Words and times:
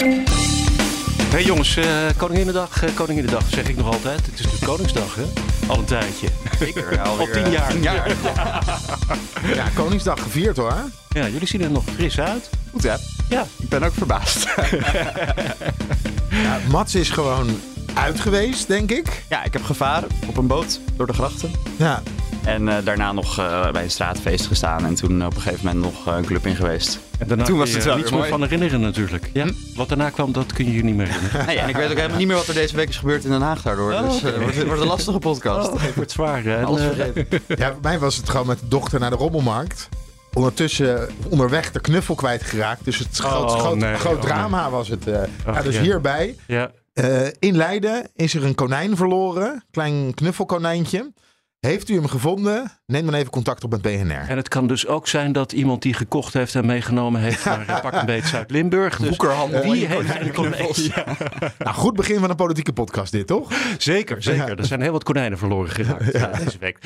Hey 0.00 1.44
jongens, 1.44 1.76
uh, 1.76 1.84
Koninginnedag, 2.16 2.84
uh, 2.84 2.94
Koninginnedag 2.94 3.42
zeg 3.48 3.68
ik 3.68 3.76
nog 3.76 3.86
altijd. 3.86 4.26
Het 4.26 4.40
is 4.40 4.58
de 4.58 4.66
Koningsdag, 4.66 5.14
hè? 5.14 5.22
Al 5.66 5.78
een 5.78 5.84
tijdje. 5.84 6.28
Zeker, 6.58 7.00
al 7.00 7.16
tien 7.32 7.50
jaar. 7.50 7.70
Tien 7.70 7.82
jaar. 7.82 8.08
ja, 9.54 9.68
Koningsdag 9.74 10.22
gevierd 10.22 10.56
hoor. 10.56 10.74
Ja, 11.08 11.28
jullie 11.28 11.46
zien 11.46 11.62
er 11.62 11.70
nog 11.70 11.84
fris 11.94 12.20
uit. 12.20 12.50
Goed 12.70 12.82
hè? 12.82 12.94
Ja. 13.28 13.46
Ik 13.58 13.68
ben 13.68 13.82
ook 13.82 13.92
verbaasd. 13.92 14.48
ja, 16.44 16.58
Mats 16.70 16.94
is 16.94 17.10
gewoon 17.10 17.60
uit 17.94 18.20
geweest, 18.20 18.68
denk 18.68 18.90
ik. 18.90 19.24
Ja, 19.28 19.44
ik 19.44 19.52
heb 19.52 19.62
gevaren 19.62 20.08
op 20.26 20.36
een 20.36 20.46
boot 20.46 20.80
door 20.96 21.06
de 21.06 21.12
grachten. 21.12 21.50
Ja. 21.76 22.02
En 22.44 22.66
uh, 22.66 22.76
daarna 22.84 23.12
nog 23.12 23.38
uh, 23.38 23.70
bij 23.70 23.82
een 23.82 23.90
straatfeest 23.90 24.46
gestaan 24.46 24.84
en 24.84 24.94
toen 24.94 25.26
op 25.26 25.34
een 25.34 25.40
gegeven 25.40 25.66
moment 25.66 25.84
nog 25.84 26.08
uh, 26.08 26.16
een 26.16 26.24
club 26.24 26.46
in 26.46 26.56
geweest. 26.56 27.09
En 27.20 27.28
daarna 27.28 27.44
toen 27.44 27.58
was 27.58 27.70
het 27.70 27.84
wel 27.84 27.96
niets 27.96 28.10
meer 28.10 28.26
van 28.26 28.42
herinneren 28.42 28.80
natuurlijk. 28.80 29.30
Ja? 29.32 29.44
Hm? 29.44 29.52
Wat 29.74 29.88
daarna 29.88 30.10
kwam, 30.10 30.32
dat 30.32 30.52
kun 30.52 30.64
je 30.64 30.72
je 30.72 30.84
niet 30.84 30.96
meer 30.96 31.06
herinneren. 31.06 31.46
Nee, 31.46 31.58
en 31.58 31.68
ik 31.68 31.76
weet 31.76 31.90
ook 31.90 31.96
helemaal 31.96 32.18
niet 32.18 32.26
meer 32.26 32.36
wat 32.36 32.46
er 32.46 32.54
deze 32.54 32.76
week 32.76 32.88
is 32.88 32.96
gebeurd 32.96 33.24
in 33.24 33.30
Den 33.30 33.40
Haag 33.42 33.62
daardoor. 33.62 33.92
Oh, 33.92 34.02
dus 34.10 34.22
het 34.22 34.36
wordt, 34.38 34.64
wordt, 34.64 34.80
een 34.80 34.86
lastige 34.86 35.18
podcast. 35.18 35.68
Oh, 35.72 35.82
het 35.82 35.94
wordt 35.94 36.10
zwaar. 36.10 36.44
Hè? 36.44 36.64
Alles 36.64 36.80
vergeten. 36.82 37.26
ja, 37.48 37.70
bij 37.70 37.76
mij 37.82 37.98
was 37.98 38.16
het 38.16 38.28
gewoon 38.28 38.46
met 38.46 38.58
de 38.60 38.68
dochter 38.68 39.00
naar 39.00 39.10
de 39.10 39.16
rommelmarkt. 39.16 39.88
Ondertussen 40.34 41.08
onderweg 41.28 41.72
de 41.72 41.80
knuffel 41.80 42.14
kwijtgeraakt. 42.14 42.84
Dus 42.84 42.98
het 42.98 43.16
groot, 43.16 43.50
Oh, 43.50 43.58
groot, 43.58 43.76
nee. 43.76 43.94
groot 43.94 44.14
Oh, 44.16 44.20
drama 44.22 44.70
was 44.70 44.88
het. 44.88 45.06
eh. 45.06 45.20
Ach, 45.44 45.54
ja, 45.54 45.62
dus 45.62 45.74
ja. 45.74 45.80
hierbij. 45.82 46.36
Ja. 46.46 46.70
eh, 46.92 47.26
in 47.38 47.56
Leiden 47.56 48.08
is 48.16 48.34
er 48.34 48.44
een 48.44 48.54
konijn 48.54 48.96
verloren. 48.96 49.64
Klein 49.70 50.14
knuffelkonijntje. 50.14 51.12
Heeft 51.60 51.88
u 51.88 51.94
hem 51.94 52.06
gevonden? 52.06 52.70
Neem 52.86 53.04
dan 53.04 53.14
even 53.14 53.30
contact 53.30 53.64
op 53.64 53.70
met 53.70 53.82
BNR. 53.82 54.28
En 54.28 54.36
het 54.36 54.48
kan 54.48 54.66
dus 54.66 54.86
ook 54.86 55.08
zijn 55.08 55.32
dat 55.32 55.52
iemand 55.52 55.82
die 55.82 55.94
gekocht 55.94 56.32
heeft 56.32 56.54
en 56.54 56.66
meegenomen 56.66 57.20
heeft 57.20 57.44
naar 57.44 57.68
eh, 57.68 57.80
pak 57.80 57.92
een 57.92 58.06
beet 58.06 58.26
Zuid-Limburg. 58.26 58.98
Dus 58.98 59.08
Woekerhandel 59.08 59.62
wie 59.62 59.86
heeft 59.86 60.36
een? 60.36 60.82
Ja, 60.84 61.16
Nou, 61.58 61.76
goed 61.76 61.94
begin 61.96 62.18
van 62.20 62.30
een 62.30 62.36
politieke 62.36 62.72
podcast 62.72 63.12
dit, 63.12 63.26
toch? 63.26 63.52
zeker, 63.78 64.22
zeker. 64.22 64.58
Er 64.58 64.66
zijn 64.66 64.80
heel 64.80 64.92
wat 64.92 65.04
konijnen 65.04 65.38
verloren 65.38 65.70
geraakt 65.70 66.12
ja, 66.12 66.26
deze 66.26 66.58
week. 66.58 66.78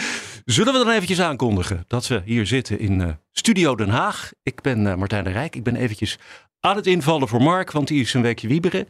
Zullen 0.44 0.72
we 0.72 0.78
dan 0.84 0.90
eventjes 0.90 1.20
aankondigen 1.20 1.84
dat 1.86 2.06
we 2.06 2.22
hier 2.24 2.46
zitten 2.46 2.78
in 2.78 3.00
eh, 3.00 3.08
Studio 3.32 3.74
Den 3.74 3.88
Haag. 3.88 4.32
Ik 4.42 4.60
ben 4.60 4.86
eh, 4.86 4.94
Martijn 4.94 5.24
de 5.24 5.30
Rijk. 5.30 5.56
Ik 5.56 5.62
ben 5.64 5.76
eventjes 5.76 6.18
aan 6.60 6.76
het 6.76 6.86
invallen 6.86 7.28
voor 7.28 7.42
Mark, 7.42 7.70
want 7.70 7.88
die 7.88 8.00
is 8.00 8.14
een 8.14 8.22
weekje 8.22 8.48
wieberen. 8.48 8.88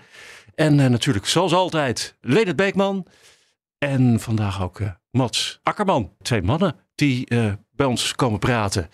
En 0.55 0.81
eh, 0.81 0.87
natuurlijk, 0.87 1.27
zoals 1.27 1.53
altijd, 1.53 2.17
Leonard 2.21 2.57
Beekman. 2.57 3.07
En 3.79 4.21
vandaag 4.21 4.63
ook 4.63 4.81
eh, 4.81 4.89
Mats 5.15 5.61
Akkerman. 5.63 6.13
Twee 6.23 6.43
mannen 6.43 6.77
die 6.95 7.27
eh, 7.27 7.53
bij 7.73 7.87
ons 7.87 8.15
komen 8.15 8.39
praten 8.39 8.89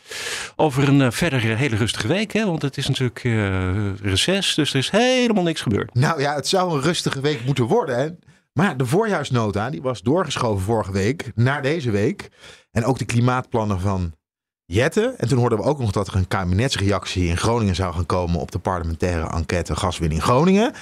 over 0.56 0.88
een 0.88 1.02
eh, 1.02 1.10
verder 1.10 1.50
eh, 1.50 1.56
hele 1.56 1.76
rustige 1.76 2.06
week. 2.06 2.32
Hè? 2.32 2.46
Want 2.46 2.62
het 2.62 2.76
is 2.76 2.88
natuurlijk 2.88 3.24
eh 3.24 3.94
reces, 4.02 4.54
dus 4.54 4.72
er 4.72 4.78
is 4.78 4.90
helemaal 4.90 5.42
niks 5.42 5.60
gebeurd. 5.60 5.94
Nou 5.94 6.20
ja, 6.20 6.34
het 6.34 6.48
zou 6.48 6.74
een 6.74 6.80
rustige 6.80 7.20
week 7.20 7.44
moeten 7.44 7.64
worden. 7.64 7.98
Hè? 7.98 8.08
Maar 8.52 8.76
de 8.76 8.86
voorjaarsnota 8.86 9.70
die 9.70 9.82
was 9.82 10.02
doorgeschoven 10.02 10.64
vorige 10.64 10.92
week 10.92 11.30
naar 11.34 11.62
deze 11.62 11.90
week. 11.90 12.28
En 12.70 12.84
ook 12.84 12.98
de 12.98 13.04
klimaatplannen 13.04 13.80
van 13.80 14.14
Jette. 14.64 15.14
En 15.16 15.28
toen 15.28 15.38
hoorden 15.38 15.58
we 15.58 15.64
ook 15.64 15.78
nog 15.78 15.90
dat 15.90 16.08
er 16.08 16.14
een 16.14 16.28
kabinetsreactie 16.28 17.28
in 17.28 17.36
Groningen 17.36 17.74
zou 17.74 17.94
gaan 17.94 18.06
komen 18.06 18.40
op 18.40 18.50
de 18.50 18.58
parlementaire 18.58 19.30
enquête 19.30 19.76
gaswinning 19.76 20.22
Groningen. 20.22 20.72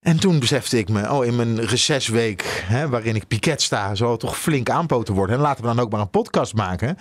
En 0.00 0.18
toen 0.20 0.38
besefte 0.38 0.78
ik 0.78 0.88
me, 0.88 1.10
oh, 1.10 1.24
in 1.24 1.36
mijn 1.36 1.66
recessweek, 1.66 2.64
hè, 2.66 2.88
waarin 2.88 3.16
ik 3.16 3.28
piket 3.28 3.62
sta, 3.62 3.94
zal 3.94 4.10
het 4.10 4.20
toch 4.20 4.38
flink 4.38 4.70
aanpoten 4.70 5.14
worden. 5.14 5.36
En 5.36 5.42
laten 5.42 5.62
we 5.62 5.68
dan 5.68 5.80
ook 5.80 5.90
maar 5.90 6.00
een 6.00 6.10
podcast 6.10 6.54
maken. 6.54 6.96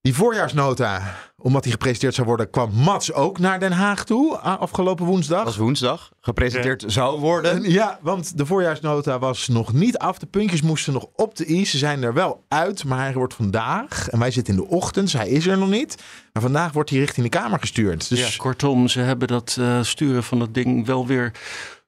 Die 0.00 0.14
voorjaarsnota, 0.14 1.14
omdat 1.36 1.62
die 1.62 1.72
gepresenteerd 1.72 2.14
zou 2.14 2.26
worden, 2.26 2.50
kwam 2.50 2.72
Mats 2.72 3.12
ook 3.12 3.38
naar 3.38 3.60
Den 3.60 3.72
Haag 3.72 4.04
toe 4.04 4.36
afgelopen 4.38 5.06
woensdag. 5.06 5.36
Dat 5.36 5.46
was 5.46 5.56
woensdag. 5.56 6.12
Gepresenteerd 6.20 6.84
zou 6.86 7.20
worden. 7.20 7.52
En 7.52 7.70
Ja, 7.70 7.98
want 8.02 8.38
de 8.38 8.46
voorjaarsnota 8.46 9.18
was 9.18 9.48
nog 9.48 9.72
niet 9.72 9.98
af. 9.98 10.18
De 10.18 10.26
puntjes 10.26 10.62
moesten 10.62 10.92
nog 10.92 11.06
op 11.14 11.36
de 11.36 11.50
i. 11.50 11.64
Ze 11.66 11.78
zijn 11.78 12.02
er 12.02 12.14
wel 12.14 12.44
uit, 12.48 12.84
maar 12.84 12.98
hij 12.98 13.12
wordt 13.12 13.34
vandaag. 13.34 14.08
En 14.08 14.18
wij 14.18 14.30
zitten 14.30 14.54
in 14.54 14.60
de 14.60 14.68
ochtend, 14.68 15.10
dus 15.10 15.20
hij 15.20 15.28
is 15.28 15.46
er 15.46 15.58
nog 15.58 15.70
niet. 15.70 16.02
Maar 16.32 16.42
vandaag 16.42 16.72
wordt 16.72 16.90
hij 16.90 16.98
richting 16.98 17.30
de 17.30 17.38
Kamer 17.38 17.58
gestuurd. 17.60 18.08
Dus 18.08 18.20
Ja, 18.20 18.36
kortom, 18.36 18.88
ze 18.88 19.00
hebben 19.00 19.28
dat 19.28 19.56
eh, 19.60 19.82
sturen 19.82 20.22
van 20.24 20.38
dat 20.38 20.54
ding 20.54 20.86
wel 20.86 21.06
weer 21.06 21.32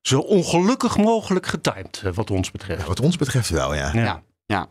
zo 0.01 0.19
ongelukkig 0.21 0.97
mogelijk 0.97 1.47
getimed, 1.47 2.01
eh, 2.05 2.13
wat 2.13 2.31
ons 2.31 2.51
betreft. 2.51 2.87
wat 2.87 3.01
ons 3.01 3.17
betreft 3.17 3.49
wel, 3.51 3.75
ja. 3.75 3.91
Ja. 3.93 4.23
Ja. 4.47 4.67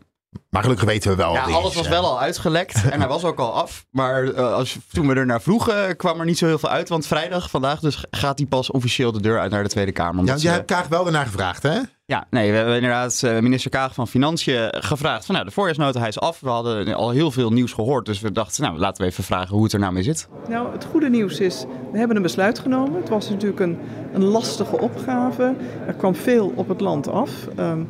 Maar 0.50 0.62
gelukkig 0.62 0.86
weten 0.88 1.10
we 1.12 1.16
wel. 1.18 1.34
Ja, 1.34 1.44
alles 1.44 1.74
was 1.76 1.88
wel 1.88 2.06
al 2.06 2.20
uitgelekt 2.20 2.90
en 2.90 3.00
hij 3.00 3.08
was 3.10 3.24
ook 3.24 3.40
al 3.40 3.54
af. 3.54 3.86
Maar 3.92 4.24
eh, 4.24 4.54
als, 4.54 4.78
toen 4.92 5.08
we 5.08 5.14
er 5.14 5.26
naar 5.26 5.42
vroegen, 5.42 5.96
kwam 5.98 6.20
er 6.20 6.26
niet 6.26 6.38
zo 6.38 6.46
heel 6.46 6.60
veel 6.60 6.70
uit. 6.70 6.90
Want 6.90 7.08
vrijdag, 7.08 7.50
vandaag, 7.50 7.80
dus 7.80 8.06
gaat 8.12 8.38
hij 8.38 8.48
pas 8.48 8.72
officieel 8.72 9.12
de 9.12 9.22
deur 9.22 9.40
uit 9.40 9.52
naar 9.52 9.64
de 9.64 9.70
Tweede 9.70 9.92
Kamer. 9.92 10.24
Ja, 10.26 10.30
jij 10.32 10.40
ze- 10.40 10.48
hebt 10.50 10.66
Kaag 10.72 10.88
wel 10.88 11.06
ernaar 11.06 11.26
gevraagd, 11.26 11.64
hè? 11.64 11.80
Ja, 12.10 12.26
nee, 12.30 12.52
we 12.52 12.58
hebben 12.58 12.76
inderdaad 12.76 13.24
eh, 13.24 13.40
minister 13.40 13.72
Kaag 13.72 13.94
van 13.94 14.08
Financiën 14.08 14.68
gevraagd 14.72 15.26
van 15.26 15.36
nou, 15.36 15.48
de 15.48 15.54
voorjaarsnota 15.54 16.00
hij 16.00 16.08
is 16.08 16.20
af. 16.20 16.40
We 16.40 16.50
hadden 16.50 16.94
al 16.94 17.10
heel 17.10 17.32
veel 17.32 17.52
nieuws 17.52 17.74
gehoord, 17.74 18.06
dus 18.06 18.20
we 18.20 18.32
dachten 18.32 18.64
nou, 18.64 18.78
laten 18.78 19.04
we 19.04 19.10
even 19.10 19.24
vragen 19.24 19.56
hoe 19.56 19.64
het 19.64 19.74
er 19.74 19.80
nou 19.80 19.94
mee 19.94 20.04
zit. 20.04 20.28
Nou, 20.48 20.72
het 20.72 20.86
goede 20.86 21.10
nieuws 21.10 21.40
is, 21.40 21.66
we 21.92 21.98
hebben 21.98 22.16
een 22.16 22.22
besluit 22.22 22.60
genomen. 22.60 23.00
Het 23.00 23.10
was 23.10 23.30
natuurlijk 23.30 23.60
een, 23.60 23.78
een 24.14 24.24
lastige 24.24 24.80
opgave. 24.80 25.56
Er 25.88 25.94
kwam 25.94 26.16
veel 26.16 26.52
op 26.56 26.68
het 26.68 26.82
land 26.82 27.08
af. 27.08 27.32
Ehm, 27.56 27.82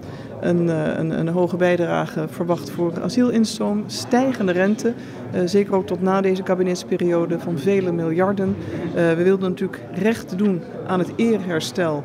een, 0.41 0.69
eh, 0.69 0.97
een, 0.97 1.19
een 1.19 1.27
hoge 1.27 1.57
bijdrage 1.57 2.27
verwacht 2.29 2.71
voor 2.71 3.01
asielinstroom, 3.01 3.83
stijgende 3.87 4.51
rente. 4.51 4.93
eh, 5.31 5.41
zeker 5.45 5.75
ook 5.75 5.87
tot 5.87 6.01
na 6.01 6.21
deze 6.21 6.43
kabinetsperiode 6.43 7.39
van 7.39 7.59
vele 7.59 7.91
miljarden. 7.91 8.55
Eh, 8.85 8.93
we 8.93 9.23
wilden 9.23 9.49
natuurlijk 9.49 9.81
recht 9.93 10.37
doen 10.37 10.61
aan 10.87 10.99
het 10.99 11.11
eerherstel 11.15 12.03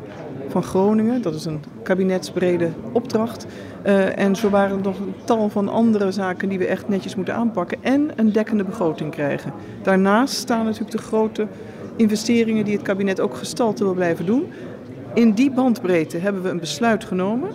van 0.48 0.62
Groningen. 0.62 1.22
Dat 1.22 1.34
is 1.34 1.44
een 1.44 1.62
kabinetsbrede 1.82 2.70
opdracht. 2.92 3.46
Eh, 3.82 4.18
en 4.18 4.36
zo 4.36 4.50
waren 4.50 4.76
er 4.76 4.82
nog 4.82 4.98
een 4.98 5.14
tal 5.24 5.48
van 5.48 5.68
andere 5.68 6.12
zaken 6.12 6.48
die 6.48 6.58
we 6.58 6.66
echt 6.66 6.88
netjes 6.88 7.14
moeten 7.14 7.34
aanpakken. 7.34 7.78
En 7.80 8.10
een 8.16 8.32
dekkende 8.32 8.64
begroting 8.64 9.10
krijgen. 9.10 9.52
Daarnaast 9.82 10.34
staan 10.34 10.64
natuurlijk 10.64 10.90
de 10.90 10.98
grote 10.98 11.46
investeringen 11.96 12.64
die 12.64 12.74
het 12.74 12.82
kabinet 12.82 13.20
ook 13.20 13.36
gestalte 13.36 13.84
wil 13.84 13.94
blijven 13.94 14.26
doen. 14.26 14.46
In 15.14 15.32
die 15.32 15.50
bandbreedte 15.50 16.18
hebben 16.18 16.42
we 16.42 16.48
een 16.48 16.60
besluit 16.60 17.04
genomen, 17.04 17.50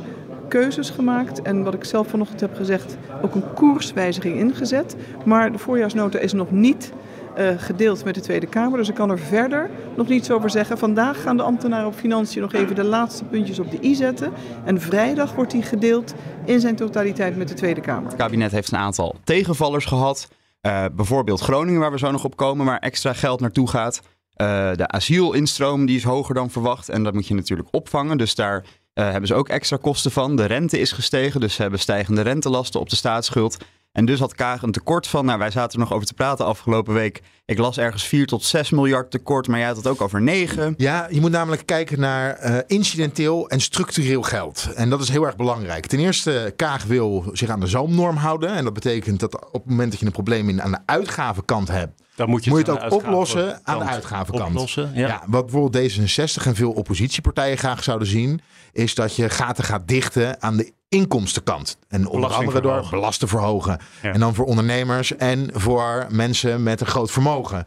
keuzes 0.48 0.90
gemaakt 0.90 1.42
en 1.42 1.64
wat 1.64 1.74
ik 1.74 1.84
zelf 1.84 2.08
vanochtend 2.08 2.40
heb 2.40 2.56
gezegd, 2.56 2.98
ook 3.22 3.36
een 3.36 3.54
koerswijziging 3.54 4.36
ingezet. 4.36 4.96
Maar 5.26 5.52
de 5.52 5.58
voorjaarsnota 5.58 6.20
is 6.20 6.34
nog 6.34 6.52
niet 6.52 6.92
eh, 7.40 7.54
gedeeld 7.58 8.04
met 8.04 8.16
de 8.16 8.22
Tweede 8.22 8.48
Kamer, 8.48 8.78
dus 8.78 8.90
ik 8.90 8.96
kan 8.96 9.10
er 9.10 9.20
verder 9.20 9.70
nog 9.96 10.08
niets 10.08 10.32
over 10.32 10.50
zeggen. 10.50 10.78
Vandaag 10.78 11.22
gaan 11.22 11.38
de 11.38 11.44
ambtenaren 11.44 11.88
op 11.88 11.94
Financiën 11.96 12.42
nog 12.42 12.54
even 12.54 12.76
de 12.76 12.84
laatste 12.84 13.24
puntjes 13.24 13.60
op 13.60 13.72
de 13.72 13.78
i 13.82 13.96
zetten. 13.96 14.32
En 14.66 14.82
vrijdag 14.82 15.34
wordt 15.34 15.52
die 15.52 15.62
gedeeld 15.62 16.14
in 16.46 16.60
zijn 16.60 16.76
totaliteit 16.76 17.38
met 17.38 17.48
de 17.48 17.54
Tweede 17.54 17.82
Kamer. 17.82 18.10
Het 18.10 18.18
kabinet 18.18 18.52
heeft 18.52 18.72
een 18.72 18.78
aantal 18.78 19.16
tegenvallers 19.24 19.86
gehad. 19.86 20.28
Eh, 20.62 20.86
bijvoorbeeld 20.96 21.40
Groningen, 21.40 21.80
waar 21.80 21.92
we 21.92 21.98
zo 21.98 22.12
nog 22.12 22.24
op 22.24 22.36
komen, 22.36 22.66
waar 22.66 22.80
extra 22.80 23.14
geld 23.14 23.40
naartoe 23.40 23.70
gaat. 23.70 24.02
Eh, 24.34 24.72
de 24.74 24.88
asielinstroom 24.88 25.86
die 25.86 25.96
is 25.96 26.04
hoger 26.04 26.36
dan 26.36 26.50
verwacht 26.50 26.90
en 26.90 27.04
dat 27.04 27.14
moet 27.14 27.28
je 27.28 27.34
natuurlijk 27.34 27.70
opvangen. 27.72 28.18
Dus 28.18 28.36
daar 28.36 28.64
hebben 28.94 29.28
ze 29.28 29.36
ook 29.36 29.50
extra 29.50 29.78
kosten 29.82 30.12
van. 30.12 30.36
De 30.36 30.46
rente 30.46 30.80
is 30.80 30.92
gestegen, 30.92 31.40
dus 31.40 31.54
ze 31.54 31.62
hebben 31.62 31.80
stijgende 31.80 32.22
rentelasten 32.22 32.80
op 32.80 32.90
de 32.90 32.96
staatsschuld. 32.96 33.58
En 34.00 34.06
dus 34.06 34.20
had 34.20 34.36
Kaag 34.36 34.62
een 34.62 34.72
tekort 34.72 35.08
van, 35.08 35.26
nou 35.26 35.40
wij 35.40 35.52
zaten 35.52 35.74
er 35.74 35.86
nog 35.86 35.94
over 35.94 36.08
te 36.08 36.14
praten 36.14 36.46
afgelopen 36.46 36.94
week. 36.94 37.22
Ik 37.46 37.58
las 37.58 37.78
ergens 37.78 38.04
4 38.04 38.26
tot 38.26 38.44
6 38.44 38.70
miljard 38.70 39.12
tekort, 39.12 39.48
maar 39.48 39.58
jij 39.58 39.68
had 39.68 39.78
het 39.78 39.88
ook 39.88 40.02
over 40.02 40.22
9. 40.22 40.74
Ja, 40.78 41.08
je 41.12 41.22
moet 41.22 41.32
namelijk 41.32 41.66
kijken 41.66 42.00
naar 42.00 42.34
eh, 42.36 42.58
incidenteel 42.68 43.50
en 43.50 43.62
structureel 43.62 44.22
geld. 44.22 44.70
En 44.76 44.90
dat 44.90 45.02
is 45.02 45.10
heel 45.10 45.26
erg 45.26 45.36
belangrijk. 45.36 45.86
Ten 45.86 46.00
eerste, 46.00 46.54
Kaag 46.56 46.84
wil 46.84 47.30
zich 47.34 47.50
aan 47.50 47.60
de 47.60 47.68
zalmnorm 47.68 48.16
houden. 48.16 48.50
En 48.50 48.64
dat 48.64 48.74
betekent 48.74 49.20
dat 49.20 49.46
op 49.46 49.62
het 49.62 49.70
moment 49.70 49.92
dat 49.92 50.00
je 50.00 50.06
een 50.06 50.12
probleem 50.12 50.50
in, 50.50 50.62
aan 50.62 50.72
de 50.72 50.80
uitgavenkant 50.86 51.68
hebt, 51.68 52.02
Dan 52.16 52.30
moet 52.30 52.44
je 52.44 52.50
moet 52.50 52.66
je 52.66 52.72
aan 52.72 52.84
het 52.84 52.94
ook 52.94 53.04
oplossen 53.04 53.44
aan 53.44 53.80
de 53.80 53.86
uitgavenkant 53.86 53.94
uitgavenkant. 53.94 54.50
Oplossen, 54.50 54.92
ja. 54.94 55.08
Ja. 55.08 55.24
wat 55.28 55.46
bijvoorbeeld 55.46 55.92
D66 55.92 56.46
en 56.46 56.56
veel 56.56 56.72
oppositiepartijen 56.72 57.58
graag 57.58 57.84
zouden 57.84 58.08
zien, 58.08 58.42
is 58.80 58.96
dat 58.96 59.16
je 59.16 59.30
gaten 59.30 59.64
gaat 59.64 59.88
dichten 59.88 60.42
aan 60.42 60.58
de 60.58 60.74
inkomstenkant. 60.90 61.78
En 61.88 62.08
onder 62.08 62.34
andere 62.34 62.62
door 62.62 62.88
belasten 62.90 63.28
verhogen. 63.28 63.80
Ja. 64.02 64.12
En 64.14 64.20
dan 64.20 64.36
voor 64.36 64.46
ondernemers 64.46 65.16
en 65.16 65.50
voor 65.54 66.08
mensen 66.10 66.64
met 66.64 66.82
een 66.82 66.88
groot 66.88 67.12
vermogen. 67.12 67.64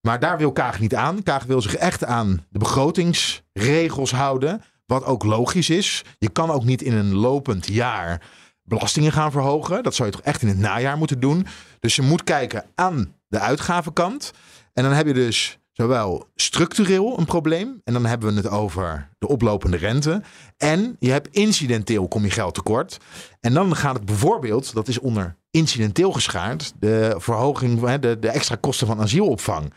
Maar 0.00 0.20
daar 0.20 0.38
wil 0.38 0.52
Kaag 0.52 0.80
niet 0.80 0.94
aan. 0.94 1.22
Kaag 1.22 1.44
wil 1.44 1.62
zich 1.62 1.76
echt 1.76 2.04
aan 2.04 2.46
de 2.50 2.58
begrotingsregels 2.58 4.10
houden. 4.10 4.62
Wat 4.86 5.04
ook 5.04 5.24
logisch 5.24 5.70
is. 5.70 6.04
Je 6.18 6.28
kan 6.28 6.50
ook 6.50 6.64
niet 6.64 6.82
in 6.82 6.92
een 6.92 7.14
lopend 7.14 7.66
jaar 7.66 8.22
belastingen 8.62 9.12
gaan 9.12 9.30
verhogen. 9.30 9.82
Dat 9.82 9.94
zou 9.94 10.08
je 10.08 10.14
toch 10.14 10.24
echt 10.24 10.42
in 10.42 10.48
het 10.48 10.58
najaar 10.58 10.96
moeten 10.98 11.20
doen. 11.20 11.46
Dus 11.80 11.96
je 11.96 12.02
moet 12.02 12.24
kijken 12.24 12.64
aan 12.74 13.14
de 13.28 13.38
uitgavenkant. 13.38 14.32
En 14.72 14.82
dan 14.82 14.92
heb 14.92 15.06
je 15.06 15.14
dus 15.14 15.58
zowel 15.72 16.26
structureel 16.34 17.18
een 17.18 17.24
probleem. 17.24 17.80
En 17.84 17.92
dan 17.92 18.06
hebben 18.06 18.28
we 18.28 18.36
het 18.36 18.48
over 18.48 19.08
de 19.18 19.28
oplopende 19.28 19.76
rente. 19.76 20.22
En 20.56 20.96
je 20.98 21.10
hebt 21.10 21.28
incidenteel 21.36 22.08
kom 22.08 22.24
je 22.24 22.30
geld 22.30 22.54
tekort. 22.54 22.98
En 23.40 23.54
dan 23.54 23.76
gaat 23.76 23.94
het 23.94 24.04
bijvoorbeeld, 24.04 24.74
dat 24.74 24.88
is 24.88 24.98
onder 24.98 25.36
incidenteel 25.50 26.12
geschaard, 26.12 26.72
de 26.78 27.14
verhoging, 27.18 27.96
de, 27.96 28.18
de 28.18 28.28
extra 28.28 28.56
kosten 28.60 28.86
van 28.86 29.00
asielopvang. 29.00 29.72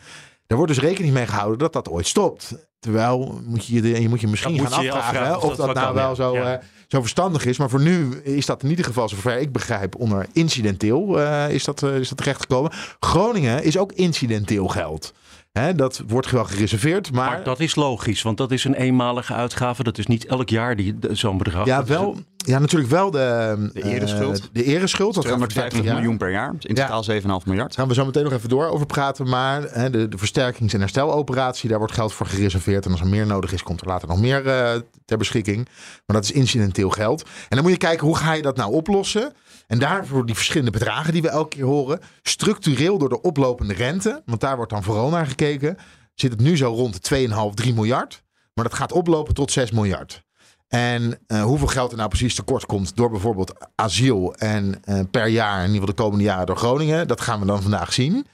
Daar 0.48 0.58
wordt 0.58 0.74
dus 0.74 0.84
rekening 0.84 1.14
mee 1.14 1.28
gehouden 1.28 1.58
dat 1.60 1.74
dat 1.74 1.90
ooit 1.90 2.08
stopt. 2.08 2.56
Terwijl 2.80 3.42
moet 3.46 3.66
je 3.66 3.82
je, 3.82 4.02
je, 4.02 4.10
moet 4.10 4.22
je 4.22 4.28
misschien 4.28 4.58
Dat 4.58 4.74
gaan 4.74 4.84
je 4.84 4.92
afvragen, 4.92 5.38
of 5.38 5.44
of 5.44 5.56
dat 5.56 5.74
nou 5.74 5.86
kan, 5.86 5.94
wel 5.94 6.10
ja. 6.10 6.16
zo, 6.16 6.34
Ja. 6.34 6.54
eh, 6.54 6.64
zo 6.88 7.02
verstandig 7.02 7.46
is. 7.46 7.58
Maar 7.58 7.70
voor 7.70 7.82
nu 7.82 8.16
is 8.24 8.46
dat 8.46 8.64
in 8.64 8.70
ieder 8.70 8.86
geval, 8.86 9.10
zover 9.10 9.40
ik 9.40 9.52
begrijp, 9.52 9.96
onder 9.96 10.26
incidenteel 10.34 11.20
eh, 11.22 11.54
is, 11.54 11.64
dat, 11.64 11.84
eh, 11.84 11.96
is 11.96 12.10
dat 12.10 12.18
terechtgekomen. 12.18 12.72
Groningen 13.00 13.64
is 13.64 13.78
ook 13.78 13.92
incidenteel 13.92 14.68
geld. 14.68 15.14
Hè, 15.60 15.76
dat 15.76 16.04
wordt 16.08 16.32
wel 16.32 16.44
gereserveerd, 16.46 17.12
maar, 17.12 17.30
Maar 17.30 17.44
dat 17.44 17.60
is 17.60 17.76
logisch, 17.76 18.22
want 18.22 18.38
dat 18.38 18.52
is 18.52 18.64
een 18.64 18.74
eenmalige 18.74 19.34
uitgave. 19.34 19.84
Dat 19.84 19.98
is 19.98 20.08
niet 20.08 20.26
elk 20.26 20.50
jaar 20.50 20.76
zo'n 21.12 21.38
bedrag. 21.38 21.66
ja, 21.66 21.86
wel, 21.86 22.16
ja, 22.38 22.60
natuurlijk 22.60 22.92
wel 22.92 23.12
de, 23.12 23.70
De 23.74 23.84
ereschuld. 23.84 24.40
eh, 24.40 24.46
de 24.52 24.64
ereschuld. 24.64 25.14
Dat 25.16 25.26
gaat 25.26 25.38
voor 25.38 25.48
250 25.48 25.62
30 25.72 25.84
jaar. 25.84 25.96
miljoen 25.96 26.18
per 26.18 26.32
jaar. 26.32 26.52
Dus 26.54 26.66
in 26.66 26.76
Ja. 26.76 26.82
totaal 26.86 27.04
7,5 27.04 27.46
miljard. 27.46 27.68
Daar 27.68 27.78
gaan 27.80 27.88
we 27.88 27.94
zo 27.94 28.06
meteen 28.06 28.24
nog 28.24 28.34
even 28.34 28.50
door 28.50 28.68
over 28.68 28.86
praten. 28.86 29.30
Maar 29.30 29.62
hè, 29.70 29.90
de, 29.90 30.08
de 30.10 30.18
versterkings- 30.18 30.74
en 30.74 30.80
hersteloperatie, 30.80 31.70
daar 31.70 31.78
wordt 31.78 31.94
geld 31.94 32.14
voor 32.14 32.26
gereserveerd. 32.26 32.86
En 32.86 32.92
als 32.92 33.00
er 33.02 33.08
meer 33.08 33.26
nodig 33.26 33.54
is, 33.54 33.64
komt 33.64 33.82
er 33.82 33.88
later 33.88 34.08
nog 34.08 34.20
meer 34.20 34.48
eh, 34.48 34.72
ter 35.06 35.18
beschikking. 35.18 35.68
Maar 36.06 36.16
dat 36.16 36.24
is 36.24 36.32
incidenteel 36.32 36.90
geld. 36.90 37.22
En 37.22 37.30
dan 37.56 37.62
moet 37.62 37.72
je 37.72 37.78
kijken, 37.78 38.08
hoe 38.08 38.18
ga 38.18 38.34
je 38.34 38.42
dat 38.42 38.56
nou 38.58 38.74
oplossen? 38.74 39.34
En 39.68 39.80
daarvoor 39.80 40.26
die 40.26 40.36
verschillende 40.36 40.72
bedragen 40.72 41.14
die 41.14 41.22
we 41.22 41.30
elke 41.30 41.56
keer 41.56 41.66
horen. 41.66 42.00
Structureel 42.22 42.98
door 42.98 43.10
de 43.10 43.22
oplopende 43.22 43.74
rente, 43.74 44.22
want 44.26 44.42
daar 44.42 44.56
wordt 44.56 44.72
dan 44.72 44.84
vooral 44.84 45.10
naar 45.10 45.28
gekeken. 45.28 45.78
Zit 46.14 46.32
het 46.32 46.42
nu 46.42 46.58
zo 46.58 46.68
rond 46.74 47.10
de 47.10 47.28
2,5, 47.50 47.54
3 47.54 47.74
miljard. 47.74 48.24
Maar 48.54 48.64
dat 48.64 48.74
gaat 48.74 48.92
oplopen 48.92 49.34
tot 49.34 49.52
6 49.52 49.72
miljard. 49.72 50.24
En 50.68 51.20
eh, 51.28 51.44
hoeveel 51.44 51.68
geld 51.68 51.92
er 51.92 51.98
nou 51.98 52.10
precies 52.10 52.36
tekort 52.36 52.66
komt 52.66 52.96
door 52.96 53.10
bijvoorbeeld 53.10 53.54
asiel 53.76 54.36
en 54.36 54.84
eh, 54.84 55.00
per 55.12 55.28
jaar, 55.28 55.58
in 55.60 55.74
ieder 55.74 55.80
geval 55.80 55.96
de 55.96 56.02
komende 56.02 56.24
jaren 56.24 56.46
door 56.46 56.58
Groningen, 56.58 57.08
dat 57.08 57.22
gaan 57.22 57.40
we 57.40 57.46
dan 57.46 57.62
vandaag 57.62 57.94
zien. 57.94 58.28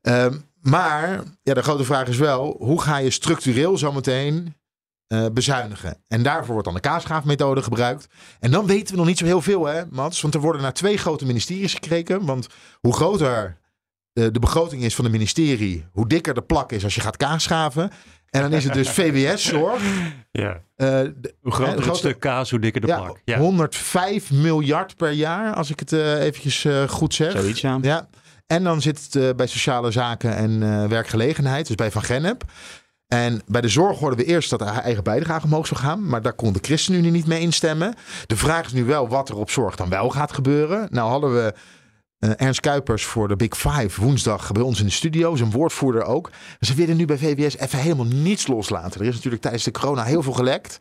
Ehm, 0.00 0.34
maar 0.60 1.22
ja, 1.42 1.54
de 1.54 1.62
grote 1.62 1.84
vraag 1.84 2.08
is 2.08 2.16
wel, 2.16 2.56
hoe 2.58 2.80
ga 2.80 2.96
je 2.96 3.10
structureel 3.10 3.78
zometeen 3.78 4.54
eh 5.06 5.26
bezuinigen? 5.32 5.96
En 6.08 6.22
daarvoor 6.22 6.50
wordt 6.52 6.64
dan 6.64 6.74
de 6.74 6.80
kaasschaafmethode 6.80 7.62
gebruikt. 7.62 8.06
En 8.40 8.50
dan 8.50 8.66
weten 8.66 8.92
we 8.92 8.98
nog 8.98 9.06
niet 9.06 9.18
zo 9.18 9.24
heel 9.24 9.42
veel, 9.42 9.64
hè, 9.66 9.82
Mats? 9.90 10.20
Want 10.20 10.34
er 10.34 10.40
worden 10.40 10.62
naar 10.62 10.72
twee 10.72 10.96
grote 10.96 11.26
ministeries 11.26 11.72
gekeken. 11.74 12.24
Want 12.26 12.46
hoe 12.80 12.94
groter 12.94 13.58
de, 14.12 14.30
de 14.30 14.38
begroting 14.38 14.82
is 14.82 14.94
van 14.94 15.04
het 15.04 15.12
ministerie, 15.12 15.86
hoe 15.92 16.08
dikker 16.08 16.34
de 16.34 16.42
plak 16.42 16.72
is 16.72 16.84
als 16.84 16.94
je 16.94 17.00
gaat 17.00 17.16
kaasschaven. 17.16 17.90
En 18.30 18.42
dan 18.42 18.52
is 18.52 18.64
het 18.64 18.72
dus 18.72 18.90
VWS-zorg. 18.98 19.82
Ja. 20.30 20.60
Eh, 20.76 20.88
de- 21.16 21.34
Hoe 21.40 21.52
groter 21.52 21.86
het 21.86 21.96
stuk 21.96 22.20
kaas, 22.20 22.50
hoe 22.50 22.58
dikker 22.58 22.80
de 22.80 22.86
ja, 22.86 23.00
plak. 23.00 23.20
Ja. 23.24 23.38
105 23.38 24.30
miljard 24.30 24.96
per 24.96 25.10
jaar, 25.10 25.54
als 25.54 25.70
ik 25.70 25.78
het 25.80 25.92
eh, 25.92 26.20
eventjes 26.22 26.64
eh, 26.64 26.88
goed 26.88 27.14
zeg. 27.14 27.32
Zoiets, 27.32 27.60
ja. 27.60 27.78
Ja. 27.82 28.08
En 28.46 28.64
dan 28.64 28.80
zit 28.82 29.02
het 29.04 29.16
eh, 29.16 29.30
bij 29.36 29.46
sociale 29.46 29.90
zaken 29.90 30.36
en 30.36 30.62
eh, 30.62 30.88
werkgelegenheid, 30.88 31.66
dus 31.66 31.76
bij 31.76 31.90
Van 31.90 32.02
Gennep. 32.02 32.44
En 33.08 33.42
bij 33.46 33.60
de 33.60 33.68
zorg 33.68 33.98
hoorden 33.98 34.18
we 34.18 34.24
eerst 34.24 34.50
dat 34.50 34.58
de 34.58 34.64
eigen 34.64 35.04
bijdrage 35.04 35.44
omhoog 35.44 35.66
zou 35.66 35.80
gaan. 35.80 36.06
Maar 36.06 36.22
daar 36.22 36.32
kon 36.32 36.52
de 36.52 36.58
ChristenUnie 36.62 37.10
niet 37.10 37.26
mee 37.26 37.40
instemmen. 37.40 37.94
De 38.26 38.36
vraag 38.36 38.66
is 38.66 38.72
nu 38.72 38.84
wel 38.84 39.08
wat 39.08 39.28
er 39.28 39.36
op 39.36 39.50
zorg 39.50 39.76
dan 39.76 39.88
wel 39.88 40.10
gaat 40.10 40.32
gebeuren. 40.32 40.88
Nou 40.90 41.10
hadden 41.10 41.34
we 41.34 41.54
eh, 42.18 42.30
Ernst 42.36 42.60
Kuipers 42.60 43.04
voor 43.04 43.28
de 43.28 43.36
Big 43.36 43.56
Five 43.56 44.00
woensdag 44.00 44.52
bij 44.52 44.62
ons 44.62 44.78
in 44.78 44.84
de 44.84 44.92
studio. 44.92 45.36
Zijn 45.36 45.50
woordvoerder 45.50 46.02
ook. 46.02 46.30
Ze 46.60 46.74
willen 46.74 46.96
nu 46.96 47.04
bij 47.04 47.18
VWS 47.18 47.56
even 47.56 47.78
helemaal 47.78 48.04
niets 48.04 48.46
loslaten. 48.46 49.00
Er 49.00 49.06
is 49.06 49.14
natuurlijk 49.14 49.42
tijdens 49.42 49.64
de 49.64 49.70
corona 49.70 50.04
heel 50.04 50.22
veel 50.22 50.32
gelekt. 50.32 50.78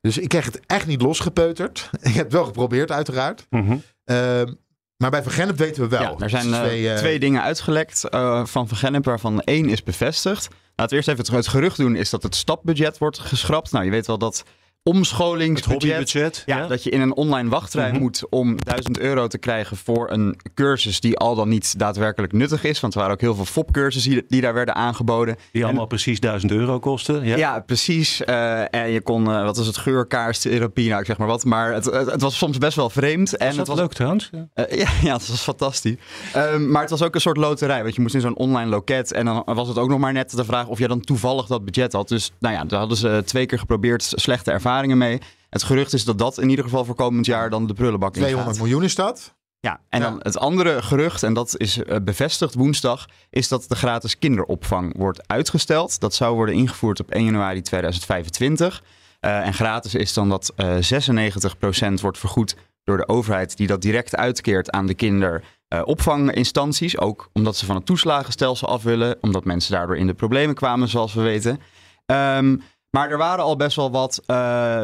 Dus 0.00 0.18
ik 0.18 0.28
kreeg 0.28 0.44
het 0.44 0.60
echt 0.66 0.86
niet 0.86 1.02
losgepeuterd. 1.02 1.90
Ik 2.00 2.14
heb 2.14 2.24
het 2.24 2.32
wel 2.32 2.44
geprobeerd 2.44 2.90
uiteraard. 2.90 3.46
Mhm. 3.50 3.76
Ehm, 4.04 4.52
maar 4.96 5.10
bij 5.10 5.22
Van 5.22 5.32
Gennep 5.32 5.58
weten 5.58 5.82
we 5.82 5.88
wel. 5.88 6.00
Ja, 6.00 6.14
er 6.18 6.30
zijn 6.30 6.46
Dus 6.46 6.54
eh, 6.54 6.62
twee, 6.62 6.96
twee, 6.96 7.14
eh, 7.14 7.20
dingen 7.20 7.42
uitgelekt 7.42 8.00
van 8.44 8.68
Van 8.68 8.76
Gennep, 8.76 9.04
waarvan 9.04 9.40
één 9.40 9.68
is 9.68 9.82
bevestigd. 9.82 10.48
Laten 10.76 10.98
we 10.98 11.04
eerst 11.04 11.08
even 11.08 11.34
het, 11.34 11.44
het 11.44 11.54
gerucht 11.54 11.76
doen, 11.76 11.96
is 11.96 12.10
dat 12.10 12.22
het 12.22 12.34
stapbudget 12.34 12.98
wordt 12.98 13.18
geschrapt. 13.18 13.72
Nou, 13.72 13.84
je 13.84 13.90
weet 13.90 14.06
wel 14.06 14.18
dat 14.18 14.44
omscholingsbudget... 14.90 16.42
Ja, 16.46 16.66
dat 16.66 16.82
je 16.82 16.90
in 16.90 17.00
een 17.00 17.14
online 17.14 17.48
wachtrij 17.48 17.90
Mhm. 17.90 18.00
moet 18.00 18.22
om 18.30 18.56
1000 18.64 18.98
euro 18.98 19.26
te 19.26 19.38
krijgen 19.38 19.76
voor 19.76 20.10
een 20.10 20.36
cursus 20.54 21.00
die 21.00 21.18
al 21.18 21.34
dan 21.34 21.48
niet 21.48 21.78
daadwerkelijk 21.78 22.32
nuttig 22.32 22.64
is. 22.64 22.80
Want 22.80 22.92
er 22.94 22.98
waren 22.98 23.14
ook 23.14 23.20
heel 23.20 23.34
veel 23.34 23.44
FOP-cursussen 23.44 24.12
die, 24.12 24.24
die 24.28 24.40
daar 24.40 24.54
werden 24.54 24.74
aangeboden. 24.74 25.36
Die 25.52 25.64
allemaal 25.64 25.86
precies 25.86 26.20
1000 26.20 26.52
euro 26.52 26.78
kosten. 26.78 27.24
Ja. 27.24 27.36
Ja, 27.36 27.60
precies. 27.60 28.24
Eh, 28.24 28.74
en 28.74 28.90
je 28.90 29.00
kon, 29.00 29.30
eh, 29.30 29.42
wat 29.44 29.56
is 29.56 29.66
het, 29.66 29.76
geurkaarstherapie, 29.76 30.88
nou 30.88 31.00
ik 31.00 31.06
zeg 31.06 31.18
maar 31.18 31.26
wat. 31.28 31.44
Maar 31.44 31.72
het, 31.72 31.84
het, 31.84 32.10
het 32.10 32.20
was 32.20 32.38
soms 32.38 32.58
best 32.58 32.76
wel 32.76 32.90
vreemd. 32.90 33.36
En 33.36 33.48
Is 33.48 33.56
dat 33.56 33.66
het 33.66 33.76
was 33.76 33.78
leuk 33.86 33.92
trouwens? 33.92 34.30
Ja. 34.32 34.46
eh, 34.54 34.78
ja, 34.78 34.88
ja, 35.08 35.12
het 35.12 35.28
was 35.28 35.40
fantastisch. 35.40 35.96
Ehm, 36.32 36.70
maar 36.70 36.80
het 36.80 36.90
was 36.90 37.02
ook 37.02 37.14
een 37.14 37.20
soort 37.20 37.36
loterij. 37.36 37.82
Want 37.82 37.94
je 37.94 38.00
moest 38.00 38.14
in 38.14 38.20
zo'n 38.20 38.36
online 38.36 38.70
loket. 38.70 39.12
En 39.12 39.24
dan 39.24 39.42
was 39.46 39.68
het 39.68 39.78
ook 39.78 39.88
nog 39.88 39.98
maar 39.98 40.12
net 40.12 40.30
de 40.36 40.44
vraag 40.44 40.66
of 40.66 40.78
jij 40.78 40.88
dan 40.88 41.00
toevallig 41.00 41.46
dat 41.46 41.64
budget 41.64 41.92
had. 41.92 42.08
Dus 42.08 42.30
nou 42.38 42.54
ja, 42.54 42.64
daar 42.64 42.78
hadden 42.78 42.96
ze 42.96 43.22
twee 43.24 43.46
keer 43.46 43.58
geprobeerd 43.58 44.02
slechte 44.14 44.50
ervaringen 44.74 44.98
mee. 44.98 45.20
Het 45.50 45.62
gerucht 45.62 45.92
is 45.92 46.04
dat 46.04 46.18
dat 46.18 46.38
in 46.38 46.48
ieder 46.50 46.64
geval 46.64 46.84
voor 46.84 46.94
komend 46.94 47.26
jaar 47.26 47.50
dan 47.50 47.66
de 47.66 47.74
prullenbak 47.74 48.14
in 48.14 48.20
200 48.22 48.56
gaat. 48.56 48.64
miljoen 48.66 48.84
is 48.84 48.94
dat. 48.94 49.34
Ja, 49.60 49.80
en 49.88 50.00
Ja. 50.00 50.08
dan 50.08 50.18
het 50.22 50.38
andere 50.38 50.82
gerucht, 50.82 51.22
en 51.22 51.34
dat 51.34 51.54
is 51.56 51.82
eh, 51.82 51.96
bevestigd 52.02 52.54
woensdag, 52.54 53.06
is 53.30 53.48
dat 53.48 53.64
de 53.68 53.76
gratis 53.76 54.18
kinderopvang 54.18 54.94
wordt 54.96 55.28
uitgesteld. 55.28 56.00
Dat 56.00 56.14
zou 56.14 56.34
worden 56.34 56.54
ingevoerd 56.54 57.00
op 57.00 57.10
1 57.10 57.24
januari 57.24 57.62
2025. 57.62 58.82
Eh, 59.20 59.46
en 59.46 59.54
gratis 59.54 59.94
is 59.94 60.12
dan 60.12 60.28
dat 60.28 60.52
eh 60.56 60.76
96% 60.80 62.00
wordt 62.00 62.18
vergoed 62.18 62.56
door 62.84 62.96
de 62.96 63.08
overheid, 63.08 63.56
die 63.56 63.66
dat 63.66 63.82
direct 63.82 64.16
uitkeert 64.16 64.70
aan 64.70 64.86
de 64.86 64.94
kinderopvanginstanties. 64.94 66.98
ook 66.98 67.28
omdat 67.32 67.56
ze 67.56 67.66
van 67.66 67.76
het 67.76 67.86
toeslagenstelsel 67.86 68.68
af 68.68 68.82
willen, 68.82 69.16
omdat 69.20 69.44
mensen 69.44 69.72
daardoor 69.72 69.96
in 69.96 70.06
de 70.06 70.14
problemen 70.14 70.54
kwamen, 70.54 70.88
zoals 70.88 71.14
we 71.14 71.22
weten. 71.22 71.60
Ehm, 72.06 72.56
maar 72.94 73.10
er 73.10 73.18
waren 73.18 73.44
al 73.44 73.56
best 73.56 73.76
wel 73.76 73.90
wat 73.90 74.22
eh, 74.26 74.36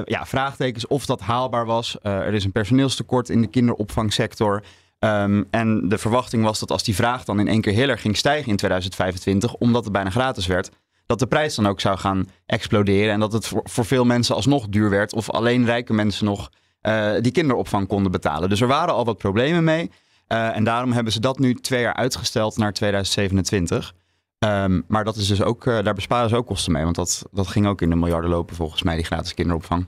ja, 0.04 0.26
vraagtekens 0.26 0.86
of 0.86 1.06
dat 1.06 1.20
haalbaar 1.20 1.66
was. 1.66 1.98
Eh, 2.02 2.12
er 2.12 2.34
is 2.34 2.44
een 2.44 2.52
personeelstekort 2.52 3.28
in 3.28 3.40
de 3.40 3.46
kinderopvangsector. 3.46 4.62
Ehm, 4.98 5.42
en 5.50 5.88
de 5.88 5.98
verwachting 5.98 6.44
was 6.44 6.58
dat 6.58 6.70
als 6.70 6.82
die 6.82 6.94
vraag 6.94 7.24
dan 7.24 7.40
in 7.40 7.48
één 7.48 7.60
keer 7.60 7.72
heel 7.72 7.88
erg 7.88 8.00
ging 8.00 8.16
stijgen 8.16 8.50
in 8.50 8.56
2025, 8.56 9.54
omdat 9.54 9.84
het 9.84 9.92
bijna 9.92 10.10
gratis 10.10 10.46
werd, 10.46 10.70
dat 11.06 11.18
de 11.18 11.26
prijs 11.26 11.54
dan 11.54 11.66
ook 11.66 11.80
zou 11.80 11.98
gaan 11.98 12.28
exploderen. 12.46 13.12
En 13.12 13.20
dat 13.20 13.32
het 13.32 13.52
voor, 13.64 13.84
veel 13.84 14.04
mensen 14.04 14.34
alsnog 14.34 14.68
duur 14.68 14.90
werd. 14.90 15.14
Of 15.14 15.30
alleen 15.30 15.64
rijke 15.64 15.92
mensen 15.92 16.24
nog 16.24 16.50
eh, 16.80 17.12
die 17.20 17.32
kinderopvang 17.32 17.88
konden 17.88 18.12
betalen. 18.12 18.48
Dus 18.48 18.60
er 18.60 18.68
waren 18.68 18.94
al 18.94 19.04
wat 19.04 19.18
problemen 19.18 19.64
mee. 19.64 19.90
En 20.26 20.64
daarom 20.64 20.92
hebben 20.92 21.12
ze 21.12 21.20
dat 21.20 21.38
nu 21.38 21.54
twee 21.54 21.80
jaar 21.80 21.94
uitgesteld 21.94 22.56
naar 22.56 22.72
2027. 22.72 23.94
Ehm, 24.40 24.80
maar 24.86 25.04
dat 25.04 25.16
is 25.16 25.26
dus 25.26 25.42
ook, 25.42 25.66
eh, 25.66 25.82
daar 25.84 25.94
besparen 25.94 26.28
ze 26.28 26.36
ook 26.36 26.46
kosten 26.46 26.72
mee. 26.72 26.84
Want 26.84 26.96
dat, 26.96 27.22
dat 27.30 27.46
ging 27.46 27.66
ook 27.66 27.80
in 27.80 27.90
de 27.90 27.96
miljarden 27.96 28.30
lopen 28.30 28.56
volgens 28.56 28.82
mij, 28.82 28.96
die 28.96 29.04
gratis 29.04 29.34
kinderopvang. 29.34 29.86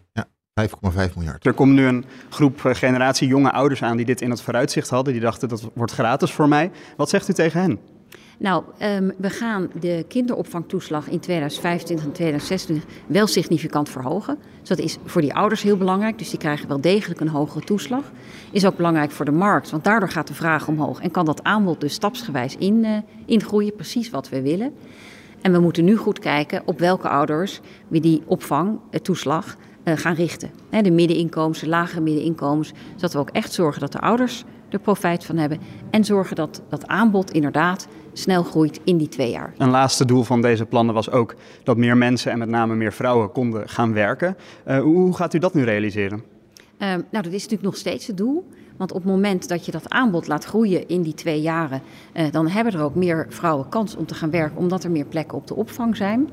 5,5 0.55 1.17
miljard. 1.17 1.47
Er 1.47 1.53
komt 1.53 1.73
nu 1.73 1.87
een 1.87 2.05
groep 2.31 2.65
eh, 2.65 2.75
generatie 2.75 3.29
jonge 3.29 3.53
ouders 3.53 3.83
aan 3.83 3.97
die 3.97 4.07
dit 4.07 4.21
in 4.21 4.31
het 4.31 4.43
vooruitzicht 4.43 4.89
hadden. 4.89 5.13
Die 5.13 5.23
dachten 5.23 5.49
dat 5.49 5.71
wordt 5.75 5.93
gratis 5.93 6.33
voor 6.33 6.49
mij. 6.49 6.71
Wat 6.97 7.09
zegt 7.09 7.29
u 7.29 7.33
tegen 7.33 7.61
hen? 7.61 7.81
Nou, 8.39 8.65
ehm, 8.79 9.11
we 9.17 9.31
gaan 9.31 9.71
de 9.81 10.05
kinderopvangtoeslag 10.09 11.09
in 11.09 11.21
2025 11.21 12.07
en 12.07 12.13
2026 12.13 12.85
wel 13.07 13.27
significant 13.27 13.89
verhogen. 13.89 14.39
Dus 14.61 14.69
dat 14.69 14.79
is 14.79 14.99
voor 15.05 15.21
die 15.21 15.35
ouders 15.35 15.63
heel 15.63 15.77
belangrijk. 15.77 16.19
Dus 16.19 16.31
die 16.31 16.39
krijgen 16.39 16.69
wel 16.69 16.81
degelijk 16.81 17.21
een 17.21 17.29
hogere 17.29 17.65
toeslag. 17.65 18.13
Is 18.51 18.67
ook 18.67 18.77
belangrijk 18.77 19.11
voor 19.11 19.25
de 19.25 19.31
markt, 19.31 19.71
want 19.71 19.85
daardoor 19.85 20.09
gaat 20.09 20.27
de 20.27 20.35
vraag 20.35 20.69
omhoog. 20.69 21.01
En 21.01 21.11
kan 21.11 21.25
dat 21.25 21.43
aanbod 21.43 21.81
dus 21.81 21.95
stapsgewijs 21.95 22.57
in, 22.57 22.85
eh, 22.85 22.97
ingroeien, 23.27 23.75
precies 23.75 24.11
wat 24.11 24.29
we 24.29 24.43
willen. 24.43 24.75
En 25.41 25.53
we 25.53 25.59
moeten 25.59 25.85
nu 25.85 25.97
goed 25.97 26.19
kijken 26.19 26.63
op 26.65 26.79
welke 26.79 27.09
ouders 27.09 27.61
we 27.89 28.01
die 28.01 28.23
opvang, 28.27 28.79
eh, 28.91 29.01
eh, 29.83 29.97
gaan 29.97 30.15
richten. 30.15 30.51
De 30.71 30.91
middeninkomens, 30.91 31.61
de 31.61 31.69
lagere 31.69 32.01
middeninkomens. 32.01 32.73
Zodat 32.95 33.13
we 33.13 33.19
ook 33.19 33.31
echt 33.31 33.53
zorgen 33.53 33.81
dat 33.81 33.93
de 33.93 34.01
ouders 34.01 34.45
er 34.69 34.79
profijt 34.79 35.25
van 35.25 35.37
hebben. 35.37 35.61
En 35.91 36.05
zorgen 36.05 36.37
dat 36.37 36.63
dat 36.69 36.87
aanbod 36.87 37.31
inderdaad 37.31 37.87
snel 38.13 38.43
groeit 38.43 38.81
in 38.85 38.97
die 38.97 39.09
twee 39.09 39.31
jaar. 39.31 39.55
Een 39.59 39.71
laatste 39.71 40.05
doel 40.05 40.23
van 40.23 40.43
deze 40.43 40.67
plannen 40.67 40.95
was 40.95 41.11
ook 41.11 41.35
dat 41.63 41.77
meer 41.77 41.97
mensen 41.97 42.33
en 42.33 42.39
met 42.39 42.49
name 42.49 42.75
meer 42.75 42.93
vrouwen 42.93 43.33
konden 43.33 43.69
gaan 43.69 43.93
werken. 43.93 44.37
Eh, 44.65 44.81
hoe 44.81 45.17
gaat 45.17 45.35
u 45.35 45.39
dat 45.39 45.55
nu 45.55 45.65
realiseren? 45.65 46.23
Ehm, 46.79 47.01
nou, 47.11 47.25
dat 47.25 47.33
is 47.33 47.33
natuurlijk 47.33 47.63
nog 47.63 47.77
steeds 47.77 48.07
het 48.07 48.17
doel. 48.17 48.49
Want 48.77 48.93
op 48.93 49.03
het 49.03 49.13
moment 49.13 49.49
dat 49.49 49.67
je 49.67 49.73
dat 49.73 49.91
aanbod 49.91 50.27
laat 50.27 50.45
groeien 50.45 50.89
in 50.89 51.03
die 51.03 51.15
twee 51.15 51.41
jaren, 51.41 51.83
eh, 52.13 52.27
dan 52.31 52.49
hebben 52.49 52.73
er 52.73 52.83
ook 52.83 52.95
meer 52.95 53.27
vrouwen 53.29 53.69
kans 53.69 53.97
om 53.97 54.07
te 54.07 54.15
gaan 54.15 54.31
werken, 54.31 54.59
omdat 54.59 54.85
er 54.85 54.91
meer 54.91 55.05
plekken 55.05 55.39
op 55.39 55.47
de 55.47 55.55
opvang 55.55 55.97
zijn. 55.97 56.29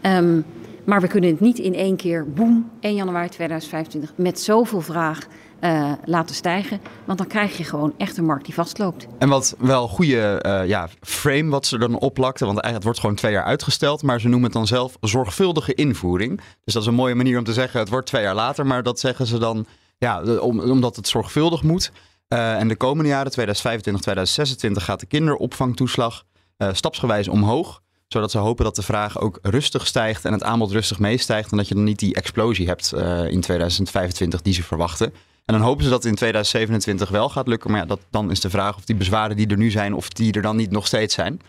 Ehm, 0.00 0.40
maar 0.88 1.00
we 1.00 1.06
kunnen 1.06 1.30
het 1.30 1.40
niet 1.40 1.58
in 1.58 1.74
één 1.74 1.96
keer, 1.96 2.32
boem, 2.32 2.70
1 2.80 2.94
januari 2.94 3.28
2025, 3.28 4.12
met 4.16 4.40
zoveel 4.40 4.80
vraag 4.80 5.26
eh, 5.60 5.92
laten 6.04 6.34
stijgen. 6.34 6.80
Want 7.04 7.18
dan 7.18 7.26
krijg 7.26 7.56
je 7.56 7.64
gewoon 7.64 7.94
echt 7.96 8.16
een 8.16 8.24
markt 8.24 8.44
die 8.44 8.54
vastloopt. 8.54 9.06
En 9.18 9.28
wat 9.28 9.56
wel 9.58 9.88
goede 9.88 10.40
eh, 10.40 10.66
ja, 10.66 10.88
frame 11.00 11.50
wat 11.50 11.66
ze 11.66 11.78
dan 11.78 11.98
oplakten. 11.98 12.46
Want 12.46 12.60
eigenlijk 12.60 12.74
het 12.74 12.84
wordt 12.84 13.00
gewoon 13.00 13.14
twee 13.14 13.32
jaar 13.32 13.44
uitgesteld. 13.44 14.02
Maar 14.02 14.20
ze 14.20 14.28
noemen 14.28 14.44
het 14.44 14.52
dan 14.52 14.66
zelf 14.66 14.96
zorgvuldige 15.00 15.74
invoering. 15.74 16.40
Dus 16.64 16.74
dat 16.74 16.82
is 16.82 16.88
een 16.88 16.94
mooie 16.94 17.14
manier 17.14 17.38
om 17.38 17.44
te 17.44 17.52
zeggen 17.52 17.80
het 17.80 17.88
wordt 17.88 18.06
twee 18.06 18.22
jaar 18.22 18.34
later. 18.34 18.66
Maar 18.66 18.82
dat 18.82 19.00
zeggen 19.00 19.26
ze 19.26 19.38
dan 19.38 19.66
ja, 19.98 20.22
omdat 20.40 20.96
het 20.96 21.08
zorgvuldig 21.08 21.62
moet. 21.62 21.92
Eh, 22.28 22.58
en 22.58 22.68
de 22.68 22.76
komende 22.76 23.08
jaren, 23.08 23.30
2025, 23.32 24.02
2026, 24.02 24.84
gaat 24.84 25.00
de 25.00 25.06
kinderopvangtoeslag 25.06 26.24
stapsgewijs 26.72 27.28
omhoog. 27.28 27.82
Zodat 28.08 28.30
ze 28.30 28.38
hopen 28.38 28.64
dat 28.64 28.76
de 28.76 28.82
vraag 28.82 29.20
ook 29.20 29.38
rustig 29.42 29.86
stijgt 29.86 30.24
en 30.24 30.32
het 30.32 30.42
aanbod 30.42 30.70
rustig 30.70 30.98
meestijgt. 30.98 31.50
En 31.50 31.56
dat 31.56 31.68
je 31.68 31.74
dan 31.74 31.84
niet 31.84 31.98
die 31.98 32.14
explosie 32.14 32.66
hebt 32.66 32.92
uh, 32.94 33.30
in 33.30 33.40
2025 33.40 34.42
die 34.42 34.54
ze 34.54 34.62
verwachten. 34.62 35.12
En 35.44 35.54
dan 35.54 35.60
hopen 35.60 35.84
ze 35.84 35.90
dat 35.90 36.02
het 36.02 36.10
in 36.10 36.16
2027 36.16 37.08
wel 37.08 37.28
gaat 37.28 37.48
lukken. 37.48 37.70
Maar 37.70 37.80
ja, 37.80 37.86
dat, 37.86 38.00
dan 38.10 38.30
is 38.30 38.40
de 38.40 38.50
vraag 38.50 38.76
of 38.76 38.84
die 38.84 38.96
bezwaren 38.96 39.36
die 39.36 39.46
er 39.46 39.56
nu 39.56 39.70
zijn, 39.70 39.94
of 39.94 40.08
die 40.08 40.32
er 40.32 40.42
dan 40.42 40.56
niet 40.56 40.70
nog 40.70 40.86
steeds 40.86 41.14
zijn. 41.14 41.40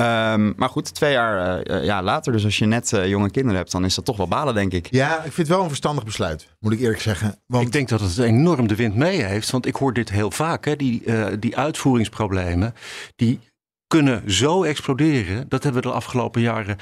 Um, 0.00 0.54
maar 0.56 0.68
goed, 0.68 0.94
twee 0.94 1.12
jaar 1.12 1.66
uh, 1.70 1.84
ja, 1.84 2.02
later, 2.02 2.32
dus 2.32 2.44
als 2.44 2.58
je 2.58 2.66
net 2.66 2.92
uh, 2.92 3.08
jonge 3.08 3.30
kinderen 3.30 3.56
hebt, 3.56 3.72
dan 3.72 3.84
is 3.84 3.94
dat 3.94 4.04
toch 4.04 4.16
wel 4.16 4.28
balen, 4.28 4.54
denk 4.54 4.72
ik. 4.72 4.88
Ja, 4.90 5.16
ik 5.16 5.32
vind 5.32 5.36
het 5.36 5.48
wel 5.48 5.60
een 5.60 5.68
verstandig 5.68 6.04
besluit, 6.04 6.48
moet 6.60 6.72
ik 6.72 6.80
eerlijk 6.80 7.00
zeggen. 7.00 7.38
Want... 7.46 7.66
Ik 7.66 7.72
denk 7.72 7.88
dat 7.88 8.00
het 8.00 8.18
enorm 8.18 8.66
de 8.66 8.74
wind 8.74 8.94
mee 8.94 9.22
heeft, 9.22 9.50
want 9.50 9.66
ik 9.66 9.76
hoor 9.76 9.92
dit 9.92 10.10
heel 10.10 10.30
vaak. 10.30 10.64
Hè, 10.64 10.76
die, 10.76 11.02
uh, 11.04 11.26
die 11.38 11.56
uitvoeringsproblemen, 11.56 12.74
die 13.16 13.40
kunnen 13.88 14.30
zo 14.32 14.62
exploderen. 14.62 15.48
Dat 15.48 15.62
hebben 15.62 15.82
we 15.82 15.88
de 15.88 15.94
afgelopen 15.94 16.40
jaren 16.40 16.76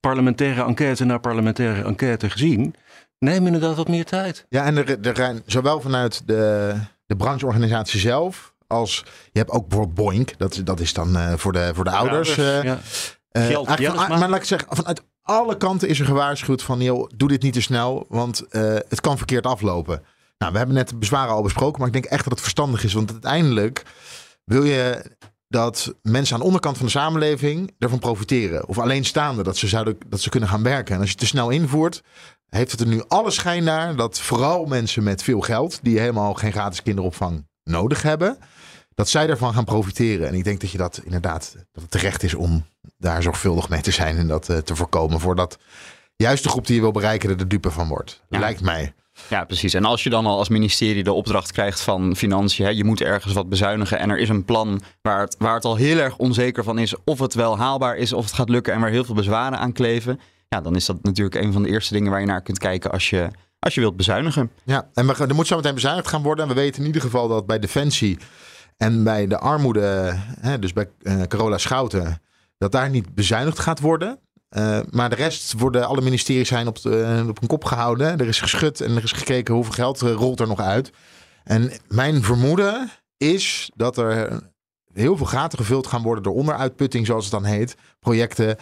parlementaire 0.00 0.64
enquête 0.64 1.04
na 1.04 1.18
parlementaire 1.18 1.82
enquête 1.82 2.30
gezien. 2.30 2.74
Neem 3.18 3.46
inderdaad 3.46 3.76
wat 3.76 3.88
meer 3.88 4.04
tijd. 4.04 4.46
Ja, 4.48 4.64
en 4.64 4.76
er, 4.76 5.00
er 5.00 5.16
zijn 5.16 5.42
zowel 5.46 5.80
vanuit 5.80 6.22
de, 6.26 6.74
de 7.06 7.16
brancheorganisatie 7.16 8.00
zelf 8.00 8.54
als 8.66 9.04
je 9.32 9.38
hebt 9.38 9.50
ook 9.50 9.68
bijvoorbeeld 9.68 9.96
Boink. 9.96 10.38
Dat, 10.38 10.60
dat 10.64 10.80
is 10.80 10.92
dan 10.92 11.16
uh, 11.16 11.32
voor, 11.34 11.52
de, 11.52 11.70
voor 11.74 11.84
de 11.84 11.90
ouders. 11.90 12.38
Uh, 12.38 12.62
ja. 12.62 12.78
uh, 13.32 13.46
Geld, 13.46 13.70
van, 13.70 13.94
maar 13.94 14.28
laat 14.28 14.36
ik 14.36 14.44
zeggen, 14.44 14.76
vanuit 14.76 15.02
alle 15.22 15.56
kanten 15.56 15.88
is 15.88 16.00
er 16.00 16.06
gewaarschuwd 16.06 16.62
van... 16.62 16.80
Joh, 16.80 17.10
doe 17.16 17.28
dit 17.28 17.42
niet 17.42 17.52
te 17.52 17.60
snel, 17.60 18.06
want 18.08 18.44
het 18.88 19.00
kan 19.00 19.16
verkeerd 19.16 19.46
aflopen. 19.46 20.02
Nou, 20.38 20.52
we 20.52 20.58
hebben 20.58 20.76
net 20.76 20.88
de 20.88 20.96
bezwaren 20.96 21.34
al 21.34 21.42
besproken, 21.42 21.78
maar 21.78 21.86
ik 21.86 21.92
denk 21.92 22.04
echt 22.04 22.24
dat 22.24 22.32
het 22.32 22.42
verstandig 22.42 22.84
is. 22.84 22.92
Want 22.92 23.10
uiteindelijk 23.10 23.82
wil 24.44 24.64
je 24.64 25.04
dat 25.50 25.94
mensen 26.02 26.34
aan 26.34 26.40
de 26.40 26.46
onderkant 26.46 26.76
van 26.76 26.86
de 26.86 26.92
samenleving 26.92 27.74
ervan 27.78 27.98
profiteren. 27.98 28.68
Of 28.68 28.78
alleenstaande, 28.78 29.42
dat 29.42 29.56
ze, 29.56 29.68
zouden, 29.68 29.98
dat 30.08 30.20
ze 30.20 30.28
kunnen 30.28 30.48
gaan 30.48 30.62
werken. 30.62 30.94
En 30.94 31.00
als 31.00 31.08
je 31.08 31.14
het 31.14 31.24
te 31.24 31.30
snel 31.30 31.50
invoert, 31.50 32.02
heeft 32.48 32.70
het 32.70 32.80
er 32.80 32.86
nu 32.86 33.02
alle 33.08 33.30
schijn 33.30 33.64
naar... 33.64 33.96
dat 33.96 34.20
vooral 34.20 34.64
mensen 34.64 35.02
met 35.02 35.22
veel 35.22 35.40
geld, 35.40 35.78
die 35.82 35.98
helemaal 35.98 36.34
geen 36.34 36.52
gratis 36.52 36.82
kinderopvang 36.82 37.46
nodig 37.64 38.02
hebben 38.02 38.38
dat 38.94 39.08
zij 39.08 39.26
daarvan 39.26 39.54
gaan 39.54 39.64
profiteren. 39.64 40.28
En 40.28 40.34
ik 40.34 40.44
denk 40.44 40.60
dat 40.60 40.70
je 40.70 40.78
dat 40.78 41.00
inderdaad 41.04 41.54
dat 41.72 41.82
het 41.82 41.90
terecht 41.90 42.22
is 42.22 42.34
om 42.34 42.66
daar 42.98 43.22
zorgvuldig 43.22 43.68
mee 43.68 43.80
te 43.80 43.90
zijn 43.90 44.16
en 44.16 44.28
dat 44.28 44.48
uh, 44.48 44.56
te 44.56 44.76
voorkomen. 44.76 45.20
Voordat 45.20 45.58
juist 46.16 46.42
de 46.42 46.48
groep 46.48 46.66
die 46.66 46.74
je 46.74 46.80
wil 46.80 46.90
bereiken 46.90 47.30
er 47.30 47.36
de 47.36 47.46
dupe 47.46 47.70
van 47.70 47.88
wordt. 47.88 48.22
Ja. 48.28 48.38
Lijkt 48.38 48.60
mij. 48.60 48.94
Ja, 49.28 49.44
precies. 49.44 49.74
En 49.74 49.84
als 49.84 50.02
je 50.02 50.10
dan 50.10 50.26
al 50.26 50.38
als 50.38 50.48
ministerie 50.48 51.02
de 51.02 51.12
opdracht 51.12 51.52
krijgt 51.52 51.80
van 51.80 52.16
financiën, 52.16 52.64
hè, 52.64 52.70
je 52.70 52.84
moet 52.84 53.00
ergens 53.00 53.34
wat 53.34 53.48
bezuinigen 53.48 53.98
en 53.98 54.10
er 54.10 54.18
is 54.18 54.28
een 54.28 54.44
plan 54.44 54.80
waar 55.02 55.20
het, 55.20 55.36
waar 55.38 55.54
het 55.54 55.64
al 55.64 55.76
heel 55.76 55.98
erg 55.98 56.16
onzeker 56.16 56.64
van 56.64 56.78
is 56.78 56.94
of 57.04 57.18
het 57.18 57.34
wel 57.34 57.58
haalbaar 57.58 57.96
is, 57.96 58.12
of 58.12 58.24
het 58.24 58.34
gaat 58.34 58.48
lukken 58.48 58.72
en 58.72 58.80
waar 58.80 58.90
heel 58.90 59.04
veel 59.04 59.14
bezwaren 59.14 59.58
aan 59.58 59.72
kleven, 59.72 60.20
ja, 60.48 60.60
dan 60.60 60.76
is 60.76 60.86
dat 60.86 61.02
natuurlijk 61.02 61.34
een 61.34 61.52
van 61.52 61.62
de 61.62 61.68
eerste 61.68 61.94
dingen 61.94 62.10
waar 62.10 62.20
je 62.20 62.26
naar 62.26 62.42
kunt 62.42 62.58
kijken 62.58 62.90
als 62.90 63.10
je, 63.10 63.28
als 63.58 63.74
je 63.74 63.80
wilt 63.80 63.96
bezuinigen. 63.96 64.50
Ja, 64.64 64.88
en 64.94 65.06
we, 65.06 65.14
er 65.14 65.34
moet 65.34 65.46
zo 65.46 65.56
meteen 65.56 65.74
bezuinigd 65.74 66.08
gaan 66.08 66.22
worden. 66.22 66.44
En 66.44 66.54
we 66.54 66.60
weten 66.60 66.80
in 66.80 66.86
ieder 66.86 67.02
geval 67.02 67.28
dat 67.28 67.46
bij 67.46 67.58
Defensie 67.58 68.18
en 68.76 69.04
bij 69.04 69.26
de 69.26 69.38
armoede, 69.38 70.16
hè, 70.40 70.58
dus 70.58 70.72
bij 70.72 70.88
uh, 71.02 71.22
Carola 71.22 71.58
Schouten, 71.58 72.22
dat 72.58 72.72
daar 72.72 72.90
niet 72.90 73.14
bezuinigd 73.14 73.58
gaat 73.58 73.80
worden. 73.80 74.18
Uh, 74.56 74.78
maar 74.90 75.10
de 75.10 75.16
rest 75.16 75.52
worden, 75.58 75.86
alle 75.86 76.00
ministeries 76.00 76.48
zijn 76.48 76.66
op, 76.66 76.82
de, 76.82 77.24
op 77.28 77.42
een 77.42 77.48
kop 77.48 77.64
gehouden. 77.64 78.18
Er 78.18 78.28
is 78.28 78.40
geschud 78.40 78.80
en 78.80 78.96
er 78.96 79.02
is 79.02 79.12
gekeken 79.12 79.54
hoeveel 79.54 79.72
geld 79.72 80.00
rolt 80.00 80.40
er 80.40 80.46
nog 80.46 80.60
uit. 80.60 80.90
En 81.44 81.72
mijn 81.88 82.22
vermoeden 82.22 82.90
is 83.16 83.70
dat 83.74 83.98
er 83.98 84.42
heel 84.92 85.16
veel 85.16 85.26
gaten 85.26 85.58
gevuld 85.58 85.86
gaan 85.86 86.02
worden 86.02 86.24
door 86.24 86.34
onderuitputting, 86.34 87.06
zoals 87.06 87.24
het 87.24 87.32
dan 87.32 87.44
heet. 87.44 87.76
Projecten 88.00 88.56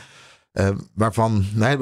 uh, 0.59 0.69
waarvan 0.95 1.45
nee, 1.55 1.77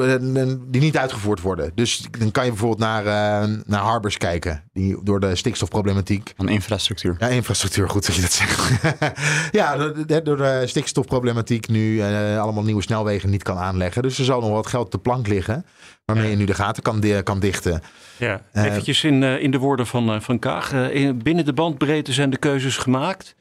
die 0.69 0.81
niet 0.81 0.97
uitgevoerd 0.97 1.41
worden. 1.41 1.73
Dus 1.75 2.07
dan 2.19 2.31
kan 2.31 2.45
je 2.45 2.51
bijvoorbeeld 2.51 2.81
naar, 2.81 3.05
uh, 3.05 3.57
naar 3.67 3.81
harbors 3.81 4.17
kijken. 4.17 4.63
Die 4.73 4.99
door 5.03 5.21
de 5.21 5.37
stikstofproblematiek. 5.37 6.33
Van 6.37 6.49
infrastructuur. 6.49 7.17
Ja, 7.19 7.27
infrastructuur, 7.27 7.89
goed 7.89 8.07
dat 8.07 8.15
je 8.15 8.21
dat 8.21 8.33
zegt. 8.33 8.83
ja, 9.61 9.77
door 10.21 10.37
de 10.37 10.63
stikstofproblematiek 10.67 11.69
nu 11.69 11.95
uh, 11.95 12.41
allemaal 12.41 12.65
nieuwe 12.65 12.83
snelwegen 12.83 13.31
niet 13.31 13.43
kan 13.43 13.59
aanleggen. 13.59 14.03
Dus 14.03 14.19
er 14.19 14.25
zal 14.25 14.41
nog 14.41 14.51
wat 14.51 14.67
geld 14.67 14.85
op 14.85 14.93
de 14.93 14.99
plank 14.99 15.27
liggen. 15.27 15.67
Waarmee 16.05 16.25
ja. 16.25 16.31
je 16.31 16.37
nu 16.37 16.45
de 16.45 16.55
gaten 16.55 16.83
kan, 16.83 17.03
kan 17.23 17.41
dichten. 17.41 17.83
Ja, 18.17 18.43
eventjes 18.53 19.05
in, 19.05 19.23
in 19.23 19.51
de 19.51 19.59
woorden 19.59 19.87
van, 19.87 20.23
van 20.23 20.39
Kaag. 20.39 20.71
binnen 21.15 21.45
de 21.45 21.53
bandbreedte 21.53 22.13
zijn 22.13 22.31
de 22.31 22.37
keuzes 22.37 22.77
gemaakt. 22.77 23.35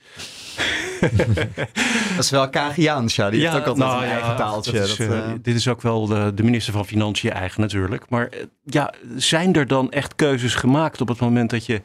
dat 2.16 2.24
is 2.24 2.30
wel 2.30 2.50
Kagiaans, 2.50 3.16
ja. 3.16 3.30
Die 3.30 3.40
ja, 3.40 3.52
heeft 3.52 3.62
ook 3.62 3.68
altijd 3.68 3.90
nou, 3.90 4.04
een 4.04 4.10
eigen 4.10 4.36
taaltje. 4.36 4.80
Is, 4.80 4.96
dat, 4.96 5.08
uh, 5.08 5.28
dit 5.42 5.56
is 5.56 5.68
ook 5.68 5.82
wel 5.82 6.06
de, 6.06 6.32
de, 6.36 6.44
minister 6.44 6.74
van 6.74 6.86
Financiën 6.86 7.32
eigen 7.32 7.62
natuurlijk. 7.62 8.10
Maar 8.10 8.30
uh, 8.34 8.44
ja, 8.64 8.94
zijn 9.16 9.54
er 9.54 9.68
dan 9.68 9.92
echt 9.92 10.16
keuzes 10.16 10.56
gemaakt 10.56 11.02
op 11.02 11.08
het 11.08 11.20
moment 11.20 11.50
dat 11.50 11.66
je 11.66 11.82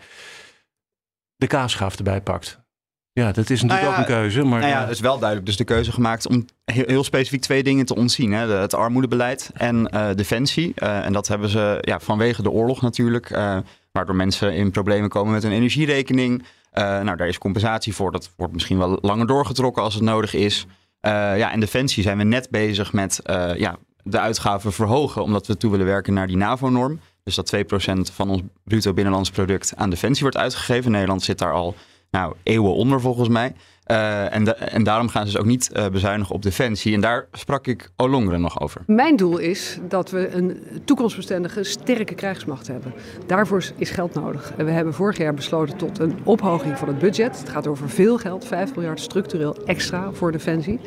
de 1.37 1.47
kaasschaaf 1.47 1.97
erbij 1.97 2.21
pakt? 2.21 2.59
Ja, 3.13 3.33
dat 3.33 3.51
is 3.51 3.63
natuurlijk 3.63 3.81
nou 3.81 3.85
ja, 3.85 3.91
ook 3.91 4.09
een 4.09 4.15
keuze. 4.15 4.43
Maar 4.43 4.61
nou 4.61 4.73
ja, 4.73 4.81
het 4.81 4.91
is 4.91 5.01
wel 5.01 5.19
duidelijk 5.19 5.47
dus 5.47 5.57
de 5.57 5.65
keuze 5.65 5.93
gemaakt 5.93 6.29
om 6.29 6.45
heel, 6.65 6.85
heel 6.87 7.05
specifiek 7.05 7.41
twee 7.41 7.63
dingen 7.63 7.87
te 7.87 7.95
ontzien. 7.95 8.33
Hè? 8.33 8.47
De, 8.47 8.53
het 8.53 8.75
armoedebeleid 8.75 9.51
en 9.55 9.91
uh, 9.95 10.09
defensie. 10.15 10.75
en 10.75 11.13
dat 11.13 11.29
hebben 11.29 11.49
ze 11.49 11.79
ja, 11.81 12.01
vanwege 12.01 12.43
de 12.43 12.51
oorlog 12.51 12.83
natuurlijk. 12.83 13.31
Waardoor 13.93 14.17
mensen 14.17 14.55
in 14.55 14.71
problemen 14.71 15.09
komen 15.09 15.33
met 15.33 15.43
hun 15.43 15.53
energierekening. 15.53 16.41
Uh, 16.41 16.85
nou, 17.01 17.17
daar 17.17 17.29
is 17.29 17.39
compensatie 17.39 17.95
voor. 17.95 18.13
Dat 18.13 18.31
wordt 18.37 18.53
misschien 18.53 18.79
wel 18.79 18.99
langer 19.01 19.27
doorgetrokken 19.27 19.83
als 19.83 19.95
het 19.95 20.03
nodig 20.03 20.35
is. 20.35 20.67
Uh, 20.67 21.13
ja, 21.39 21.53
en 21.53 21.61
Defensie 21.61 22.03
zijn 22.03 22.19
we 22.19 22.25
net 22.25 22.51
bezig 22.51 22.93
met 22.93 23.21
uh, 23.25 23.57
ja, 23.57 23.77
de 24.03 24.19
uitgaven 24.19 24.73
verhogen, 24.73 25.23
omdat 25.23 25.47
we 25.47 25.57
toe 25.57 25.71
willen 25.71 25.87
werken 25.87 26.15
naar 26.15 26.27
die 26.27 26.37
NAVO-norm. 26.37 27.01
Dus 27.25 27.35
dat 27.35 27.57
2% 27.57 27.61
van 28.13 28.31
ons 28.31 28.43
bruto 28.65 28.93
binnenlands 28.93 29.31
product 29.31 29.73
aan 29.77 29.91
Defensie 29.91 30.23
wordt 30.23 30.37
uitgegeven. 30.37 30.91
Nederland 30.91 31.23
zit 31.23 31.39
daar 31.39 31.53
al 31.53 31.75
nou, 32.11 32.35
eeuwen 32.43 32.75
onder 32.75 33.01
volgens 33.01 33.29
mij. 33.29 33.55
Uh, 33.91 34.35
en, 34.35 34.71
en, 34.73 34.83
daarom 34.83 35.09
gaan 35.09 35.27
ze 35.27 35.33
dus 35.33 35.41
ook 35.41 35.47
niet 35.47 35.71
uh, 35.77 35.87
bezuinigen 35.87 36.35
op 36.35 36.43
defensie. 36.43 36.95
En 36.95 37.01
daar 37.01 37.27
sprak 37.33 37.67
ik 37.67 37.91
Olongren 37.97 38.41
nog 38.41 38.61
over. 38.61 38.81
Mijn 38.87 39.17
doel 39.17 39.39
is 39.39 39.79
dat 39.89 40.11
we 40.11 40.35
een 40.35 40.63
toekomstbestendige, 40.85 41.65
sterke 41.65 42.15
krijgsmacht 42.15 42.67
hebben. 42.67 42.93
Daarvoor 43.27 43.65
is 43.77 43.91
geld 43.91 44.15
nodig. 44.15 44.53
En 44.57 44.65
we 44.65 44.71
hebben 44.71 44.95
vorig 44.95 45.17
jaar 45.17 45.35
besloten 45.35 45.77
tot 45.77 45.99
een 45.99 46.19
ophoging 46.25 46.79
van 46.79 46.89
het 46.89 46.99
budget. 46.99 47.39
Het 47.39 47.49
gaat 47.49 47.67
over 47.67 47.89
veel 47.89 48.19
geld, 48.19 48.47
5 48.47 48.75
miljard 48.75 49.01
structureel 49.01 49.57
extra 49.65 50.13
voor 50.13 50.33
defensie. 50.33 50.81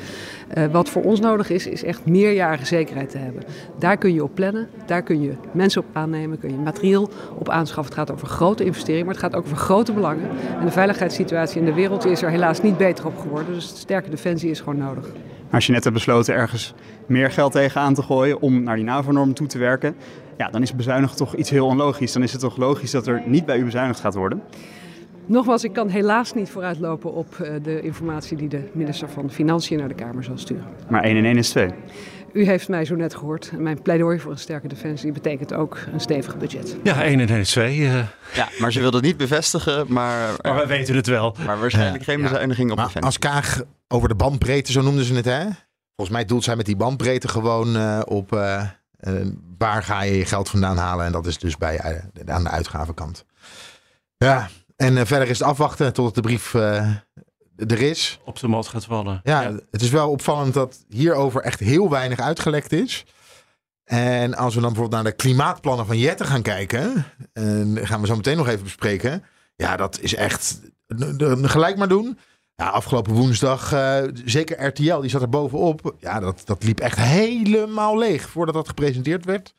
Uh, 0.57 0.65
wat 0.65 0.89
voor 0.89 1.03
ons 1.03 1.19
nodig 1.19 1.49
is, 1.49 1.67
is 1.67 1.83
echt 1.83 2.05
meerjarige 2.05 2.65
zekerheid 2.65 3.09
te 3.09 3.17
hebben. 3.17 3.43
Daar 3.79 3.97
kun 3.97 4.13
je 4.13 4.23
op 4.23 4.35
plannen, 4.35 4.69
daar 4.85 5.01
kun 5.01 5.21
je 5.21 5.33
mensen 5.51 5.81
op 5.81 5.87
aannemen, 5.93 6.39
kun 6.39 6.49
je 6.49 6.57
materieel 6.57 7.09
op 7.37 7.49
aanschaffen. 7.49 7.85
Het 7.85 8.07
gaat 8.07 8.11
over 8.11 8.27
grote 8.27 8.63
investeringen, 8.63 9.05
maar 9.05 9.15
het 9.15 9.23
gaat 9.23 9.35
ook 9.35 9.45
over 9.45 9.57
grote 9.57 9.93
belangen. 9.93 10.29
En 10.59 10.65
de 10.65 10.71
veiligheidssituatie 10.71 11.59
in 11.59 11.65
de 11.65 11.73
wereld 11.73 12.05
is 12.05 12.21
er 12.21 12.29
helaas 12.29 12.61
niet 12.61 12.77
beter 12.77 12.92
op 13.01 13.17
geworden. 13.17 13.53
Dus 13.53 13.67
sterke 13.67 14.09
defensie 14.09 14.49
is 14.49 14.59
gewoon 14.59 14.77
nodig. 14.77 15.05
Als 15.51 15.65
je 15.65 15.71
net 15.71 15.83
hebt 15.83 15.95
besloten 15.95 16.33
ergens 16.33 16.73
meer 17.05 17.31
geld 17.31 17.51
tegenaan 17.51 17.93
te 17.93 18.01
gooien 18.01 18.41
om 18.41 18.63
naar 18.63 18.75
die 18.75 18.85
NAVO-norm 18.85 19.33
toe 19.33 19.47
te 19.47 19.57
werken, 19.57 19.95
ja, 20.37 20.49
dan 20.49 20.61
is 20.61 20.75
bezuinigen 20.75 21.17
toch 21.17 21.35
iets 21.35 21.49
heel 21.49 21.65
onlogisch. 21.65 22.13
Dan 22.13 22.23
is 22.23 22.31
het 22.31 22.41
toch 22.41 22.57
logisch 22.57 22.91
dat 22.91 23.07
er 23.07 23.23
niet 23.25 23.45
bij 23.45 23.57
u 23.57 23.63
bezuinigd 23.63 23.99
gaat 23.99 24.15
worden? 24.15 24.41
Nogmaals, 25.25 25.63
ik 25.63 25.73
kan 25.73 25.87
helaas 25.87 26.33
niet 26.33 26.49
vooruitlopen 26.49 27.13
op 27.13 27.37
uh, 27.41 27.49
de 27.63 27.81
informatie 27.81 28.37
die 28.37 28.47
de 28.47 28.69
minister 28.73 29.09
van 29.09 29.31
Financiën 29.31 29.77
naar 29.77 29.87
de 29.87 29.93
Kamer 29.93 30.23
zal 30.23 30.37
sturen. 30.37 30.65
Maar 30.89 31.03
1 31.03 31.17
en 31.17 31.25
1 31.25 31.37
is 31.37 31.49
2. 31.49 31.69
U 32.33 32.45
heeft 32.45 32.67
mij 32.67 32.85
zo 32.85 32.95
net 32.95 33.15
gehoord. 33.15 33.51
Mijn 33.57 33.81
pleidooi 33.81 34.19
voor 34.19 34.31
een 34.31 34.37
sterke 34.37 34.67
defensie 34.67 35.11
betekent 35.11 35.53
ook 35.53 35.77
een 35.91 35.99
stevig 35.99 36.37
budget. 36.37 36.75
Ja, 36.83 37.03
1 37.03 37.19
en 37.19 37.27
1 37.29 37.39
is 37.39 37.49
2. 37.49 37.77
Uh... 37.77 38.07
Ja, 38.33 38.49
maar 38.59 38.71
ze 38.71 38.79
wilde 38.79 38.97
het 38.97 39.05
niet 39.05 39.17
bevestigen, 39.17 39.85
maar... 39.89 40.29
Maar 40.41 40.55
wij 40.55 40.67
weten 40.67 40.95
het 40.95 41.07
wel. 41.07 41.35
Maar 41.45 41.59
waarschijnlijk 41.59 42.03
geen 42.03 42.21
bezuiniging 42.21 42.71
op 42.71 42.77
maar 42.77 42.85
defensie. 42.85 43.09
Als 43.09 43.19
Kaag 43.19 43.61
over 43.87 44.07
de 44.07 44.15
bandbreedte, 44.15 44.71
zo 44.71 44.81
noemden 44.81 45.05
ze 45.05 45.13
het 45.13 45.25
hè? 45.25 45.43
Volgens 45.95 46.17
mij 46.17 46.25
doelt 46.25 46.43
zij 46.43 46.55
met 46.55 46.65
die 46.65 46.75
bandbreedte 46.75 47.27
gewoon 47.27 47.75
uh, 47.75 48.01
op 48.05 48.33
uh, 48.33 48.63
waar 49.57 49.83
ga 49.83 50.01
je 50.01 50.17
je 50.17 50.25
geld 50.25 50.49
vandaan 50.49 50.77
halen. 50.77 51.05
En 51.05 51.11
dat 51.11 51.25
is 51.25 51.37
dus 51.37 51.57
bij, 51.57 52.01
aan 52.25 52.43
de 52.43 52.49
uitgavenkant. 52.49 53.25
Ja, 54.17 54.49
en 54.75 55.07
verder 55.07 55.29
is 55.29 55.39
het 55.39 55.47
afwachten 55.47 55.93
tot 55.93 56.15
de 56.15 56.21
brief 56.21 56.55
er 57.57 57.81
is. 57.81 58.19
Op 58.25 58.39
de 58.39 58.47
mat 58.47 58.67
gaat 58.67 58.85
vallen. 58.85 59.21
Ja, 59.23 59.41
ja, 59.41 59.51
het 59.71 59.81
is 59.81 59.89
wel 59.89 60.09
opvallend 60.09 60.53
dat 60.53 60.85
hierover 60.89 61.41
echt 61.41 61.59
heel 61.59 61.89
weinig 61.89 62.19
uitgelekt 62.19 62.71
is. 62.71 63.05
En 63.83 64.35
als 64.35 64.55
we 64.55 64.61
dan 64.61 64.73
bijvoorbeeld 64.73 65.03
naar 65.03 65.11
de 65.11 65.17
klimaatplannen 65.17 65.85
van 65.85 65.97
Jette 65.97 66.23
gaan 66.23 66.41
kijken, 66.41 67.05
en 67.33 67.79
gaan 67.83 68.01
we 68.01 68.07
zo 68.07 68.15
meteen 68.15 68.37
nog 68.37 68.47
even 68.47 68.63
bespreken. 68.63 69.23
Ja, 69.55 69.75
dat 69.75 69.99
is 69.99 70.15
echt 70.15 70.61
gelijk 71.41 71.77
maar 71.77 71.87
doen. 71.87 72.17
Ja, 72.55 72.69
afgelopen 72.69 73.13
woensdag, 73.13 73.73
uh, 73.73 74.03
zeker 74.25 74.65
RTL, 74.65 74.99
die 74.99 75.09
zat 75.09 75.21
er 75.21 75.29
bovenop. 75.29 75.95
Ja, 75.99 76.19
dat, 76.19 76.41
dat 76.45 76.63
liep 76.63 76.79
echt 76.79 76.97
helemaal 76.97 77.97
leeg 77.97 78.29
voordat 78.29 78.55
dat 78.55 78.67
gepresenteerd 78.67 79.25
werd. 79.25 79.53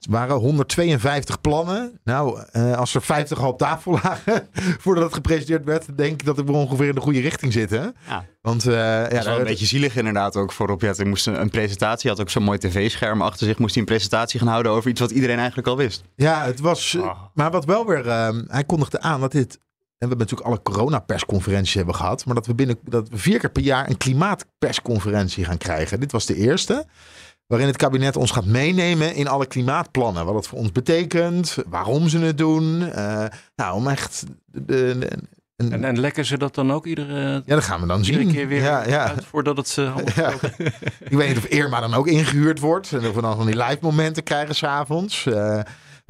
Het 0.00 0.10
waren 0.10 0.36
152 0.36 1.40
plannen. 1.40 2.00
Nou, 2.04 2.42
uh, 2.52 2.76
als 2.76 2.94
er 2.94 3.02
50 3.02 3.40
al 3.40 3.48
op 3.48 3.58
tafel 3.58 3.92
lagen 4.02 4.48
voordat 4.82 5.04
het 5.04 5.14
gepresenteerd 5.14 5.64
werd, 5.64 5.96
denk 5.96 6.12
ik 6.12 6.24
dat 6.24 6.36
we 6.36 6.52
ongeveer 6.52 6.88
in 6.88 6.94
de 6.94 7.00
goede 7.00 7.20
richting 7.20 7.52
zitten. 7.52 7.96
Ja. 8.08 8.24
Want 8.42 8.66
uh, 8.66 8.74
ja, 8.74 9.02
dat 9.02 9.18
is 9.18 9.24
wel 9.24 9.38
een 9.38 9.44
beetje 9.44 9.66
zielig 9.66 9.96
inderdaad 9.96 10.36
ook 10.36 10.52
voor 10.52 10.66
Rob. 10.66 10.80
Hij 10.80 11.04
moest 11.04 11.26
een, 11.26 11.40
een 11.40 11.50
presentatie, 11.50 12.10
had 12.10 12.20
ook 12.20 12.30
zo'n 12.30 12.42
mooi 12.42 12.58
tv-scherm 12.58 13.22
achter 13.22 13.46
zich, 13.46 13.58
moest 13.58 13.74
hij 13.74 13.82
een 13.82 13.88
presentatie 13.88 14.38
gaan 14.38 14.48
houden 14.48 14.72
over 14.72 14.90
iets 14.90 15.00
wat 15.00 15.10
iedereen 15.10 15.38
eigenlijk 15.38 15.68
al 15.68 15.76
wist. 15.76 16.02
Ja, 16.16 16.44
het 16.44 16.60
was. 16.60 16.94
Oh. 16.94 17.20
Maar 17.34 17.50
wat 17.50 17.64
wel 17.64 17.86
weer, 17.86 18.06
uh, 18.06 18.28
hij 18.46 18.64
kondigde 18.64 19.00
aan 19.00 19.20
dat 19.20 19.32
dit 19.32 19.58
en 20.00 20.08
we 20.08 20.14
hebben 20.14 20.18
natuurlijk 20.18 20.48
alle 20.48 20.74
coronapersconferenties 20.74 21.74
hebben 21.74 21.94
gehad. 21.94 22.24
Maar 22.24 22.34
dat 22.34 22.46
we 22.46 22.54
binnen 22.54 22.78
dat 22.82 23.08
we 23.08 23.18
vier 23.18 23.38
keer 23.38 23.50
per 23.50 23.62
jaar 23.62 23.88
een 23.88 23.96
klimaatpersconferentie 23.96 25.44
gaan 25.44 25.58
krijgen. 25.58 26.00
Dit 26.00 26.12
was 26.12 26.26
de 26.26 26.34
eerste. 26.36 26.86
Waarin 27.50 27.68
het 27.68 27.76
kabinet 27.76 28.16
ons 28.16 28.30
gaat 28.30 28.44
meenemen 28.44 29.14
in 29.14 29.28
alle 29.28 29.46
klimaatplannen. 29.46 30.24
Wat 30.24 30.34
het 30.34 30.46
voor 30.46 30.58
ons 30.58 30.72
betekent, 30.72 31.56
waarom 31.68 32.08
ze 32.08 32.18
het 32.18 32.38
doen. 32.38 32.80
Uh, 32.80 33.24
nou, 33.56 33.74
om 33.74 33.88
echt. 33.88 34.24
En, 34.66 35.02
en, 35.56 35.84
en 35.84 36.00
lekken 36.00 36.24
ze 36.24 36.38
dat 36.38 36.54
dan 36.54 36.72
ook 36.72 36.86
iedere, 36.86 37.42
ja, 37.46 37.54
dat 37.54 37.64
gaan 37.64 37.80
we 37.80 37.86
dan 37.86 38.04
zien. 38.04 38.32
keer 38.32 38.48
weer 38.48 38.62
ja, 38.62 38.86
ja. 38.86 39.08
Uit 39.08 39.24
voordat 39.24 39.56
het 39.56 39.76
uh, 39.78 39.96
ja. 40.16 40.32
Ik 40.98 41.16
weet 41.16 41.28
niet 41.28 41.36
of 41.36 41.44
Irma 41.44 41.80
dan 41.80 41.94
ook 41.94 42.06
ingehuurd 42.06 42.60
wordt. 42.60 42.92
En 42.92 43.06
of 43.06 43.14
we 43.14 43.20
dan 43.20 43.36
van 43.36 43.46
die 43.46 43.56
live 43.56 43.78
momenten 43.80 44.22
krijgen 44.22 44.54
s'avonds. 44.54 45.24
Uh, 45.24 45.60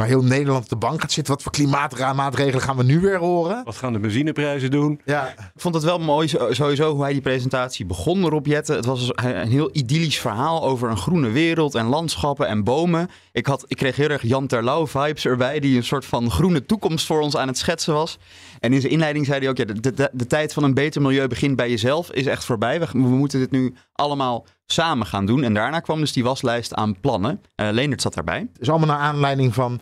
maar 0.00 0.08
heel 0.08 0.22
Nederland 0.22 0.62
op 0.62 0.68
de 0.68 0.76
bank 0.76 1.00
gaat 1.00 1.12
zitten. 1.12 1.34
Wat 1.34 1.42
voor 1.42 1.52
klimaatmaatregelen 1.52 2.62
gaan 2.62 2.76
we 2.76 2.82
nu 2.82 3.00
weer 3.00 3.18
horen? 3.18 3.64
Wat 3.64 3.76
gaan 3.76 3.92
de 3.92 3.98
benzineprijzen 3.98 4.70
doen? 4.70 5.00
Ja. 5.04 5.28
Ik 5.28 5.50
vond 5.56 5.74
het 5.74 5.84
wel 5.84 5.98
mooi 5.98 6.28
sowieso 6.50 6.92
hoe 6.92 7.02
hij 7.02 7.12
die 7.12 7.20
presentatie 7.20 7.86
begon 7.86 8.24
erop 8.24 8.46
Jetten. 8.46 8.76
Het 8.76 8.84
was 8.84 9.10
een 9.14 9.48
heel 9.48 9.70
idyllisch 9.72 10.18
verhaal 10.18 10.64
over 10.64 10.90
een 10.90 10.96
groene 10.96 11.30
wereld 11.30 11.74
en 11.74 11.86
landschappen 11.86 12.46
en 12.46 12.64
bomen. 12.64 13.10
Ik, 13.32 13.46
had, 13.46 13.64
ik 13.66 13.76
kreeg 13.76 13.96
heel 13.96 14.08
erg 14.08 14.22
Jan 14.22 14.46
Terlouw 14.46 14.86
vibes 14.86 15.26
erbij. 15.26 15.60
Die 15.60 15.76
een 15.76 15.84
soort 15.84 16.04
van 16.04 16.30
groene 16.30 16.66
toekomst 16.66 17.06
voor 17.06 17.20
ons 17.20 17.36
aan 17.36 17.48
het 17.48 17.58
schetsen 17.58 17.94
was. 17.94 18.18
En 18.60 18.72
in 18.72 18.80
zijn 18.80 18.92
inleiding 18.92 19.26
zei 19.26 19.38
hij 19.38 19.48
ook, 19.48 19.56
ja, 19.56 19.64
de, 19.64 19.94
de, 19.94 20.10
de 20.12 20.26
tijd 20.26 20.52
van 20.52 20.62
een 20.62 20.74
beter 20.74 21.02
milieu 21.02 21.26
begint 21.26 21.56
bij 21.56 21.70
jezelf 21.70 22.10
is 22.10 22.26
echt 22.26 22.44
voorbij. 22.44 22.80
We, 22.80 22.86
we 22.92 22.98
moeten 22.98 23.38
dit 23.38 23.50
nu 23.50 23.74
allemaal 23.92 24.46
samen 24.72 25.06
gaan 25.06 25.26
doen. 25.26 25.42
En 25.42 25.54
daarna 25.54 25.80
kwam 25.80 26.00
dus 26.00 26.12
die 26.12 26.24
waslijst 26.24 26.74
aan 26.74 27.00
plannen. 27.00 27.40
Uh, 27.56 27.68
Leendert 27.70 28.02
zat 28.02 28.14
daarbij. 28.14 28.38
Het 28.52 28.60
is 28.60 28.70
allemaal 28.70 28.88
naar 28.88 28.98
aanleiding 28.98 29.54
van 29.54 29.80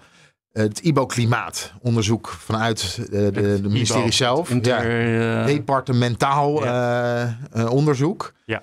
het 0.52 0.80
IBO-klimaatonderzoek 0.80 2.28
vanuit 2.28 2.98
eh, 3.00 3.08
de, 3.10 3.30
de, 3.30 3.60
de 3.62 3.68
ministerie 3.68 4.12
zelf. 4.12 4.50
Inter, 4.50 5.10
ja, 5.20 5.44
departementaal 5.44 6.64
ja. 6.64 7.38
Uh, 7.56 7.70
onderzoek. 7.70 8.32
Ja. 8.44 8.62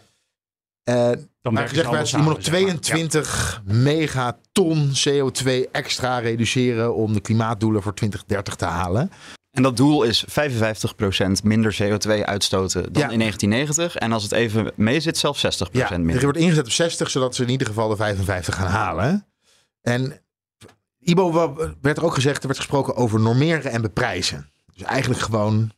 Uh, 0.90 1.10
Dan 1.42 1.58
gezegd 1.58 1.90
werd, 1.90 2.10
je 2.10 2.18
moet 2.18 2.28
nog 2.28 2.40
22 2.40 3.62
ja. 3.66 3.74
megaton 3.74 4.92
CO2 5.08 5.72
extra 5.72 6.18
reduceren 6.18 6.96
om 6.96 7.14
de 7.14 7.20
klimaatdoelen 7.22 7.82
voor 7.82 7.94
2030 7.94 8.56
te 8.56 8.66
halen. 8.66 9.12
En 9.56 9.64
dat 9.64 9.78
doel 9.78 10.04
is 10.04 10.26
55% 10.30 10.32
minder 11.44 11.78
CO2 11.82 12.24
uitstoten 12.24 12.94
dan 12.94 13.02
ja. 13.02 13.10
in 13.10 13.20
1990. 13.20 13.96
En 13.96 14.12
als 14.12 14.24
het 14.24 14.32
even 14.32 14.72
mee 14.76 15.00
zit, 15.00 15.18
zelfs 15.18 15.46
60% 15.46 15.72
ja, 15.72 15.90
minder. 15.90 16.16
Er 16.16 16.22
wordt 16.22 16.38
ingezet 16.38 16.66
op 16.66 16.72
60, 16.72 17.10
zodat 17.10 17.36
ze 17.36 17.44
in 17.44 17.50
ieder 17.50 17.68
geval 17.68 17.90
de 17.90 17.96
55 17.96 18.56
gaan 18.56 18.68
halen. 18.68 19.26
En 19.82 20.22
Ibo 21.00 21.56
werd 21.82 21.98
er 21.98 22.06
ook 22.06 22.14
gezegd, 22.14 22.42
er 22.42 22.48
werd 22.48 22.60
gesproken 22.60 22.96
over 22.96 23.20
normeren 23.20 23.72
en 23.72 23.82
beprijzen. 23.82 24.50
Dus 24.74 24.84
eigenlijk 24.84 25.22
gewoon 25.22 25.72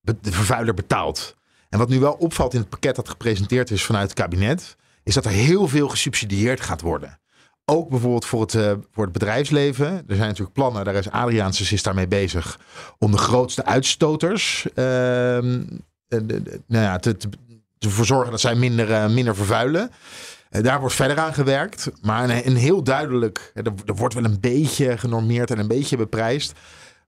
de 0.00 0.16
vervuiler 0.22 0.74
betaalt. 0.74 1.36
En 1.68 1.78
wat 1.78 1.88
nu 1.88 2.00
wel 2.00 2.12
opvalt 2.12 2.54
in 2.54 2.60
het 2.60 2.68
pakket 2.68 2.96
dat 2.96 3.08
gepresenteerd 3.08 3.70
is 3.70 3.84
vanuit 3.84 4.10
het 4.10 4.18
kabinet, 4.18 4.76
is 5.02 5.14
dat 5.14 5.24
er 5.24 5.30
heel 5.30 5.68
veel 5.68 5.88
gesubsidieerd 5.88 6.60
gaat 6.60 6.80
worden. 6.80 7.18
Ook 7.64 7.88
bijvoorbeeld 7.88 8.24
voor 8.24 8.40
het, 8.40 8.54
uh, 8.54 8.72
voor 8.90 9.04
het 9.04 9.12
bedrijfsleven. 9.12 9.86
Er 9.86 10.16
zijn 10.16 10.28
natuurlijk 10.28 10.52
plannen, 10.52 10.84
daar 10.84 10.94
is 10.94 11.10
Adriaansens 11.10 11.72
is 11.72 11.82
daarmee 11.82 12.08
bezig, 12.08 12.58
om 12.98 13.10
de 13.10 13.18
grootste 13.18 13.64
uitstoters 13.64 14.66
uh, 14.74 14.84
nou 16.66 16.84
ja, 16.84 16.98
te, 16.98 17.16
te, 17.16 17.28
zorgen 18.02 18.30
dat 18.30 18.40
zij 18.40 18.54
minder, 18.54 18.90
uh, 18.90 19.08
minder 19.08 19.36
vervuilen. 19.36 19.90
Eh, 20.50 20.62
daar 20.62 20.80
wordt 20.80 20.94
verder 20.94 21.18
aan 21.18 21.34
gewerkt. 21.34 21.90
Maar 22.02 22.30
een, 22.30 22.56
heel 22.56 22.82
duidelijk, 22.82 23.52
er, 23.54 23.72
wordt 23.94 24.14
wel 24.14 24.24
een 24.24 24.40
beetje 24.40 24.98
genormeerd 24.98 25.50
en 25.50 25.58
een 25.58 25.68
beetje 25.68 25.96
beprijsd. 25.96 26.52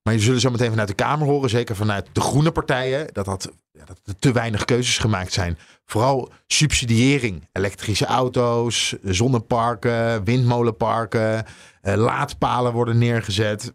Maar 0.06 0.14
je 0.14 0.20
zullen 0.20 0.40
zo 0.40 0.50
meteen 0.50 0.70
vanuit 0.70 0.88
de 0.88 0.94
Kamer 0.94 1.26
horen, 1.26 1.50
zeker 1.50 1.76
vanuit 1.76 2.08
de 2.12 2.20
groene 2.20 2.50
partijen, 2.50 3.06
dat, 3.12 3.24
dat, 3.24 3.52
dat 3.72 4.00
er 4.04 4.18
te 4.18 4.32
weinig 4.32 4.64
keuzes 4.64 4.98
gemaakt 4.98 5.32
zijn. 5.32 5.58
Vooral 5.86 6.32
subsidiëring. 6.46 7.48
Elektrische 7.52 8.06
auto's, 8.06 8.94
zonneparken, 9.02 10.24
windmolenparken, 10.24 11.44
eh, 11.80 11.94
laadpalen 11.94 12.72
worden 12.72 12.98
neergezet. 12.98 13.72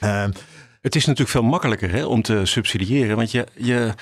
Uh, 0.00 0.24
het 0.80 0.94
is 0.94 1.04
natuurlijk 1.04 1.30
veel 1.30 1.42
makkelijker 1.42 1.90
hè, 1.90 2.04
om 2.04 2.22
te 2.22 2.40
subsidiëren, 2.44 3.16
want 3.16 3.30
je, 3.30 3.46
je, 3.54 3.94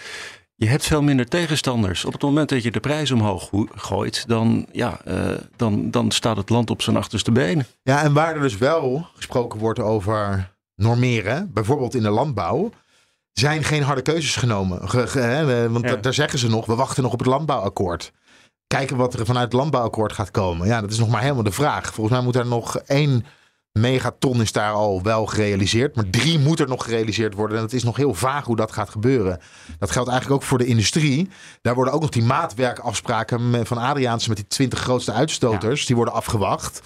je 0.55 0.67
hebt 0.67 0.87
veel 0.87 1.03
minder 1.03 1.29
tegenstanders. 1.29 2.05
Op 2.05 2.13
het 2.13 2.23
moment 2.23 2.49
dat 2.49 2.63
je 2.63 2.71
de 2.71 2.81
prijs 2.81 3.11
omhoog 3.11 3.51
gooit, 3.75 4.29
dan, 4.29 4.67
ja, 4.73 5.01
uh, 5.09 5.31
dan, 5.57 5.91
dan 5.91 6.11
staat 6.11 6.37
het 6.37 6.51
land 6.51 6.71
op 6.71 6.83
zijn 6.83 6.97
achterste 6.97 7.33
benen. 7.33 7.67
Ja, 7.83 8.03
en 8.03 8.13
waar 8.13 8.35
er 8.35 8.41
dus 8.41 8.57
wel 8.57 9.07
gesproken 9.15 9.59
wordt 9.59 9.79
over 9.79 10.55
normeren, 10.77 11.51
bijvoorbeeld 11.53 11.95
in 11.95 12.03
de 12.03 12.11
landbouw, 12.11 12.71
zijn 13.33 13.65
geen 13.65 13.83
harde 13.83 14.03
keuzes 14.03 14.37
genomen. 14.37 14.89
Ge, 14.89 15.07
ge, 15.07 15.19
hè, 15.19 15.71
want 15.71 15.85
ja. 15.85 15.97
daar 15.97 16.15
zeggen 16.15 16.39
ze 16.39 16.49
nog, 16.49 16.67
we 16.67 16.75
wachten 16.75 17.03
nog 17.03 17.13
op 17.13 17.19
het 17.19 17.29
landbouwakkoord. 17.29 18.13
Kijken 18.67 18.97
wat 18.97 19.15
er 19.15 19.27
vanuit 19.27 19.45
het 19.45 19.53
landbouwakkoord 19.53 20.13
gaat 20.13 20.31
komen. 20.31 20.67
Ja, 20.67 20.81
dat 20.81 20.91
is 20.91 20.99
nog 20.99 21.09
maar 21.09 21.23
helemaal 21.23 21.43
de 21.43 21.53
vraag. 21.53 21.95
Volgens 21.95 22.17
mij 22.17 22.25
moet 22.25 22.37
er 22.37 22.47
nog 22.47 22.77
één 22.77 23.25
megaton 23.73 24.41
is 24.41 24.53
daar 24.53 24.73
al 24.73 25.03
wel 25.03 25.27
gerealiseerd. 25.27 25.97
Maar 25.97 26.11
drie 26.11 26.39
moet 26.39 26.61
er 26.61 26.69
nog 26.69 26.85
gerealiseerd 26.85 27.35
worden. 27.35 27.57
En 27.57 27.63
het 27.63 27.73
is 27.73 27.85
nog 27.85 27.97
heel 27.97 28.15
vaag 28.15 28.45
hoe 28.45 28.57
dat 28.57 28.73
gaat 28.73 28.91
gebeuren. 28.91 29.41
Dat 29.79 29.91
geldt 29.91 30.09
eigenlijk 30.09 30.41
ook 30.41 30.49
voor 30.49 30.59
de 30.59 30.67
industrie. 30.67 31.29
Daar 31.63 31.75
worden 31.75 31.95
ook 31.95 32.01
nog 32.01 32.11
die 32.11 32.23
maatwerkafspraken 32.23 33.67
van 33.67 33.79
Adriaanse 33.79 34.29
met 34.29 34.37
die 34.37 34.47
20 34.47 34.79
grootste 34.79 35.13
uitstoters. 35.13 35.87
Die 35.87 35.97
worden 35.97 36.15
afgewacht. 36.15 36.81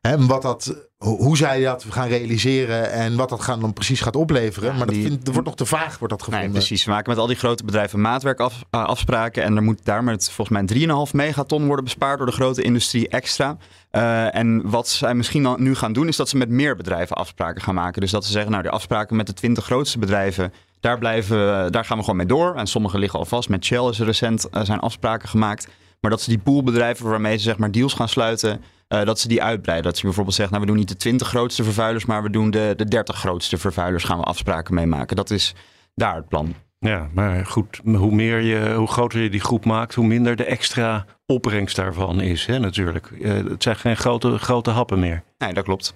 Hè, 0.00 0.26
wat 0.26 0.42
dat, 0.42 0.74
hoe 1.04 1.36
zij 1.36 1.62
dat 1.62 1.86
gaan 1.88 2.08
realiseren 2.08 2.92
en 2.92 3.16
wat 3.16 3.28
dat 3.28 3.40
gaan 3.40 3.60
dan 3.60 3.72
precies 3.72 4.00
gaat 4.00 4.16
opleveren. 4.16 4.70
Ja, 4.70 4.76
maar 4.76 4.86
dat, 4.86 4.96
vind, 4.96 5.28
wordt 5.28 5.46
nog 5.46 5.56
te 5.56 5.66
vaag, 5.66 5.98
wordt 5.98 6.12
dat 6.12 6.22
gevonden. 6.22 6.50
Nee, 6.50 6.58
precies. 6.58 6.84
We 6.84 6.90
maken 6.90 7.10
met 7.10 7.18
al 7.18 7.26
die 7.26 7.36
grote 7.36 7.64
bedrijven 7.64 8.00
maatwerkafspraken. 8.00 9.42
En 9.42 9.56
er 9.56 9.62
moet 9.62 9.84
daar 9.84 10.04
met 10.04 10.30
volgens 10.30 10.66
mij 10.66 10.86
3,5 11.08 11.12
megaton 11.12 11.66
worden 11.66 11.84
bespaard 11.84 12.18
door 12.18 12.26
de 12.26 12.32
grote 12.32 12.62
industrie 12.62 13.08
extra. 13.08 13.56
Uh, 13.92 14.34
en 14.34 14.70
wat 14.70 14.88
zij 14.88 15.14
misschien 15.14 15.42
dan 15.42 15.62
nu 15.62 15.74
gaan 15.74 15.92
doen, 15.92 16.08
is 16.08 16.16
dat 16.16 16.28
ze 16.28 16.36
met 16.36 16.48
meer 16.48 16.76
bedrijven 16.76 17.16
afspraken 17.16 17.62
gaan 17.62 17.74
maken. 17.74 18.00
Dus 18.00 18.10
dat 18.10 18.24
ze 18.24 18.32
zeggen, 18.32 18.50
nou, 18.50 18.62
de 18.62 18.70
afspraken 18.70 19.16
met 19.16 19.26
de 19.26 19.32
20 19.32 19.64
grootste 19.64 19.98
bedrijven, 19.98 20.52
daar, 20.80 20.98
blijven, 20.98 21.72
daar 21.72 21.84
gaan 21.84 21.96
we 21.96 22.02
gewoon 22.02 22.18
mee 22.18 22.26
door. 22.26 22.54
En 22.54 22.66
sommige 22.66 22.98
liggen 22.98 23.18
al 23.18 23.24
vast. 23.24 23.48
Met 23.48 23.64
Shell 23.64 23.88
is 23.88 23.98
er 24.00 24.06
recent 24.06 24.48
uh, 24.52 24.62
zijn 24.62 24.80
afspraken 24.80 25.28
gemaakt. 25.28 25.68
Maar 26.04 26.12
dat 26.12 26.22
ze 26.22 26.30
die 26.30 26.38
poolbedrijven 26.38 27.08
waarmee 27.08 27.36
ze 27.36 27.42
zeg 27.42 27.58
maar 27.58 27.70
deals 27.70 27.94
gaan 27.94 28.08
sluiten, 28.08 28.62
uh, 28.88 29.04
dat 29.04 29.18
ze 29.18 29.28
die 29.28 29.42
uitbreiden. 29.42 29.86
Dat 29.86 29.96
ze 29.96 30.02
bijvoorbeeld 30.02 30.36
zeggen, 30.36 30.54
nou 30.54 30.66
we 30.66 30.72
doen 30.72 30.80
niet 30.80 30.92
de 30.92 30.96
20 30.96 31.28
grootste 31.28 31.64
vervuilers, 31.64 32.04
maar 32.04 32.22
we 32.22 32.30
doen 32.30 32.50
de, 32.50 32.72
de 32.76 32.84
30 32.84 33.16
grootste 33.16 33.58
vervuilers, 33.58 34.04
gaan 34.04 34.18
we 34.18 34.24
afspraken 34.24 34.74
mee 34.74 34.86
maken. 34.86 35.16
Dat 35.16 35.30
is 35.30 35.54
daar 35.94 36.14
het 36.14 36.28
plan. 36.28 36.54
Ja, 36.78 37.08
maar 37.12 37.46
goed, 37.46 37.80
hoe, 37.84 38.14
meer 38.14 38.40
je, 38.40 38.74
hoe 38.74 38.86
groter 38.86 39.20
je 39.20 39.30
die 39.30 39.40
groep 39.40 39.64
maakt, 39.64 39.94
hoe 39.94 40.06
minder 40.06 40.36
de 40.36 40.44
extra 40.44 41.06
opbrengst 41.26 41.76
daarvan 41.76 42.20
is. 42.20 42.46
Hè, 42.46 42.58
natuurlijk. 42.58 43.10
Uh, 43.10 43.32
het 43.32 43.62
zijn 43.62 43.76
geen 43.76 43.96
grote, 43.96 44.38
grote 44.38 44.70
happen 44.70 44.98
meer. 44.98 45.22
Nee, 45.38 45.54
dat 45.54 45.64
klopt. 45.64 45.94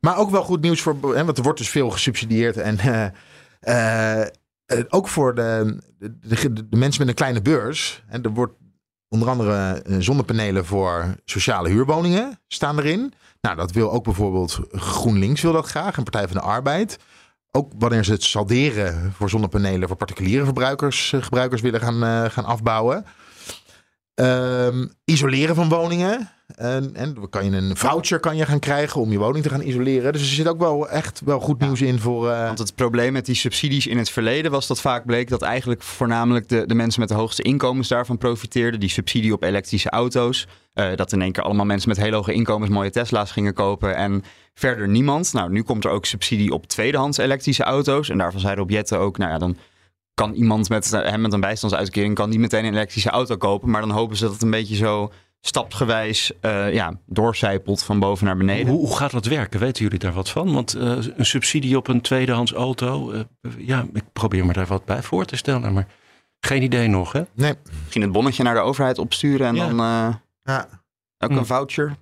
Maar 0.00 0.16
ook 0.16 0.30
wel 0.30 0.42
goed 0.42 0.60
nieuws 0.60 0.80
voor, 0.80 0.96
hè, 1.14 1.24
want 1.24 1.36
er 1.36 1.44
wordt 1.44 1.58
dus 1.58 1.70
veel 1.70 1.90
gesubsidieerd. 1.90 2.56
En 2.56 2.78
uh, 2.84 3.06
uh, 3.60 4.26
ook 4.88 5.08
voor 5.08 5.34
de, 5.34 5.78
de, 5.98 6.18
de, 6.20 6.68
de, 6.68 6.76
mensen 6.76 7.00
met 7.00 7.08
een 7.08 7.14
kleine 7.14 7.42
beurs. 7.42 8.04
En 8.08 8.22
er 8.22 8.30
wordt 8.30 8.54
onder 9.10 9.28
andere 9.28 9.82
zonnepanelen 9.98 10.66
voor 10.66 11.14
sociale 11.24 11.68
huurwoningen 11.68 12.38
staan 12.48 12.78
erin. 12.78 13.12
Nou, 13.40 13.56
dat 13.56 13.72
wil 13.72 13.92
ook 13.92 14.04
bijvoorbeeld 14.04 14.60
GroenLinks 14.70 15.42
wil 15.42 15.52
dat 15.52 15.66
graag, 15.66 15.96
een 15.96 16.02
Partij 16.02 16.28
van 16.28 16.36
de 16.36 16.42
Arbeid 16.42 16.98
ook 17.52 17.72
wanneer 17.78 18.04
ze 18.04 18.12
het 18.12 18.22
salderen 18.22 19.12
voor 19.12 19.30
zonnepanelen 19.30 19.88
voor 19.88 19.96
particuliere 19.96 20.44
verbruikers, 20.44 21.12
eh, 21.12 21.22
gebruikers 21.22 21.60
willen 21.60 21.80
gaan, 21.80 22.04
uh, 22.04 22.30
gaan 22.30 22.44
afbouwen. 22.44 23.04
Um, 24.20 24.92
isoleren 25.04 25.54
van 25.54 25.68
woningen. 25.68 26.30
En, 26.56 26.90
en 26.94 27.28
kan 27.30 27.44
je 27.44 27.56
een 27.56 27.76
voucher 27.76 28.20
kan 28.20 28.36
je 28.36 28.46
gaan 28.46 28.58
krijgen 28.58 29.00
om 29.00 29.10
je 29.10 29.18
woning 29.18 29.44
te 29.44 29.50
gaan 29.50 29.62
isoleren. 29.62 30.12
Dus 30.12 30.20
er 30.22 30.28
zit 30.28 30.48
ook 30.48 30.58
wel 30.58 30.88
echt 30.88 31.20
wel 31.24 31.40
goed 31.40 31.60
nieuws 31.60 31.80
in 31.80 31.98
voor. 31.98 32.28
Uh... 32.28 32.44
Want 32.44 32.58
het 32.58 32.74
probleem 32.74 33.12
met 33.12 33.26
die 33.26 33.34
subsidies 33.34 33.86
in 33.86 33.98
het 33.98 34.10
verleden 34.10 34.50
was 34.50 34.66
dat 34.66 34.80
vaak 34.80 35.06
bleek 35.06 35.28
dat 35.28 35.42
eigenlijk 35.42 35.82
voornamelijk 35.82 36.48
de, 36.48 36.66
de 36.66 36.74
mensen 36.74 37.00
met 37.00 37.08
de 37.08 37.14
hoogste 37.14 37.42
inkomens 37.42 37.88
daarvan 37.88 38.18
profiteerden. 38.18 38.80
Die 38.80 38.88
subsidie 38.88 39.32
op 39.32 39.42
elektrische 39.42 39.90
auto's. 39.90 40.46
Uh, 40.74 40.86
dat 40.94 41.12
in 41.12 41.22
één 41.22 41.32
keer 41.32 41.42
allemaal 41.42 41.66
mensen 41.66 41.88
met 41.88 41.98
heel 41.98 42.12
hoge 42.12 42.32
inkomens 42.32 42.70
mooie 42.70 42.90
Tesla's 42.90 43.30
gingen 43.30 43.54
kopen. 43.54 43.96
En 43.96 44.24
verder 44.54 44.88
niemand. 44.88 45.32
Nou, 45.32 45.50
nu 45.50 45.62
komt 45.62 45.84
er 45.84 45.90
ook 45.90 46.06
subsidie 46.06 46.52
op 46.52 46.66
tweedehands 46.66 47.18
elektrische 47.18 47.64
auto's. 47.64 48.08
En 48.08 48.18
daarvan 48.18 48.40
zeiden 48.40 48.64
objetten 48.64 48.98
ook, 48.98 49.18
nou 49.18 49.30
ja, 49.30 49.38
dan 49.38 49.56
kan 50.14 50.32
iemand 50.32 50.68
met, 50.68 50.90
hem 50.90 51.20
met 51.20 51.32
een 51.32 51.40
bijstandsuitkering 51.40 52.14
kan 52.14 52.28
niet 52.28 52.38
meteen 52.38 52.64
een 52.64 52.72
elektrische 52.72 53.10
auto 53.10 53.36
kopen. 53.36 53.70
Maar 53.70 53.80
dan 53.80 53.90
hopen 53.90 54.16
ze 54.16 54.24
dat 54.24 54.32
het 54.32 54.42
een 54.42 54.50
beetje 54.50 54.76
zo 54.76 55.12
stapsgewijs 55.40 56.32
uh, 56.40 56.72
ja, 56.72 56.98
doorcijpelt 57.06 57.82
van 57.82 57.98
boven 57.98 58.26
naar 58.26 58.36
beneden. 58.36 58.66
Hoe, 58.66 58.86
hoe, 58.86 58.96
gaat 58.96 59.10
dat 59.10 59.26
werken? 59.26 59.60
Weten 59.60 59.82
jullie 59.82 59.98
daar 59.98 60.12
wat 60.12 60.30
van? 60.30 60.52
Want 60.52 60.76
uh, 60.76 60.82
een 61.16 61.26
subsidie 61.26 61.76
op 61.76 61.88
een 61.88 62.00
tweedehands 62.00 62.52
auto, 62.52 63.12
uh, 63.12 63.20
ja, 63.58 63.86
ik 63.92 64.04
probeer 64.12 64.46
me 64.46 64.52
daar 64.52 64.66
wat 64.66 64.84
bij 64.84 65.02
voor 65.02 65.24
te 65.24 65.36
stellen, 65.36 65.72
maar 65.72 65.86
geen 66.40 66.62
idee 66.62 66.88
nog, 66.88 67.12
hè? 67.12 67.22
Nee. 67.34 67.54
Misschien 67.82 68.02
het 68.02 68.12
bonnetje 68.12 68.42
naar 68.42 68.54
de 68.54 68.60
overheid 68.60 68.98
opsturen 68.98 69.46
en 69.46 69.54
ja. 69.54 69.66
dan 69.66 69.76
ja. 70.42 70.68
ook 71.18 71.30
een 71.30 71.36
hm. 71.36 71.44
voucher. 71.44 71.96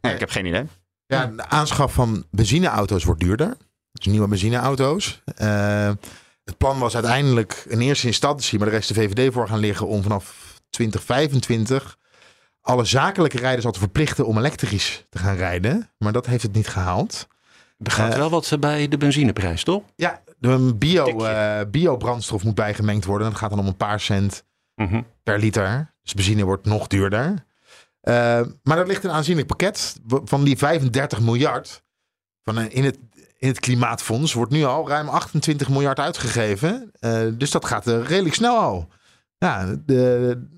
Nee, 0.00 0.14
ik 0.14 0.20
heb 0.20 0.30
geen 0.30 0.46
idee. 0.46 0.64
Ja, 1.06 1.26
de 1.26 1.48
aanschaf 1.48 1.92
van 1.92 2.24
benzineauto's 2.30 3.04
wordt 3.04 3.20
duurder. 3.20 3.56
Dus 3.92 4.06
nieuwe 4.06 4.28
benzineauto's. 4.28 5.22
Het 6.48 6.58
plan 6.58 6.78
was 6.78 6.94
uiteindelijk 6.94 7.64
in 7.68 7.80
eerste 7.80 8.06
instantie, 8.06 8.58
maar 8.58 8.70
daar 8.70 8.78
is 8.78 8.86
de 8.86 8.94
VVD 8.94 9.32
voor 9.32 9.48
gaan 9.48 9.58
liggen 9.58 9.86
om 9.86 10.02
vanaf 10.02 10.54
2025 10.70 11.98
alle 12.60 12.84
zakelijke 12.84 13.38
rijders 13.38 13.66
al 13.66 13.72
te 13.72 13.78
verplichten 13.78 14.26
om 14.26 14.38
elektrisch 14.38 15.06
te 15.08 15.18
gaan 15.18 15.36
rijden. 15.36 15.90
Maar 15.98 16.12
dat 16.12 16.26
heeft 16.26 16.42
het 16.42 16.52
niet 16.52 16.68
gehaald. 16.68 17.26
Er 17.78 17.90
gaat 17.90 18.16
wel 18.16 18.30
wat 18.30 18.56
bij 18.60 18.88
de 18.88 18.96
benzineprijs, 18.96 19.64
toch? 19.64 19.82
Ja, 19.96 20.22
de 20.38 20.74
bio, 20.74 21.24
uh, 21.24 21.60
biobrandstof 21.70 22.44
moet 22.44 22.54
bijgemengd 22.54 23.04
worden. 23.04 23.30
Dat 23.30 23.38
gaat 23.38 23.50
dan 23.50 23.58
om 23.58 23.66
een 23.66 23.76
paar 23.76 24.00
cent 24.00 24.44
mhm. 24.74 25.02
per 25.22 25.38
liter. 25.38 25.94
Dus 26.02 26.14
benzine 26.14 26.44
wordt 26.44 26.66
nog 26.66 26.86
duurder. 26.86 27.26
Uh, 27.28 28.40
maar 28.62 28.78
er 28.78 28.86
ligt 28.86 29.04
een 29.04 29.10
aanzienlijk 29.10 29.46
pakket 29.46 29.96
van 30.24 30.44
die 30.44 30.58
35 30.58 31.20
miljard. 31.20 31.82
Uh, 32.56 32.64
in, 32.68 32.84
het, 32.84 32.98
in 33.38 33.48
het 33.48 33.60
klimaatfonds 33.60 34.32
wordt 34.32 34.52
nu 34.52 34.64
al 34.64 34.88
ruim 34.88 35.08
28 35.08 35.68
miljard 35.68 35.98
uitgegeven. 35.98 36.90
dus 37.38 37.50
dat 37.50 37.64
gaat 37.64 37.86
redelijk 37.86 38.34
snel 38.34 38.56
al. 38.58 38.88
Ja, 39.38 39.76
de, 39.86 40.48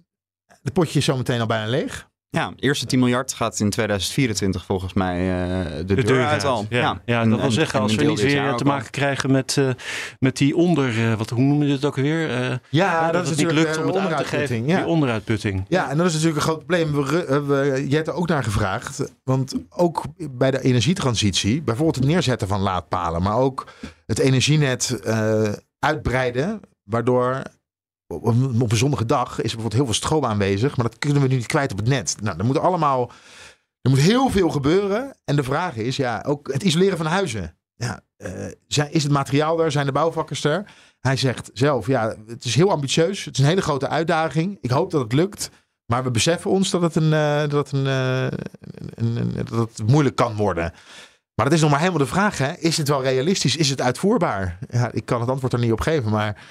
de 0.63 0.71
potje 0.71 0.99
is 0.99 1.05
zometeen 1.05 1.41
al 1.41 1.47
bijna 1.47 1.67
leeg. 1.67 2.10
Ja, 2.33 2.53
eerste 2.57 2.87
10 2.87 2.99
miljard 2.99 3.33
gaat 3.33 3.61
in 3.61 3.71
2024 3.71 4.65
volgens 4.65 4.93
mij 4.93 5.21
uh, 5.21 5.67
de, 5.87 5.95
de, 5.95 6.03
deur, 6.03 6.27
uit 6.27 6.45
al. 6.45 6.67
Ja, 6.69 7.01
ja. 7.05 7.25
dat 7.25 7.41
wil 7.41 7.51
zeggen, 7.51 7.81
als 7.81 7.95
we 7.95 8.05
niet 8.05 8.21
weer 8.21 8.55
te 8.55 8.65
maken 8.65 8.91
krijgen 8.91 9.31
met, 9.31 9.57
uh, 9.59 9.71
met 10.19 10.37
die 10.37 10.57
onder... 10.57 10.99
Uh, 10.99 11.15
wat, 11.15 11.31
hoe 11.31 11.43
noemen 11.43 11.67
we 11.67 11.73
dit 11.73 11.85
ook 11.85 11.97
weer? 11.97 12.61
ja, 12.69 13.11
dat, 13.13 13.23
is 13.23 13.31
het 13.31 13.39
niet 13.39 13.53
lukt 13.53 13.79
om 13.79 13.87
het 13.87 13.97
uit 13.97 14.17
te 14.17 14.25
geven. 14.25 14.67
Ja. 14.67 14.77
Die 14.77 14.87
onderuitputting. 14.87 15.65
Ja, 15.69 15.91
en 15.91 15.97
dat 15.97 16.07
is 16.07 16.13
natuurlijk 16.13 16.37
een 16.37 16.43
groot 16.43 16.67
probleem. 16.67 16.93
We, 16.93 17.43
we, 17.47 17.85
je 17.89 17.95
hebt 17.95 18.09
er 18.09 18.15
ook 18.15 18.29
naar 18.29 18.45
gevraagd. 18.45 19.13
Want 19.25 19.55
ook 19.69 20.05
bij 20.31 20.51
de 20.51 20.63
energietransitie... 20.63 21.63
bijvoorbeeld 21.63 21.97
het 21.97 22.05
neerzetten 22.05 22.49
van 22.49 22.61
laadpalen... 22.61 23.23
maar 23.23 23.37
ook 23.37 23.67
het 24.07 24.19
energienet 24.19 25.01
uitbreiden... 25.79 26.61
waardoor 26.85 27.43
op 28.11 28.71
een 28.71 28.77
zonnige 28.77 29.07
dag 29.07 29.29
is 29.29 29.37
er 29.37 29.43
bijvoorbeeld 29.43 29.73
heel 29.73 29.85
veel 29.85 29.95
stroom 29.95 30.25
aanwezig, 30.25 30.77
maar 30.77 30.87
dat 30.87 30.99
kunnen 30.99 31.23
we 31.23 31.29
nu 31.29 31.35
niet 31.35 31.47
kwijt 31.47 31.73
op 31.73 31.79
het 31.79 31.89
net. 31.89 32.17
Nou, 32.23 32.39
er 32.39 32.45
moet 32.45 32.59
allemaal, 32.59 33.11
er 33.81 33.91
moet 33.91 34.01
heel 34.01 34.29
veel 34.29 34.51
gebeuren. 34.51 35.17
En 35.25 35.37
de 35.37 35.43
vraag 35.43 35.77
is, 35.77 35.97
ja, 35.97 36.25
ook 36.27 36.53
het 36.53 36.63
isoleren 36.63 36.97
van 36.97 37.07
huizen. 37.07 37.59
Ja, 37.75 38.01
uh, 38.19 38.91
is 38.91 39.03
het 39.03 39.13
materiaal 39.13 39.63
er? 39.63 39.73
Zijn 39.73 39.87
de 39.87 39.93
bouwvakkers 39.93 40.45
er? 40.45 40.71
Hij 41.01 41.17
zegt 41.17 41.51
zelf, 41.53 41.87
ja, 41.87 42.17
het 42.27 42.45
is 42.45 42.55
heel 42.55 42.71
ambitieus. 42.71 43.25
Het 43.25 43.35
is 43.35 43.41
een 43.41 43.49
hele 43.49 43.63
grote 43.63 43.89
uitdaging. 43.89 44.59
Ik 44.61 44.71
hoop 44.71 44.91
dat 44.91 45.03
het 45.03 45.13
lukt. 45.13 45.51
Maar 45.87 46.05
we 46.05 46.11
beseffen 46.11 46.51
ons 46.51 46.71
dat 46.71 46.83
het, 46.83 46.97
een, 46.97 47.13
uh, 47.13 47.49
dat, 47.49 47.73
uh, 47.73 48.23
een, 48.95 49.17
een, 49.17 49.33
dat 49.51 49.69
het 49.77 49.89
moeilijk 49.89 50.17
kan 50.17 50.37
worden. 50.37 50.73
Maar 51.35 51.45
dat 51.45 51.55
is 51.55 51.61
nog 51.61 51.71
maar 51.71 51.79
helemaal 51.79 52.01
de 52.01 52.07
vraag. 52.07 52.39
Hè? 52.39 52.53
Is 52.53 52.77
het 52.77 52.89
wel 52.89 53.03
realistisch? 53.03 53.57
Is 53.57 53.71
het 53.71 53.81
uitvoerbaar? 53.81 54.59
Ja, 54.71 54.93
ik 54.93 55.05
kan 55.05 55.21
het 55.21 55.31
antwoord 55.31 55.53
er 55.53 55.59
niet 55.59 55.73
op 55.73 55.81
geven. 55.81 56.11
Maar 56.11 56.43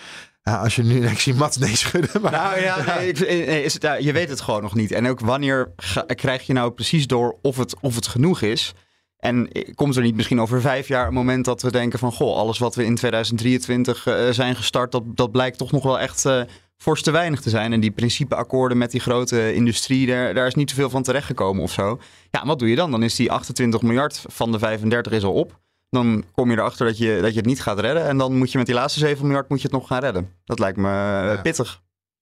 ja, 0.42 0.56
als 0.56 0.76
je 0.76 0.84
nu, 0.84 1.06
ik 1.08 1.20
zie 1.20 1.34
Mats 1.34 1.58
nee 1.58 1.76
schudden. 1.76 2.22
Maar, 2.22 2.32
nou 2.32 2.60
ja, 2.60 2.84
nee, 2.98 3.14
nee, 3.14 3.64
is 3.64 3.74
het, 3.74 3.82
ja, 3.82 3.94
je 3.94 4.12
weet 4.12 4.30
het 4.30 4.42
gewoon 4.42 4.62
nog 4.62 4.76
niet. 4.76 4.92
En 4.92 5.08
ook 5.08 5.20
wanneer 5.20 5.74
krijg 6.16 6.46
je 6.46 6.54
nou 6.54 6.72
precies 6.72 7.08
door 7.08 7.38
of 7.42 7.58
het, 7.58 7.76
of 7.80 7.96
het 7.96 8.08
genoeg 8.08 8.42
is? 8.42 8.74
En 9.18 9.50
komt 9.76 9.96
er 9.96 10.02
niet 10.02 10.16
misschien 10.16 10.42
over 10.42 10.62
vijf 10.62 10.88
jaar 10.88 11.08
een 11.08 11.14
moment 11.14 11.46
dat 11.46 11.62
we 11.62 11.72
denken 11.72 12.00
van... 12.00 12.12
goh, 12.12 12.38
alles 12.38 12.58
wat 12.58 12.76
we 12.76 12.86
in 12.86 12.96
2023 12.96 14.06
uh, 14.06 14.28
eh, 14.28 14.34
zijn 14.34 14.56
gestart, 14.56 14.92
dat, 14.92 15.04
dat 15.06 15.32
blijkt 15.32 15.58
toch 15.58 15.72
nog 15.72 15.84
wel 15.84 16.00
echt 16.00 16.26
uh, 16.26 16.42
fors 16.78 17.02
te 17.02 17.12
weinig 17.12 17.42
te 17.42 17.50
zijn. 17.50 17.74
En 17.74 17.80
die 17.80 17.92
principeakkoorden 17.92 18.78
met 18.78 18.92
die 18.92 19.00
grote 19.00 19.54
industrie, 19.54 20.08
daar, 20.08 20.34
daar 20.34 20.48
is 20.48 20.56
niet 20.56 20.70
zoveel 20.70 20.90
van 20.90 21.04
terechtgekomen 21.04 21.64
of 21.64 21.72
zo. 21.72 22.00
Ja, 22.32 22.46
wat 22.46 22.60
doe 22.60 22.70
je 22.70 22.76
dan? 22.76 22.92
Dan 22.92 23.04
is 23.04 23.16
die 23.16 23.32
28 23.32 23.82
miljard 23.82 24.24
van 24.28 24.52
de 24.52 24.60
35 24.60 25.12
is 25.12 25.24
al 25.24 25.34
op 25.34 25.60
dan 25.90 26.24
kom 26.32 26.52
je 26.52 26.58
erachter 26.58 26.86
dat 26.86 26.98
je, 26.98 27.20
dat 27.22 27.32
je 27.32 27.38
het 27.38 27.46
niet 27.46 27.62
gaat 27.62 27.80
redden. 27.80 28.06
En 28.06 28.18
dan 28.18 28.36
moet 28.36 28.52
je 28.52 28.58
met 28.58 28.68
die 28.68 28.76
laatste 28.76 29.00
7 29.00 29.26
miljard 29.26 29.50
moet 29.50 29.62
je 29.62 29.68
het 29.68 29.78
nog 29.78 29.88
gaan 29.88 30.00
redden. 30.00 30.34
Dat 30.46 30.60
lijkt 30.60 30.78
me 30.78 30.90
eh, 30.90 31.42
pittig. 31.42 31.82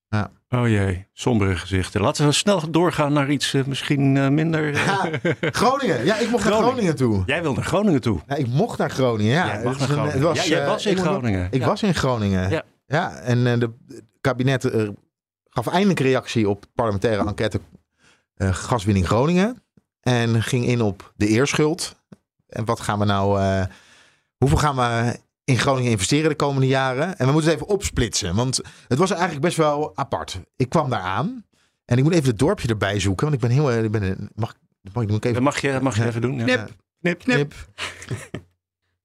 Ja. 0.10 0.32
Oh 0.50 0.68
jee, 0.68 1.08
sombere 1.14 1.56
gezichten. 1.56 2.02
Laten 2.02 2.26
we 2.26 2.32
snel 2.32 2.72
doorgaan 2.72 3.14
naar 3.14 3.32
iets 3.32 3.54
uh, 3.54 3.66
misschien 3.66 4.16
uh, 4.16 4.28
minder. 4.28 4.74
Ja, 4.74 5.10
Groningen. 5.42 6.06
Ja, 6.06 6.18
ik 6.18 6.30
mocht 6.30 6.44
Groningen. 6.44 6.50
naar 6.50 6.62
Groningen 6.62 6.96
toe. 6.96 7.24
Jij 7.26 7.42
wil 7.42 7.54
naar 7.54 7.64
Groningen 7.64 8.02
toe. 8.02 8.20
Ja, 8.28 8.36
ik 8.36 8.48
mocht 8.48 8.78
naar 8.78 8.90
Groningen. 8.90 9.34
Ja, 9.34 9.48
jij 9.48 9.64
mag 9.64 9.80
naar 9.80 9.88
Groningen. 9.88 10.14
Het 10.14 10.68
was, 10.68 10.86
in 10.86 10.98
Groningen. 10.98 11.48
Ik 11.52 11.64
was 11.64 11.84
in 11.84 11.96
Groningen. 11.96 12.50
Ja, 12.50 12.64
ja 12.86 13.16
en 13.16 13.60
de 13.60 13.72
kabinet 14.22 14.72
gaf 15.50 15.68
eindelijk 15.68 16.00
reactie 16.00 16.50
op 16.50 16.66
parlementaire 16.76 17.26
enquête 17.26 17.60
gaswinning 18.38 19.08
Groningen. 19.08 19.62
En 20.02 20.44
ging 20.44 20.66
in 20.66 20.82
op 20.82 21.14
de 21.16 21.28
eerschuld. 21.28 21.96
En 22.48 22.66
wat 22.66 22.80
gaan 22.80 23.00
we 23.00 23.06
nou. 23.06 23.42
Uh, 23.42 23.64
hoeveel 24.38 24.58
gaan 24.58 24.76
we 24.76 25.20
in 25.44 25.58
Groningen 25.58 25.92
investeren 25.92 26.30
de 26.30 26.36
komende 26.36 26.68
jaren? 26.68 27.18
En 27.18 27.26
we 27.26 27.32
moeten 27.32 27.52
het 27.52 27.60
even 27.60 27.74
opsplitsen. 27.74 28.36
Want 28.36 28.62
het 28.88 28.98
was 28.98 29.12
eigenlijk 29.12 29.42
best 29.42 29.58
wel 29.58 29.98
apart. 29.98 30.40
Ik 30.56 30.70
kwam 30.70 30.90
daar 30.90 31.02
aan. 31.02 31.46
En 31.86 31.98
ik 31.98 32.04
moet 32.04 32.14
even 32.14 32.30
het 32.30 32.40
dorpje 32.40 32.68
erbij 32.68 33.00
zoeken. 33.00 33.30
Want 33.30 33.44
ik 33.44 33.48
ben 33.48 33.58
heel. 33.58 33.84
Ik 33.84 33.92
ben, 33.92 34.30
mag, 34.36 34.54
mag, 34.94 35.04
ik, 35.04 35.10
even, 35.10 35.34
dat 35.34 35.42
mag 35.42 35.60
je, 35.60 35.80
mag 35.82 35.98
je 35.98 36.06
even 36.06 36.22
doen. 36.22 36.38
Ja. 36.38 36.46
Knip, 36.46 37.20
knip, 37.20 37.20
knip. 37.20 37.54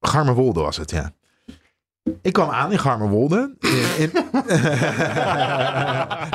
Garmerwolde 0.01 0.61
was 0.61 0.77
het, 0.77 0.91
ja. 0.91 1.13
Ik 2.23 2.33
kwam 2.33 2.51
aan 2.51 2.73
in 2.73 2.79
Garmerwolde. 2.79 3.57
In, 3.61 3.71
in 3.99 4.11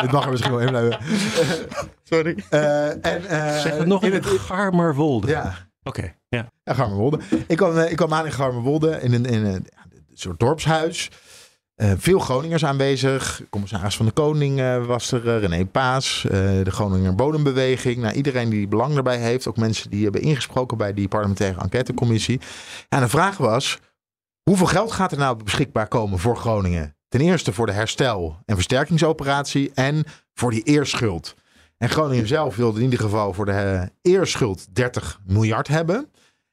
het 0.02 0.12
mag 0.12 0.24
er 0.24 0.32
misschien 0.32 0.52
wel 0.52 0.62
in 0.62 0.70
blijven. 0.70 1.00
Sorry. 2.04 2.44
Uh, 2.52 3.06
en, 3.06 3.22
uh, 3.22 3.60
zeg 3.60 3.78
het 3.78 3.88
nog 3.88 4.04
in 4.04 4.14
het 4.14 4.26
Garmerwolde. 4.26 5.28
Ja. 5.28 5.67
Oké, 5.88 6.14
ja. 6.30 6.52
Ik 7.48 7.58
kwam, 7.58 7.78
eh, 7.78 7.92
ik 7.92 7.96
kwam 7.96 8.14
aan 8.14 8.26
in 8.26 8.32
Garmerwolde 8.32 9.02
in 9.02 9.14
een, 9.14 9.26
in 9.26 9.46
een, 9.46 9.68
soort 10.14 10.40
dorpshuis. 10.40 11.10
Uh, 11.76 11.92
veel 11.98 12.20
Groningers 12.20 12.66
aanwezig. 12.66 13.42
Commissaris 13.50 13.96
van 13.96 14.06
de 14.06 14.12
Koning 14.12 14.60
uh, 14.60 14.86
was 14.86 15.12
er. 15.12 15.40
René 15.40 15.66
Paas. 15.66 16.26
de 16.30 16.72
Groninger 16.72 17.16
Bodembeweging. 17.16 17.98
Nou, 17.98 18.14
iedereen 18.14 18.50
die 18.50 18.68
belang 18.68 18.94
daarbij 18.94 19.18
heeft. 19.18 19.48
Ook 19.48 19.58
mensen 19.58 19.90
die 19.90 20.04
hebben 20.04 20.22
ingesproken 20.22 20.78
bij 20.78 20.94
die 20.94 21.08
parlementaire 21.08 21.62
enquêtecommissie. 21.62 22.40
En 22.90 23.00
de 23.00 23.08
vraag 23.08 23.38
was. 23.38 23.80
Hoeveel 24.44 24.66
geld 24.66 24.92
gaat 24.92 25.12
er 25.12 25.18
nou 25.18 25.44
beschikbaar 25.44 25.88
komen 25.88 26.20
voor 26.20 26.38
Groningen? 26.38 26.96
Ten 27.08 27.22
eerste 27.22 27.54
voor 27.54 27.66
de 27.66 27.72
herstel- 27.72 28.38
en 28.46 28.56
versterkingsoperatie. 28.56 29.72
En 29.74 30.04
voor 30.34 30.52
die 30.52 30.64
eerschuld. 30.64 31.36
En 31.78 31.90
Groningen 31.90 32.28
zelf 32.28 32.56
wilde 32.56 32.78
in 32.78 32.84
ieder 32.84 33.00
geval 33.00 33.34
voor 33.34 33.46
de 33.46 33.52
eh, 33.52 34.14
eerschuld 34.14 34.76
30 34.76 35.20
miljard 35.26 35.68
hebben. 35.68 36.12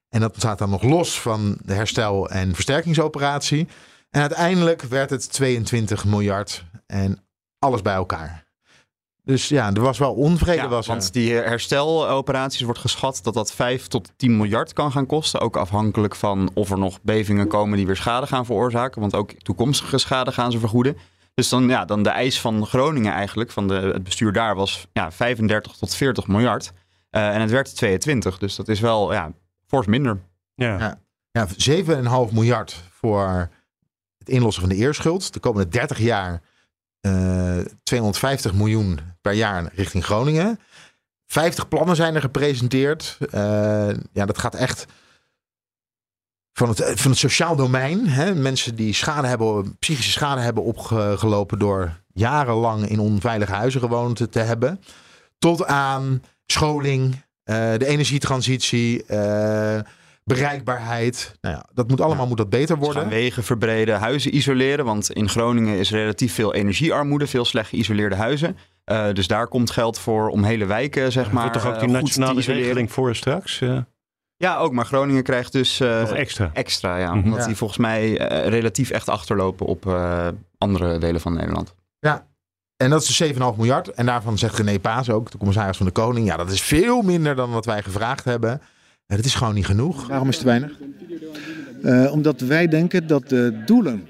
En 0.08 0.20
dat 0.20 0.34
staat 0.36 0.58
dan 0.58 0.70
nog 0.70 0.82
los 0.82 1.20
van 1.20 1.58
de 1.62 1.72
herstel- 1.72 2.30
en 2.30 2.54
versterkingsoperatie. 2.54 3.68
En 4.10 4.20
uiteindelijk 4.20 4.82
werd 4.82 5.10
het 5.10 5.32
22 5.32 6.04
miljard 6.04 6.64
en 6.86 7.18
alles 7.58 7.82
bij 7.82 7.94
elkaar. 7.94 8.44
Dus 9.22 9.48
ja, 9.48 9.72
er 9.72 9.80
was 9.80 9.98
wel 9.98 10.14
onvrede. 10.14 10.62
Ja, 10.62 10.68
was 10.68 10.86
want 10.86 11.12
die 11.12 11.32
hersteloperaties 11.32 12.60
wordt 12.60 12.80
geschat 12.80 13.20
dat 13.22 13.34
dat 13.34 13.52
5 13.52 13.86
tot 13.86 14.10
10 14.16 14.36
miljard 14.36 14.72
kan 14.72 14.92
gaan 14.92 15.06
kosten. 15.06 15.40
Ook 15.40 15.56
afhankelijk 15.56 16.14
van 16.14 16.50
of 16.54 16.70
er 16.70 16.78
nog 16.78 17.02
bevingen 17.02 17.48
komen 17.48 17.76
die 17.76 17.86
weer 17.86 17.96
schade 17.96 18.26
gaan 18.26 18.46
veroorzaken. 18.46 19.00
Want 19.00 19.14
ook 19.14 19.32
toekomstige 19.32 19.98
schade 19.98 20.32
gaan 20.32 20.52
ze 20.52 20.58
vergoeden. 20.58 20.96
Dus 21.34 21.48
dan, 21.48 21.68
ja, 21.68 21.84
dan 21.84 22.02
de 22.02 22.10
eis 22.10 22.40
van 22.40 22.66
Groningen 22.66 23.12
eigenlijk, 23.12 23.50
van 23.50 23.68
de, 23.68 23.74
het 23.74 24.04
bestuur 24.04 24.32
daar, 24.32 24.54
was 24.54 24.86
ja, 24.92 25.12
35 25.12 25.76
tot 25.76 25.94
40 25.94 26.26
miljard. 26.26 26.72
Uh, 27.10 27.34
en 27.34 27.40
het 27.40 27.50
werd 27.50 27.76
22, 27.76 28.38
dus 28.38 28.56
dat 28.56 28.68
is 28.68 28.80
wel 28.80 29.12
ja, 29.12 29.32
fors 29.66 29.86
minder. 29.86 30.18
Ja. 30.54 30.98
Ja, 31.30 31.48
7,5 32.28 32.32
miljard 32.32 32.82
voor 32.90 33.50
het 34.18 34.28
inlossen 34.28 34.62
van 34.62 34.70
de 34.72 34.76
eerschuld. 34.76 35.32
De 35.32 35.40
komende 35.40 35.68
30 35.68 35.98
jaar 35.98 36.42
uh, 37.00 37.58
eh, 37.58 37.66
250 37.82 38.54
miljoen 38.54 38.98
per 39.20 39.32
jaar 39.32 39.70
richting 39.74 40.04
Groningen. 40.04 40.60
50 41.26 41.68
plannen 41.68 41.96
zijn 41.96 42.14
er 42.14 42.20
gepresenteerd. 42.20 43.18
Uh, 43.20 43.30
ja, 44.12 44.26
dat 44.26 44.38
gaat 44.38 44.54
echt 44.54 44.86
van 46.54 46.68
het, 46.68 47.00
van 47.00 47.10
het 47.10 47.20
sociaal 47.20 47.56
domein. 47.56 48.06
Hè? 48.06 48.34
Mensen 48.34 48.74
die 48.74 48.94
schade 48.94 49.26
hebben, 49.26 49.76
psychische 49.78 50.10
schade 50.10 50.40
hebben 50.40 50.62
opgelopen 50.64 51.58
door 51.58 52.00
jarenlang 52.12 52.88
in 52.88 52.98
onveilige 52.98 53.52
huizen 53.52 53.80
gewoond 53.80 54.32
te 54.32 54.38
hebben. 54.40 54.80
Tot 55.38 55.64
aan 55.64 56.22
scholing, 56.46 57.14
uh, 57.44 57.72
de 57.76 57.86
energietransitie, 57.86 59.04
uh, 59.08 59.78
bereikbaarheid. 60.24 61.36
Nou 61.40 61.54
ja, 61.54 61.64
dat 61.72 61.88
moet 61.88 62.00
allemaal 62.00 62.26
moet 62.26 62.36
dat 62.36 62.50
beter 62.50 62.76
Ze 62.76 62.82
worden. 62.82 63.02
gaan 63.02 63.10
wegen 63.10 63.44
verbreden, 63.44 63.98
huizen 63.98 64.36
isoleren. 64.36 64.84
Want 64.84 65.10
in 65.10 65.28
Groningen 65.28 65.78
is 65.78 65.90
relatief 65.90 66.34
veel 66.34 66.54
energiearmoede, 66.54 67.26
veel 67.26 67.44
slecht 67.44 67.68
geïsoleerde 67.68 68.14
huizen. 68.14 68.56
Eh, 68.84 69.12
dus 69.12 69.26
daar 69.26 69.48
komt 69.48 69.70
geld 69.70 69.98
voor 69.98 70.28
om 70.28 70.44
hele 70.44 70.64
wijken, 70.64 71.12
zeg 71.12 71.24
maar, 71.30 71.44
Maar 71.44 71.52
toch 71.52 71.66
ook 71.66 71.74
eh, 71.74 71.80
die 71.80 71.88
nationale 71.88 72.40
regeling 72.40 72.92
voor 72.92 73.16
straks? 73.16 73.60
eh, 73.60 73.78
Ja, 74.36 74.56
ook. 74.56 74.72
Maar 74.72 74.84
Groningen 74.86 75.22
krijgt 75.22 75.52
dus 75.52 75.80
eh, 75.80 76.00
nog 76.00 76.12
extra. 76.12 76.50
extra, 76.52 76.96
ja. 76.96 77.14
Mhm. 77.14 77.24
Omdat 77.24 77.40
Ja. 77.40 77.46
die 77.46 77.56
volgens 77.56 77.78
mij 77.78 78.18
eh, 78.18 78.48
relatief 78.48 78.90
echt 78.90 79.08
achterlopen 79.08 79.66
op 79.66 79.86
eh, 79.86 80.28
andere 80.58 80.98
delen 80.98 81.20
van 81.20 81.34
Nederland. 81.34 81.74
En 82.76 82.90
dat 82.90 83.02
is 83.02 83.16
dus 83.16 83.32
7,5 83.32 83.56
miljard. 83.56 83.88
En 83.88 84.06
daarvan 84.06 84.38
zegt 84.38 84.56
René 84.58 84.78
Paas 84.78 85.10
ook, 85.10 85.30
de 85.30 85.38
commissaris 85.38 85.76
van 85.76 85.86
de 85.86 85.92
Koning. 85.92 86.26
Ja, 86.26 86.36
dat 86.36 86.50
is 86.50 86.62
veel 86.62 87.02
minder 87.02 87.34
dan 87.34 87.50
wat 87.50 87.64
wij 87.64 87.82
gevraagd 87.82 88.24
hebben. 88.24 88.50
En 89.06 89.16
dat 89.16 89.24
is 89.24 89.34
gewoon 89.34 89.54
niet 89.54 89.66
genoeg. 89.66 90.06
Waarom 90.06 90.28
is 90.28 90.34
het 90.38 90.44
te 90.44 90.50
weinig? 90.50 90.78
Eh, 91.82 92.12
omdat 92.12 92.40
wij 92.40 92.68
denken 92.68 93.06
dat 93.06 93.28
de 93.28 93.62
doelen 93.66 94.08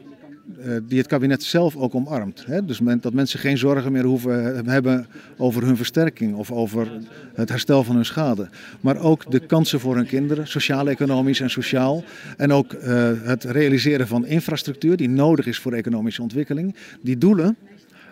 die 0.86 0.98
het 0.98 1.06
kabinet 1.06 1.42
zelf 1.42 1.76
ook 1.76 1.94
omarmt. 1.94 2.44
Hè? 2.46 2.64
Dus 2.64 2.80
dat 3.00 3.12
mensen 3.12 3.38
geen 3.38 3.58
zorgen 3.58 3.92
meer 3.92 4.04
hoeven 4.04 4.56
eh, 4.56 4.72
hebben 4.72 5.06
over 5.36 5.62
hun 5.62 5.76
versterking 5.76 6.34
of 6.34 6.50
over 6.50 6.92
het 7.34 7.48
herstel 7.48 7.84
van 7.84 7.94
hun 7.94 8.04
schade. 8.04 8.48
Maar 8.80 8.96
ook 8.96 9.30
de 9.30 9.46
kansen 9.46 9.80
voor 9.80 9.96
hun 9.96 10.06
kinderen, 10.06 10.48
sociaal-economisch 10.48 11.40
en 11.40 11.50
sociaal. 11.50 12.04
En 12.36 12.52
ook 12.52 12.72
eh, 12.72 13.10
het 13.22 13.44
realiseren 13.44 14.08
van 14.08 14.26
infrastructuur 14.26 14.96
die 14.96 15.08
nodig 15.08 15.46
is 15.46 15.58
voor 15.58 15.72
economische 15.72 16.22
ontwikkeling. 16.22 16.76
Die 17.02 17.18
doelen 17.18 17.56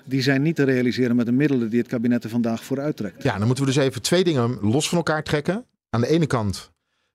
die 0.05 0.23
zijn 0.23 0.43
niet 0.43 0.57
te 0.57 0.65
realiseren 0.65 1.17
met 1.17 1.27
de 1.27 1.33
middelen 1.33 1.69
die 1.69 1.79
het 1.79 1.89
kabinet 1.89 2.25
er 2.25 2.31
vandaag 2.31 2.65
voor 2.65 2.81
uittrekt. 2.81 3.23
Ja, 3.23 3.39
dan 3.39 3.47
moeten 3.47 3.65
we 3.65 3.73
dus 3.73 3.83
even 3.83 4.03
twee 4.03 4.25
dingen 4.25 4.59
los 4.61 4.89
van 4.89 4.99
elkaar 4.99 5.23
trekken. 5.23 5.65
Aan 5.91 6.01
de 6.01 6.09
ene 6.09 6.27
kant 6.27 6.71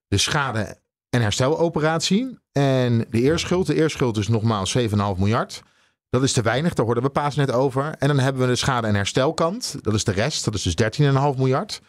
de 0.08 0.18
schade- 0.18 0.78
en 1.18 1.24
hersteloperatie. 1.24 2.40
En 2.52 3.06
de 3.10 3.22
eerschuld. 3.22 3.68
De 3.68 3.76
eerschuld 3.76 4.18
is 4.18 4.28
nogmaals 4.28 4.78
7,5 4.78 4.86
miljard. 5.18 5.64
Dat 6.10 6.24
is 6.24 6.34
te 6.34 6.42
weinig, 6.42 6.74
daar 6.74 6.86
hoorden 6.86 7.04
we 7.04 7.10
Paas 7.10 7.36
net 7.36 7.52
over. 7.52 7.96
En 8.00 8.08
dan 8.08 8.20
hebben 8.20 8.42
we 8.42 8.48
de 8.48 8.56
schade- 8.56 8.88
en 8.88 8.96
herstelkant. 8.96 9.76
Dat 9.82 9.94
is 9.94 10.04
de 10.04 10.12
rest, 10.12 10.46
dat 10.46 10.54
is 10.54 10.62
dus 10.62 10.76
13,5 10.76 11.38
miljard. 11.38 11.82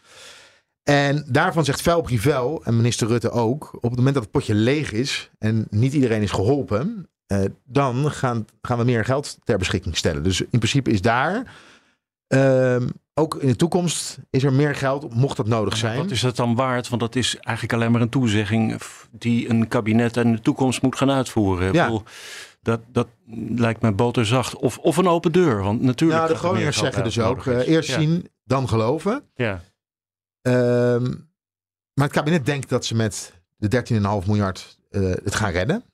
En 0.82 1.24
daarvan 1.28 1.64
zegt 1.64 1.82
Velbrivel 1.82 2.64
en 2.64 2.76
minister 2.76 3.06
Rutte 3.06 3.30
ook... 3.30 3.74
op 3.74 3.82
het 3.82 3.96
moment 3.96 4.14
dat 4.14 4.22
het 4.22 4.32
potje 4.32 4.54
leeg 4.54 4.92
is 4.92 5.30
en 5.38 5.66
niet 5.70 5.92
iedereen 5.92 6.22
is 6.22 6.30
geholpen... 6.30 7.08
eh, 7.26 7.44
dan 7.64 8.10
gaan, 8.10 8.46
gaan 8.62 8.78
we 8.78 8.84
meer 8.84 9.04
geld 9.04 9.38
ter 9.44 9.58
beschikking 9.58 9.96
stellen. 9.96 10.22
Dus 10.22 10.40
in 10.40 10.58
principe 10.58 10.90
is 10.90 11.00
daar... 11.00 11.54
ehm, 12.26 12.86
ook 13.18 13.34
in 13.34 13.48
de 13.48 13.56
toekomst 13.56 14.18
is 14.30 14.44
er 14.44 14.52
meer 14.52 14.74
geld, 14.74 15.14
mocht 15.14 15.36
dat 15.36 15.46
nodig 15.46 15.76
zijn. 15.76 15.98
Wat 15.98 16.10
is 16.10 16.20
dat 16.20 16.36
dan 16.36 16.54
waard? 16.54 16.88
Want 16.88 17.00
dat 17.00 17.14
is 17.16 17.36
eigenlijk 17.36 17.74
alleen 17.76 17.92
maar 17.92 18.00
een 18.00 18.08
toezegging 18.08 18.80
die 19.10 19.48
een 19.48 19.68
kabinet 19.68 20.16
in 20.16 20.32
de 20.32 20.40
toekomst 20.40 20.82
moet 20.82 20.96
gaan 20.96 21.10
uitvoeren. 21.10 21.72
Ja. 21.72 21.84
bedoel, 21.84 22.02
Dat, 22.62 22.80
dat 22.88 23.08
lijkt 23.56 23.82
me 23.82 23.92
boterzacht. 23.92 24.56
Of, 24.56 24.78
of 24.78 24.96
een 24.96 25.08
open 25.08 25.32
deur. 25.32 25.62
Want 25.62 25.80
natuurlijk. 25.80 26.18
Nou, 26.18 26.28
de 26.32 26.34
er 26.34 26.40
Groningers 26.44 26.78
zeggen 26.78 27.04
dus 27.04 27.20
ook, 27.20 27.46
eh, 27.46 27.68
eerst 27.68 27.88
Ja. 27.88 27.98
zien, 27.98 28.28
dan 28.44 28.68
geloven. 28.68 29.22
Ja. 29.34 29.62
Ehm, 30.42 31.04
maar 31.94 32.06
het 32.06 32.12
kabinet 32.12 32.46
denkt 32.46 32.68
dat 32.68 32.84
ze 32.84 32.94
met 32.94 33.32
de 33.56 33.68
13,5 33.68 34.26
miljard 34.26 34.78
eh, 34.90 35.02
het 35.02 35.34
gaan 35.34 35.50
redden. 35.50 35.84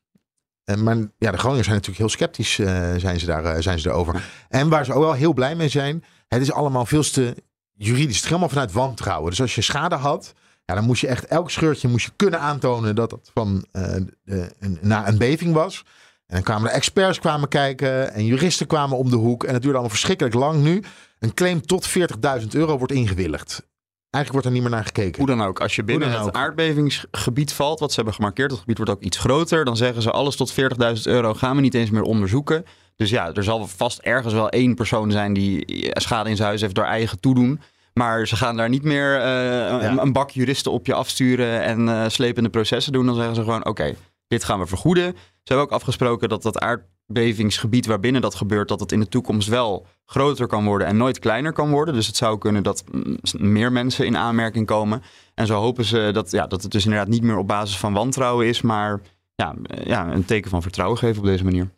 En 0.65 0.83
maar 0.83 0.97
ja, 1.19 1.31
de 1.31 1.39
Groningers 1.39 1.67
zijn 1.67 1.79
natuurlijk 1.79 1.99
heel 1.99 2.09
sceptisch 2.09 2.59
eh, 2.59 2.95
zijn 2.97 3.21
ze 3.21 3.27
daar, 3.27 3.63
zijn 3.63 3.79
ze 3.79 3.89
erover. 3.89 4.25
En 4.49 4.69
waar 4.69 4.85
ze 4.85 4.93
ook 4.93 5.03
wel 5.03 5.13
heel 5.13 5.33
blij 5.33 5.55
mee 5.55 5.69
zijn, 5.69 6.05
het 6.29 6.43
is 6.43 6.53
allemaal 6.53 6.87
veel 6.87 7.03
te 7.03 7.35
juridisch. 7.73 8.15
Het 8.15 8.25
is 8.25 8.29
helemaal 8.29 8.49
vanuit 8.49 8.73
wantrouwen. 8.73 9.31
Dus 9.31 9.41
als 9.41 9.55
je 9.55 9.61
schade 9.61 9.95
had, 9.95 10.35
ja, 10.65 10.75
dan 10.75 10.85
moest 10.85 11.01
je 11.01 11.07
echt 11.07 11.25
elk 11.25 11.51
scheurtje 11.51 11.89
moest 11.89 12.07
je 12.07 12.13
kunnen 12.17 12.41
aantonen 12.41 12.95
dat 12.95 13.11
het 13.11 13.31
van 13.35 13.67
de, 13.73 14.53
een, 14.59 14.79
na 14.81 15.09
een 15.09 15.19
beving 15.19 15.55
was. 15.55 15.85
En 16.27 16.35
dan 16.35 16.43
kwamen 16.43 16.69
de 16.69 16.75
experts 16.75 17.19
kwamen 17.19 17.49
kijken 17.49 18.13
en 18.13 18.25
juristen 18.25 18.67
kwamen 18.67 18.97
om 18.97 19.11
de 19.11 19.17
hoek. 19.17 19.45
En 19.45 19.53
het 19.53 19.63
duurde 19.63 19.79
allemaal 19.79 19.97
verschrikkelijk 19.97 20.35
lang 20.35 20.63
nu. 20.63 20.83
Een 21.19 21.35
claim 21.35 21.67
tot 21.67 21.89
40.000 21.89 22.47
euro 22.51 22.79
wordt 22.79 22.93
ingewilligd. 22.93 23.67
Eigenlijk 24.11 24.33
wordt 24.33 24.47
er 24.47 24.53
niet 24.53 24.63
meer 24.63 24.71
naar 24.71 24.85
gekeken. 24.85 25.19
Hoe 25.19 25.37
dan 25.37 25.47
ook, 25.47 25.61
als 25.61 25.77
je 25.77 25.85
binnen 25.85 26.21
het 26.21 26.33
aardbevingsgebied 26.33 27.53
valt, 27.53 27.81
wat 27.81 27.89
ze 27.89 27.97
hebben 27.97 28.15
gemarkeerd, 28.15 28.51
dat 28.51 28.59
gebied 28.59 28.77
wordt 28.77 28.93
ook 28.93 29.03
iets 29.03 29.19
groter, 29.19 29.65
dan 29.65 29.77
zeggen 29.77 30.03
ze 30.03 30.11
alles 30.11 30.37
tot 30.37 30.53
40.000 30.53 30.57
euro 31.03 31.35
gaan 31.35 31.57
we 31.57 31.63
niet 31.63 31.75
eens 31.75 31.91
meer 31.91 32.03
onderzoeken. 32.03 32.65
Dus 32.97 33.11
ja, 33.11 33.33
er 33.33 33.45
zal 33.45 33.67
vast 33.67 33.99
ergens 33.99 34.35
wel 34.35 34.49
één 34.49 34.75
persoon 34.75 35.11
zijn 35.11 35.33
die 35.33 35.91
schade 35.93 36.29
in 36.31 36.37
zijn 36.37 36.49
huis 36.49 36.61
heeft 36.61 36.75
door 36.75 36.85
eigen 36.85 37.21
toedoen. 37.21 37.61
Maar 37.95 38.27
ze 38.27 38.37
gaan 38.37 38.57
daar 38.57 38.69
niet 38.69 38.83
meer 38.83 39.21
eh, 39.21 39.89
een, 39.89 40.01
een 40.01 40.13
bak 40.13 40.31
juristen 40.31 40.73
op 40.73 40.87
je 40.87 40.95
afsturen 40.95 41.63
en 41.63 41.89
eh, 41.89 42.09
slepende 42.09 42.49
processen 42.49 42.93
doen. 42.93 43.07
Dan 43.07 43.15
zeggen 43.15 43.35
ze 43.35 43.43
gewoon, 43.43 43.67
oké, 43.67 43.95
dit 44.27 44.45
gaan 44.45 44.59
we 44.59 44.67
vergoeden. 44.67 45.05
Ze 45.15 45.53
hebben 45.53 45.67
ook 45.67 45.73
afgesproken 45.73 46.29
dat 46.29 46.43
dat 46.43 46.59
aardbevingsgebied 46.59 47.87
waarbinnen 47.87 48.23
dat 48.23 48.35
gebeurt, 48.35 48.69
dat 48.69 48.81
het 48.81 48.93
in 48.93 49.01
de 49.01 49.09
toekomst 49.09 49.49
wel 49.49 49.87
groter 50.05 50.47
kan 50.47 50.65
worden 50.65 50.87
en 50.87 50.97
nooit 50.97 51.19
kleiner 51.19 51.53
kan 51.53 51.71
worden. 51.71 51.95
Dus 51.95 52.07
het 52.07 52.17
zou 52.17 52.39
kunnen 52.39 52.63
dat 52.63 52.85
mm, 52.91 53.17
meer 53.33 53.73
mensen 53.73 54.07
in 54.07 54.17
aanmerking 54.17 54.67
komen. 54.67 55.03
En 55.35 55.47
zo 55.47 55.61
hopen 55.61 55.85
ze 55.85 56.11
dat, 56.13 56.31
ja, 56.31 56.47
dat 56.47 56.63
het 56.63 56.73
dus 56.73 56.85
inderdaad 56.85 57.09
niet 57.09 57.23
meer 57.23 57.39
op 57.39 57.49
basis 57.49 57.79
van 57.79 57.93
wantrouwen 57.93 58.47
is, 58.47 58.63
maar 58.63 59.01
ja, 59.35 59.55
eh, 59.63 59.87
ja, 59.87 60.13
een 60.13 60.25
teken 60.25 60.51
van 60.51 60.63
vertrouwen 60.63 60.99
geven 60.99 61.19
op 61.19 61.27
deze 61.27 61.45
manier. 61.45 61.69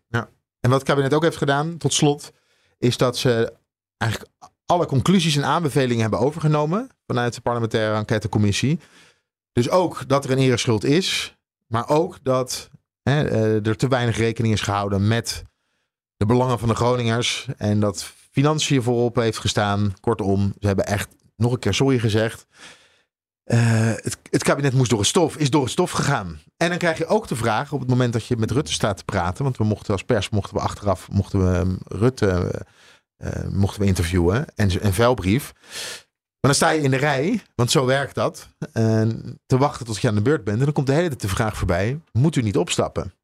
En 0.67 0.73
wat 0.73 0.81
het 0.81 0.91
kabinet 0.91 1.15
ook 1.15 1.23
heeft 1.23 1.37
gedaan, 1.37 1.77
tot 1.77 1.93
slot, 1.93 2.33
is 2.79 2.97
dat 2.97 3.17
ze 3.17 3.53
eigenlijk 3.97 4.33
alle 4.65 4.87
conclusies 4.87 5.37
en 5.37 5.45
aanbevelingen 5.45 6.01
hebben 6.01 6.19
overgenomen 6.19 6.89
vanuit 7.07 7.35
de 7.35 7.41
parlementaire 7.41 7.97
enquêtecommissie. 7.97 8.81
Dus 9.53 9.71
ook 9.71 10.09
dat 10.09 10.25
er 10.25 10.31
een 10.31 10.39
ereschuld 10.39 10.85
is, 10.85 11.37
maar 11.67 11.89
ook 11.89 12.19
dat 12.23 12.71
hè, 13.03 13.29
eh, 13.29 13.67
er 13.67 13.77
te 13.77 13.89
weinig 13.89 14.17
rekening 14.17 14.55
is 14.55 14.61
gehouden 14.61 15.09
met 15.09 15.43
de 16.17 16.27
belangen 16.27 16.59
van 16.59 16.69
de 16.69 16.75
Groningers 16.75 17.49
en 17.57 17.81
dat 17.81 18.13
financiën 18.31 18.83
voorop 18.83 19.17
heeft 19.17 19.39
gestaan. 19.39 19.95
Kortom, 20.01 20.55
ze 20.61 20.67
hebben 20.67 20.87
echt 20.87 21.09
nog 21.37 21.53
een 21.53 21.59
keer 21.59 21.75
sorry 21.75 21.99
gezegd. 21.99 22.47
Eh, 23.47 23.93
het, 23.95 24.19
het 24.31 24.43
kabinet 24.43 24.73
moest 24.73 24.91
door 24.91 24.99
het 24.99 25.09
stof, 25.09 25.37
is 25.37 25.51
door 25.51 25.63
het 25.63 25.71
stof 25.71 25.91
gegaan. 25.91 26.41
En 26.57 26.69
dan 26.69 26.79
krijg 26.79 26.99
je 26.99 27.07
ook 27.07 27.29
de 27.29 27.37
vraag 27.37 27.73
op 27.73 27.81
het 27.81 27.89
moment 27.89 28.13
dat 28.13 28.27
je 28.27 28.37
met 28.37 28.51
Rutte 28.51 28.73
staat 28.73 28.97
te 28.97 29.05
praten. 29.05 29.45
Want 29.45 29.57
we 29.57 29.65
mochten 29.65 29.93
als 29.93 30.05
pers 30.05 30.29
mochten 30.29 30.57
we 30.57 30.63
achteraf 30.63 31.09
mochten 31.11 31.53
we 31.53 31.59
um, 31.59 31.79
Rutte 31.85 32.51
eh, 33.17 33.49
mochten 33.49 33.81
we 33.81 33.87
interviewen 33.87 34.47
en 34.55 34.85
een 34.85 34.93
vuilbrief. 34.93 35.53
Maar 36.41 36.55
dan 36.55 36.55
sta 36.55 36.71
je 36.71 36.83
in 36.83 36.91
de 36.91 36.97
rij, 36.97 37.43
want 37.55 37.71
zo 37.71 37.85
werkt 37.85 38.15
dat. 38.15 38.49
En 38.73 39.39
te 39.47 39.59
wachten 39.59 39.87
tot 39.87 40.01
je 40.01 40.09
aan 40.09 40.15
de 40.15 40.23
beurt 40.23 40.45
bent. 40.45 40.59
En 40.59 40.65
dan 40.65 40.75
komt 40.75 40.87
de 40.87 40.93
hele 40.93 41.09
tijd 41.09 41.21
de 41.21 41.29
vraag 41.29 41.57
voorbij: 41.57 42.01
moet 42.13 42.37
u 42.37 42.43
niet 42.43 42.57
opstappen? 42.57 43.15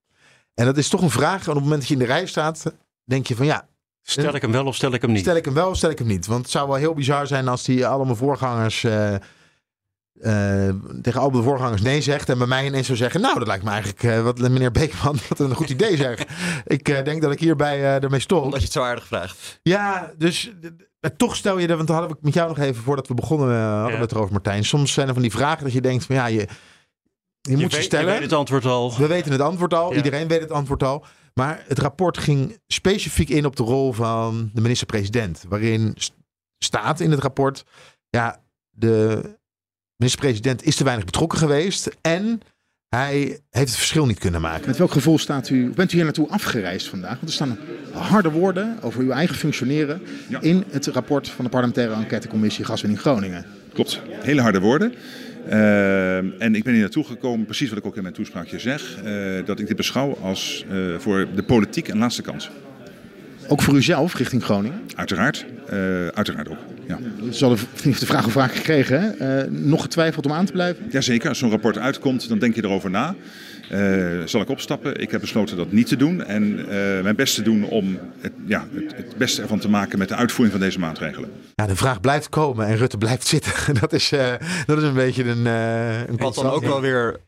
En 0.54 0.64
dat 0.64 0.76
is 0.76 0.88
toch 0.88 1.02
een 1.02 1.10
vraag. 1.10 1.42
En 1.42 1.48
op 1.48 1.54
het 1.54 1.62
moment 1.62 1.80
dat 1.80 1.88
je 1.88 1.94
in 1.94 2.00
de 2.00 2.06
rij 2.06 2.26
staat, 2.26 2.72
denk 3.04 3.26
je 3.26 3.36
van 3.36 3.46
ja, 3.46 3.68
Stel 4.02 4.34
ik 4.34 4.42
hem 4.42 4.52
wel 4.52 4.66
of 4.66 4.74
stel 4.74 4.92
ik 4.92 5.02
hem 5.02 5.12
niet? 5.12 5.20
Stel 5.20 5.36
ik 5.36 5.44
hem 5.44 5.54
wel 5.54 5.68
of 5.68 5.76
stel 5.76 5.90
ik 5.90 5.98
hem 5.98 6.06
niet? 6.06 6.26
Want 6.26 6.42
het 6.42 6.50
zou 6.50 6.68
wel 6.68 6.76
heel 6.76 6.94
bizar 6.94 7.26
zijn 7.26 7.48
als 7.48 7.64
die 7.64 7.86
allemaal 7.86 8.16
voorgangers. 8.16 8.84
eh, 8.84 9.14
eh, 10.22 10.68
tegen 11.02 11.20
al 11.20 11.30
de 11.30 11.42
voorgangers 11.42 11.82
nee 11.82 12.00
zegt. 12.00 12.28
En 12.28 12.38
bij 12.38 12.46
mij 12.46 12.66
ineens 12.66 12.86
zou 12.86 12.98
zeggen. 12.98 13.20
Nou, 13.20 13.38
dat 13.38 13.46
lijkt 13.46 13.64
me 13.64 13.70
eigenlijk. 13.70 14.02
eh, 14.02 14.22
wat 14.22 14.38
meneer 14.38 14.70
Beekman. 14.72 15.16
Wat 15.28 15.38
een 15.38 15.54
goed 15.54 15.70
idee 15.70 15.96
zeg. 15.96 16.18
ik 16.64 16.88
eh, 16.88 17.04
denk 17.04 17.22
dat 17.22 17.32
ik 17.32 17.40
hierbij 17.40 17.78
eh 17.80 18.02
ermee 18.02 18.20
stop. 18.20 18.42
Omdat 18.44 18.58
je 18.58 18.64
het 18.64 18.72
zo 18.74 18.82
aardig 18.82 19.06
vraagt. 19.06 19.60
Ja, 19.62 20.12
dus 20.18 20.52
toch 21.16 21.36
stel 21.36 21.58
je 21.58 21.66
er. 21.68 21.76
Want 21.76 21.88
dan 21.88 21.96
hadden 21.96 22.16
we 22.16 22.22
met 22.24 22.34
jou 22.34 22.48
nog 22.48 22.58
even 22.58 22.82
voordat 22.82 23.08
we 23.08 23.14
begonnen. 23.14 23.60
hadden 23.60 23.90
Ja. 23.90 23.96
we 23.96 24.02
het 24.02 24.12
erover, 24.12 24.32
Martijn. 24.32 24.64
Soms 24.64 24.92
zijn 24.92 25.06
er 25.08 25.12
van 25.12 25.22
die 25.22 25.30
vragen 25.30 25.64
dat 25.64 25.72
je 25.72 25.80
denkt: 25.80 26.04
van 26.04 26.14
ja, 26.16 26.26
je, 26.26 26.46
je, 27.40 27.50
moet 27.52 27.60
weet, 27.60 27.72
ze 27.74 27.82
stellen. 27.82 28.06
Je 28.06 28.12
weet 28.12 28.22
het 28.22 28.32
antwoord 28.32 28.64
al. 28.64 28.96
We 28.96 29.06
weten 29.06 29.32
het 29.32 29.40
antwoord 29.40 29.74
al. 29.74 29.90
Ja. 29.90 29.96
Iedereen 29.96 30.28
weet 30.28 30.40
het 30.40 30.50
antwoord 30.52 30.82
al. 30.82 31.04
Maar 31.34 31.64
het 31.68 31.78
rapport 31.78 32.18
ging 32.18 32.58
specifiek 32.66 33.28
in 33.28 33.46
op 33.46 33.56
de 33.56 33.62
rol 33.62 33.92
van 33.92 34.50
de 34.54 34.60
minister-president. 34.60 35.44
Waarin 35.48 35.92
st- 35.96 36.14
staat 36.58 37.00
in 37.00 37.10
het 37.10 37.20
rapport... 37.20 37.64
Ja, 38.08 38.42
de 38.70 39.20
minister-president 40.02 40.64
is 40.64 40.76
te 40.76 40.84
weinig 40.84 41.04
betrokken 41.04 41.38
geweest. 41.38 41.90
En 42.00 42.40
hij 42.88 43.16
heeft 43.50 43.68
het 43.68 43.76
verschil 43.76 44.06
niet 44.06 44.18
kunnen 44.18 44.40
maken. 44.40 44.66
Met 44.66 44.78
welk 44.78 44.90
gevoel 44.90 45.18
staat 45.18 45.48
u, 45.48 45.70
bent 45.74 45.92
u 45.92 45.94
hier 45.94 46.04
naartoe 46.04 46.28
afgereisd 46.28 46.88
vandaag? 46.88 47.14
Want 47.14 47.26
er 47.26 47.32
staan 47.32 47.58
harde 47.92 48.30
woorden 48.30 48.78
over 48.82 49.00
uw 49.02 49.10
eigen 49.10 49.36
functioneren 49.36 50.02
Ja. 50.28 50.40
in 50.40 50.64
het 50.70 50.86
rapport 50.86 51.28
van 51.28 51.44
de 51.44 51.50
parlementaire 51.50 51.94
enquêtecommissie 51.94 52.64
Gaswinning 52.64 53.00
Groningen. 53.00 53.44
Klopt, 53.72 54.00
hele 54.20 54.40
harde 54.40 54.60
woorden. 54.60 54.94
Eh, 55.48 56.16
en 56.16 56.54
ik 56.54 56.62
ben 56.64 56.72
hier 56.72 56.82
naartoe 56.82 57.04
gekomen, 57.04 57.44
precies 57.46 57.68
wat 57.68 57.78
ik 57.78 57.86
ook 57.86 57.96
in 57.96 58.02
mijn 58.02 58.14
toespraakje 58.14 58.58
zeg, 58.58 58.96
eh, 59.04 59.12
dat 59.44 59.60
ik 59.60 59.66
dit 59.66 59.76
beschouw 59.76 60.18
als 60.22 60.64
eh, 60.70 60.76
voor 60.98 61.26
de 61.34 61.42
politiek 61.42 61.88
een 61.88 61.98
laatste 61.98 62.22
kans. 62.22 62.50
Ook 63.48 63.62
voor 63.62 63.74
uzelf 63.74 64.14
richting 64.14 64.44
Groningen. 64.44 64.80
Uiteraard, 64.94 65.44
eh, 65.66 66.06
uiteraard 66.06 66.48
ook. 66.48 66.58
Ja. 66.88 66.98
Dat 67.18 67.34
is 67.34 67.42
al 67.42 67.50
de, 67.50 67.62
heeft 67.82 68.00
de 68.00 68.06
vraag 68.06 68.24
al 68.24 68.30
vaak 68.30 68.54
gekregen. 68.54 69.00
Hè? 69.00 69.40
Eh, 69.40 69.50
nog 69.50 69.82
getwijfeld 69.82 70.26
om 70.26 70.32
aan 70.32 70.44
te 70.44 70.52
blijven? 70.52 70.86
Jazeker, 70.90 71.28
als 71.28 71.38
zo'n 71.38 71.50
rapport 71.50 71.78
uitkomt, 71.78 72.28
dan 72.28 72.38
denk 72.38 72.54
je 72.54 72.64
erover 72.64 72.90
na. 72.90 73.14
Eh, 73.72 74.22
zal 74.24 74.40
ik 74.40 74.48
opstappen? 74.48 75.00
Ik 75.00 75.10
heb 75.10 75.20
besloten 75.20 75.56
dat 75.56 75.72
niet 75.72 75.86
te 75.86 75.96
doen 75.96 76.24
en 76.24 76.58
eh, 76.58 77.02
mijn 77.02 77.16
best 77.16 77.34
te 77.34 77.42
doen 77.42 77.64
om 77.64 77.98
het, 78.20 78.32
ja, 78.46 78.66
het, 78.74 78.96
het 78.96 79.16
beste 79.16 79.42
ervan 79.42 79.58
te 79.58 79.68
maken 79.68 79.98
met 79.98 80.08
de 80.08 80.14
uitvoering 80.14 80.56
van 80.56 80.66
deze 80.66 80.78
maatregelen. 80.78 81.30
Ja, 81.54 81.66
de 81.66 81.76
vraag 81.76 82.00
blijft 82.00 82.28
komen 82.28 82.66
en 82.66 82.76
Rutte 82.76 82.98
blijft 82.98 83.26
zitten. 83.26 83.52
Dat 83.80 83.92
is, 83.92 84.12
eh, 84.12 84.32
dat 84.66 84.78
is 84.78 84.84
een 84.84 84.94
beetje 84.94 85.24
een, 85.24 85.46
eh 85.46 86.08
een 86.08 86.16
Wat 86.16 86.34
dan 86.34 86.50
ook 86.50 86.64
wel 86.64 86.80
weer 86.80 87.20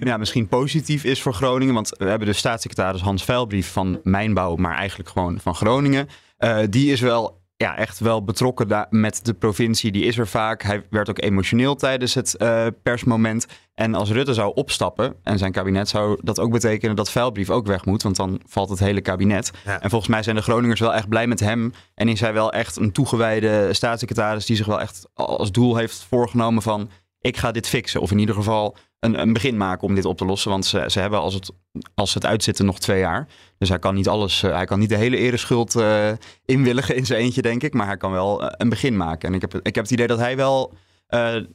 ja, 0.00 0.16
misschien 0.16 0.48
positief 0.48 1.04
is 1.04 1.22
voor 1.22 1.34
Groningen. 1.34 1.74
Want 1.74 1.94
we 1.98 2.04
hebben 2.04 2.28
de 2.28 2.34
staatssecretaris 2.34 3.00
Hans 3.00 3.24
Veilbrief 3.24 3.72
van 3.72 4.00
Mijnbouw, 4.02 4.56
maar 4.56 4.76
eigenlijk 4.76 5.08
gewoon 5.08 5.40
van 5.40 5.54
Groningen. 5.54 6.08
Eh, 6.36 6.58
die 6.68 6.92
is 6.92 7.00
wel 7.00 7.41
ja, 7.62 7.76
echt 7.76 7.98
wel 7.98 8.24
betrokken 8.24 8.86
met 8.90 9.24
de 9.24 9.34
provincie. 9.34 9.92
Die 9.92 10.04
is 10.04 10.18
er 10.18 10.26
vaak. 10.26 10.62
Hij 10.62 10.82
werd 10.90 11.10
ook 11.10 11.22
emotioneel 11.22 11.74
tijdens 11.74 12.14
het 12.14 12.36
eh, 12.36 12.66
persmoment. 12.82 13.46
En 13.74 13.94
als 13.94 14.10
Rutte 14.10 14.34
zou 14.34 14.54
opstappen 14.54 15.14
en 15.22 15.38
zijn 15.38 15.52
kabinet, 15.52 15.88
zou 15.88 16.18
dat 16.22 16.40
ook 16.40 16.50
betekenen 16.50 16.96
dat 16.96 17.10
Veilbrief 17.10 17.50
ook 17.50 17.66
weg 17.66 17.84
moet. 17.84 18.02
Want 18.02 18.16
dan 18.16 18.40
valt 18.46 18.68
het 18.68 18.78
hele 18.78 19.00
kabinet. 19.00 19.50
Ja. 19.64 19.80
En 19.80 19.90
volgens 19.90 20.10
mij 20.10 20.22
zijn 20.22 20.36
de 20.36 20.42
Groningers 20.42 20.80
wel 20.80 20.94
echt 20.94 21.08
blij 21.08 21.26
met 21.26 21.40
hem. 21.40 21.72
En 21.94 22.08
is 22.08 22.20
hij 22.20 22.32
wel 22.32 22.52
echt 22.52 22.76
een 22.76 22.92
toegewijde 22.92 23.68
staatssecretaris 23.72 24.46
die 24.46 24.56
zich 24.56 24.66
wel 24.66 24.80
echt 24.80 25.08
als 25.14 25.52
doel 25.52 25.76
heeft 25.76 26.06
voorgenomen 26.08 26.62
van 26.62 26.90
ik 27.22 27.36
ga 27.36 27.50
dit 27.52 27.68
fixen. 27.68 28.00
Of 28.00 28.10
in 28.10 28.18
ieder 28.18 28.34
geval 28.34 28.76
een, 29.00 29.20
een 29.20 29.32
begin 29.32 29.56
maken 29.56 29.88
om 29.88 29.94
dit 29.94 30.04
op 30.04 30.16
te 30.16 30.24
lossen. 30.24 30.50
Want 30.50 30.66
ze, 30.66 30.84
ze 30.88 31.00
hebben 31.00 31.20
als 31.20 31.34
het, 31.34 31.50
als 31.94 32.14
het 32.14 32.26
uitzitten 32.26 32.64
nog 32.64 32.78
twee 32.78 32.98
jaar. 32.98 33.28
Dus 33.58 33.68
hij 33.68 33.78
kan 33.78 33.94
niet 33.94 34.08
alles, 34.08 34.42
eh, 34.42 34.52
hij 34.54 34.64
kan 34.64 34.78
niet 34.78 34.88
de 34.88 34.96
hele 34.96 35.16
ereschuld 35.16 35.74
eh 35.76 36.10
inwilligen 36.44 36.96
in 36.96 37.06
zijn 37.06 37.20
eentje, 37.20 37.42
denk 37.42 37.62
ik. 37.62 37.74
Maar 37.74 37.86
hij 37.86 37.96
kan 37.96 38.10
wel 38.12 38.42
eh, 38.42 38.48
een 38.56 38.68
begin 38.68 38.96
maken. 38.96 39.28
En 39.28 39.34
ik 39.34 39.40
heb, 39.40 39.54
ik 39.54 39.74
heb 39.74 39.84
het 39.84 39.92
idee 39.92 40.06
dat 40.06 40.18
hij 40.18 40.36
wel 40.36 40.72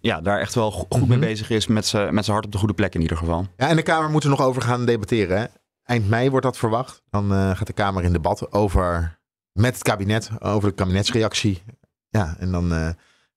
ja, 0.01 0.21
daar 0.21 0.39
echt 0.39 0.53
wel 0.55 0.71
go- 0.71 0.85
goed 0.89 1.07
mee 1.07 1.17
Mhm. 1.17 1.27
bezig 1.27 1.49
is 1.49 1.67
met 1.67 1.85
zijn 1.85 2.13
met 2.13 2.23
zijn 2.23 2.35
hart 2.35 2.45
op 2.47 2.51
de 2.51 2.57
goede 2.57 2.73
plek 2.73 2.95
in 2.95 3.01
ieder 3.01 3.17
geval. 3.17 3.47
Ja, 3.57 3.67
en 3.67 3.75
de 3.75 3.81
Kamer 3.81 4.09
moet 4.09 4.23
er 4.23 4.29
nog 4.29 4.41
over 4.41 4.61
gaan 4.61 4.85
debatteren. 4.85 5.37
Hè? 5.39 5.45
Eind 5.83 6.09
mei 6.09 6.29
wordt 6.29 6.45
dat 6.45 6.57
verwacht. 6.57 7.01
Dan 7.09 7.29
gaat 7.31 7.67
de 7.67 7.73
Kamer 7.73 8.03
in 8.03 8.11
debat 8.13 8.51
over 8.53 9.19
met 9.51 9.73
het 9.73 9.83
kabinet, 9.83 10.29
over 10.39 10.69
de 10.69 10.75
kabinetsreactie. 10.75 11.63
Ja, 12.09 12.35
en 12.39 12.51
dan 12.51 12.69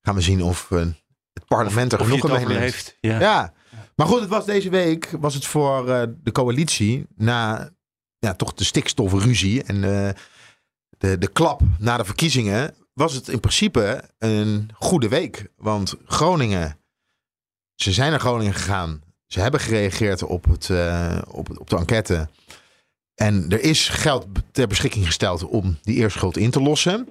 gaan 0.02 0.14
we 0.14 0.20
zien 0.20 0.42
of 0.42 0.68
het 0.68 0.99
parlement 1.56 1.92
er 1.92 1.98
het 1.98 2.08
mee 2.08 2.22
overleeft. 2.22 2.96
Ja. 3.00 3.20
Ja. 3.20 3.52
maar 3.96 4.06
goed, 4.06 4.20
het 4.20 4.28
was 4.28 4.44
deze 4.44 4.70
week 4.70 5.10
was 5.20 5.34
het 5.34 5.46
voor 5.46 5.88
eh, 5.88 6.02
de 6.22 6.32
coalitie 6.32 7.06
na 7.16 7.70
ja, 8.18 8.34
toch 8.34 8.54
de 8.54 8.64
stikstofruzie 8.64 9.62
en 9.62 9.84
eh, 9.84 10.14
de, 10.98 11.18
de 11.18 11.28
klap 11.28 11.62
na 11.78 11.96
de 11.96 12.04
verkiezingen 12.04 12.74
was 12.92 13.14
het 13.14 13.28
in 13.28 13.40
principe 13.40 14.10
een 14.18 14.70
goede 14.74 15.08
week. 15.08 15.48
Want 15.56 15.94
Groningen, 16.04 16.78
ze 17.74 17.92
zijn 17.92 18.10
naar 18.10 18.20
Groningen 18.20 18.54
gegaan. 18.54 19.02
Ze 19.26 19.40
hebben 19.40 19.60
gereageerd 19.60 20.22
op, 20.22 20.44
het, 20.44 20.70
eh, 20.70 21.18
op, 21.28 21.60
op 21.60 21.70
de 21.70 21.76
enquête. 21.76 22.28
En 23.14 23.46
er 23.48 23.60
is 23.60 23.88
geld 23.88 24.26
ter 24.52 24.66
beschikking 24.66 25.06
gesteld 25.06 25.44
om 25.44 25.78
die 25.82 25.96
eerschuld 25.96 26.36
in 26.36 26.50
te 26.50 26.60
lossen. 26.60 27.08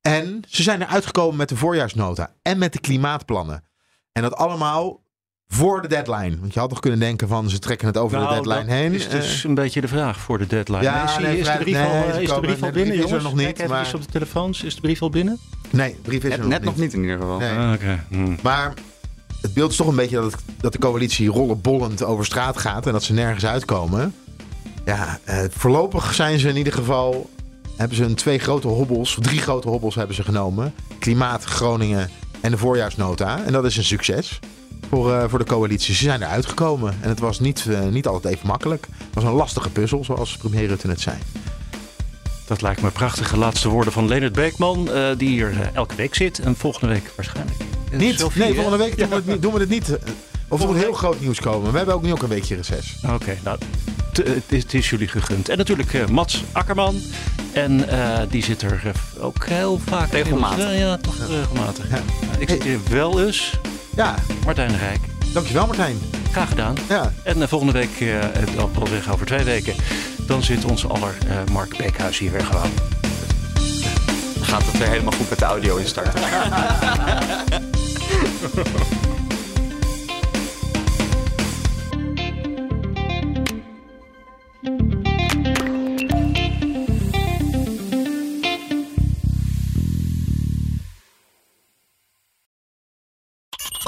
En 0.00 0.42
ze 0.48 0.62
zijn 0.62 0.82
eruit 0.82 1.06
gekomen 1.06 1.36
met 1.36 1.48
de 1.48 1.56
voorjaarsnota 1.56 2.34
en 2.42 2.58
met 2.58 2.72
de 2.72 2.80
klimaatplannen. 2.80 3.64
En 4.12 4.22
dat 4.22 4.34
allemaal 4.36 5.00
voor 5.48 5.82
de 5.82 5.88
deadline. 5.88 6.36
Want 6.40 6.54
je 6.54 6.60
had 6.60 6.68
nog 6.70 6.80
kunnen 6.80 7.00
denken 7.00 7.28
van 7.28 7.50
ze 7.50 7.58
trekken 7.58 7.86
het 7.86 7.96
over 7.96 8.18
Nou, 8.18 8.28
de 8.28 8.34
deadline 8.34 8.64
dat 8.66 8.74
heen. 8.76 8.92
is 8.92 9.08
dus 9.08 9.38
Eh, 9.38 9.48
een 9.48 9.54
beetje 9.54 9.80
de 9.80 9.88
vraag 9.88 10.20
voor 10.20 10.38
de 10.38 10.46
deadline. 10.46 10.82
Ja, 10.82 11.18
nee, 11.18 11.38
is 11.38 11.44
de 11.44 11.52
al, 11.52 11.58
nee, 11.58 11.74
eh, 11.74 12.20
is 12.22 12.28
de 12.28 12.40
brief 12.40 12.62
al 12.62 12.70
binnen, 12.70 12.96
is 13.04 13.10
er 13.10 13.22
nog 13.22 13.34
niet, 13.34 13.52
Kijk 13.52 13.68
maar- 13.68 13.94
op 13.94 14.00
de 14.02 14.08
telefoons. 14.12 14.62
Is 14.62 14.74
de 14.74 14.80
brief 14.80 15.02
al 15.02 15.10
binnen? 15.10 15.38
nee, 15.70 15.90
de 15.94 16.00
brief 16.00 16.24
is 16.24 16.32
er 16.32 16.38
Net, 16.38 16.38
nog 16.38 16.48
net 16.48 16.58
niet. 16.60 16.68
nog 16.70 16.76
niet 16.78 16.92
in 16.92 17.00
ieder 17.00 17.18
geval. 17.18 17.38
Nee. 17.38 17.56
Ah, 17.58 17.72
Oké. 17.72 18.04
Hm. 18.08 18.34
Maar 18.42 18.74
het 19.40 19.54
beeld 19.54 19.70
is 19.70 19.76
toch 19.76 19.86
een 19.86 19.96
beetje 19.96 20.16
dat, 20.16 20.32
het, 20.32 20.40
dat 20.60 20.72
de 20.72 20.78
coalitie 20.78 21.28
rollenbollend 21.28 22.02
over 22.02 22.24
straat 22.24 22.58
gaat 22.58 22.86
en 22.86 22.92
dat 22.92 23.02
ze 23.02 23.12
nergens 23.12 23.46
uitkomen. 23.46 24.14
Ja, 24.84 25.18
eh, 25.24 25.38
voorlopig 25.50 26.14
zijn 26.14 26.38
ze 26.38 26.48
in 26.48 26.56
ieder 26.56 26.72
geval. 26.72 27.30
Hebben 27.76 27.96
ze 27.96 28.04
een 28.04 28.14
twee 28.14 28.38
grote 28.38 28.68
hobbels, 28.68 29.16
of 29.16 29.24
drie 29.24 29.38
grote 29.40 29.68
hobbels 29.68 29.94
hebben 29.94 30.16
ze 30.16 30.22
genomen: 30.22 30.74
Klimaat, 30.98 31.44
Groningen 31.44 32.10
en 32.40 32.50
de 32.50 32.58
voorjaarsnota. 32.58 33.44
En 33.44 33.52
dat 33.52 33.64
is 33.64 33.76
een 33.76 33.84
succes 33.84 34.38
voor, 34.88 35.14
eh, 35.14 35.24
voor 35.28 35.38
de 35.38 35.44
coalitie. 35.44 35.94
Ze 35.94 36.02
zijn 36.04 36.22
eruit 36.22 36.46
gekomen 36.46 36.96
en 37.00 37.08
het 37.08 37.18
was 37.18 37.40
niet, 37.40 37.66
eh, 37.68 37.80
niet 37.86 38.06
altijd 38.06 38.34
even 38.34 38.46
makkelijk. 38.46 38.86
Het 38.98 39.14
was 39.14 39.24
een 39.24 39.30
lastige 39.32 39.70
puzzel, 39.70 40.04
zoals 40.04 40.36
premier 40.36 40.66
Rutte 40.66 40.88
het 40.88 41.00
zei. 41.00 41.16
Dat 42.46 42.62
lijkt 42.62 42.82
me 42.82 42.90
prachtige 42.90 43.36
laatste 43.36 43.68
woorden 43.68 43.92
van 43.92 44.08
Leonard 44.08 44.32
Beekman, 44.32 44.90
eh, 44.92 45.08
die 45.16 45.28
hier 45.28 45.70
elke 45.74 45.94
week 45.94 46.14
zit. 46.14 46.38
En 46.38 46.56
volgende 46.56 46.86
week 46.94 47.12
waarschijnlijk. 47.16 47.58
Niet? 47.92 48.18
Sophie, 48.18 48.42
nee, 48.42 48.54
volgende 48.54 48.78
week 48.78 48.96
doen, 48.98 49.08
we 49.08 49.14
het, 49.14 49.26
niet- 49.26 49.42
doen 49.42 49.52
we 49.52 49.60
het 49.60 49.68
niet. 49.68 49.98
Of 50.50 50.60
er 50.60 50.66
moet 50.66 50.76
heel 50.76 50.92
groot 50.92 51.20
nieuws 51.20 51.40
komen. 51.40 51.70
We 51.70 51.76
hebben 51.76 51.94
ook 51.94 52.02
nu 52.02 52.12
ook 52.12 52.22
een 52.22 52.28
weekje 52.28 52.56
reces. 52.56 52.96
Oké, 53.14 53.38
nou, 53.44 53.58
het 54.46 54.74
is, 54.74 54.90
jullie 54.90 55.08
gegund. 55.08 55.48
En 55.48 55.58
natuurlijk 55.58 55.94
eh, 55.94 56.06
Mats 56.06 56.44
Akkerman. 56.52 57.00
En 57.52 57.88
eh, 57.88 58.18
die 58.30 58.44
zit 58.44 58.62
er 58.62 58.80
eh, 58.84 59.24
ook 59.24 59.46
heel 59.46 59.80
vaak. 59.86 60.10
Regelmatig. 60.10 60.64
Ja, 60.64 60.70
ja 60.70 60.96
toch 60.96 61.16
regelmatig. 61.28 61.90
Ja. 61.90 61.98
Ik 62.38 62.48
zit 62.48 62.62
hier 62.62 62.78
wel 62.90 63.26
eens. 63.26 63.58
Ja, 63.96 64.14
Martijn 64.44 64.70
de 64.70 64.76
Rijk. 64.76 65.00
dankjewel 65.32 65.66
Martijn. 65.66 65.98
Graag 66.30 66.48
gedaan. 66.48 66.76
Ja. 66.88 67.12
En 67.22 67.48
volgende 67.48 67.72
week, 67.72 68.00
eh 68.00 68.08
het 68.20 68.58
al 68.58 68.70
wel 68.74 68.86
zeggen 68.86 69.12
over 69.12 69.26
twee 69.26 69.44
weken, 69.44 69.74
dan 70.26 70.42
zit 70.42 70.64
onze 70.64 70.88
aller 70.88 71.14
eh, 71.28 71.36
Mark 71.52 71.76
Beekhuis 71.76 72.18
hier 72.18 72.32
weer 72.32 72.44
gewoon. 72.44 72.70
Gaat 74.40 74.64
het 74.64 74.78
weer 74.78 74.88
helemaal 74.88 75.12
goed 75.12 75.28
met 75.28 75.38
de 75.38 75.44
audio 75.44 75.76
instarten? 75.76 76.22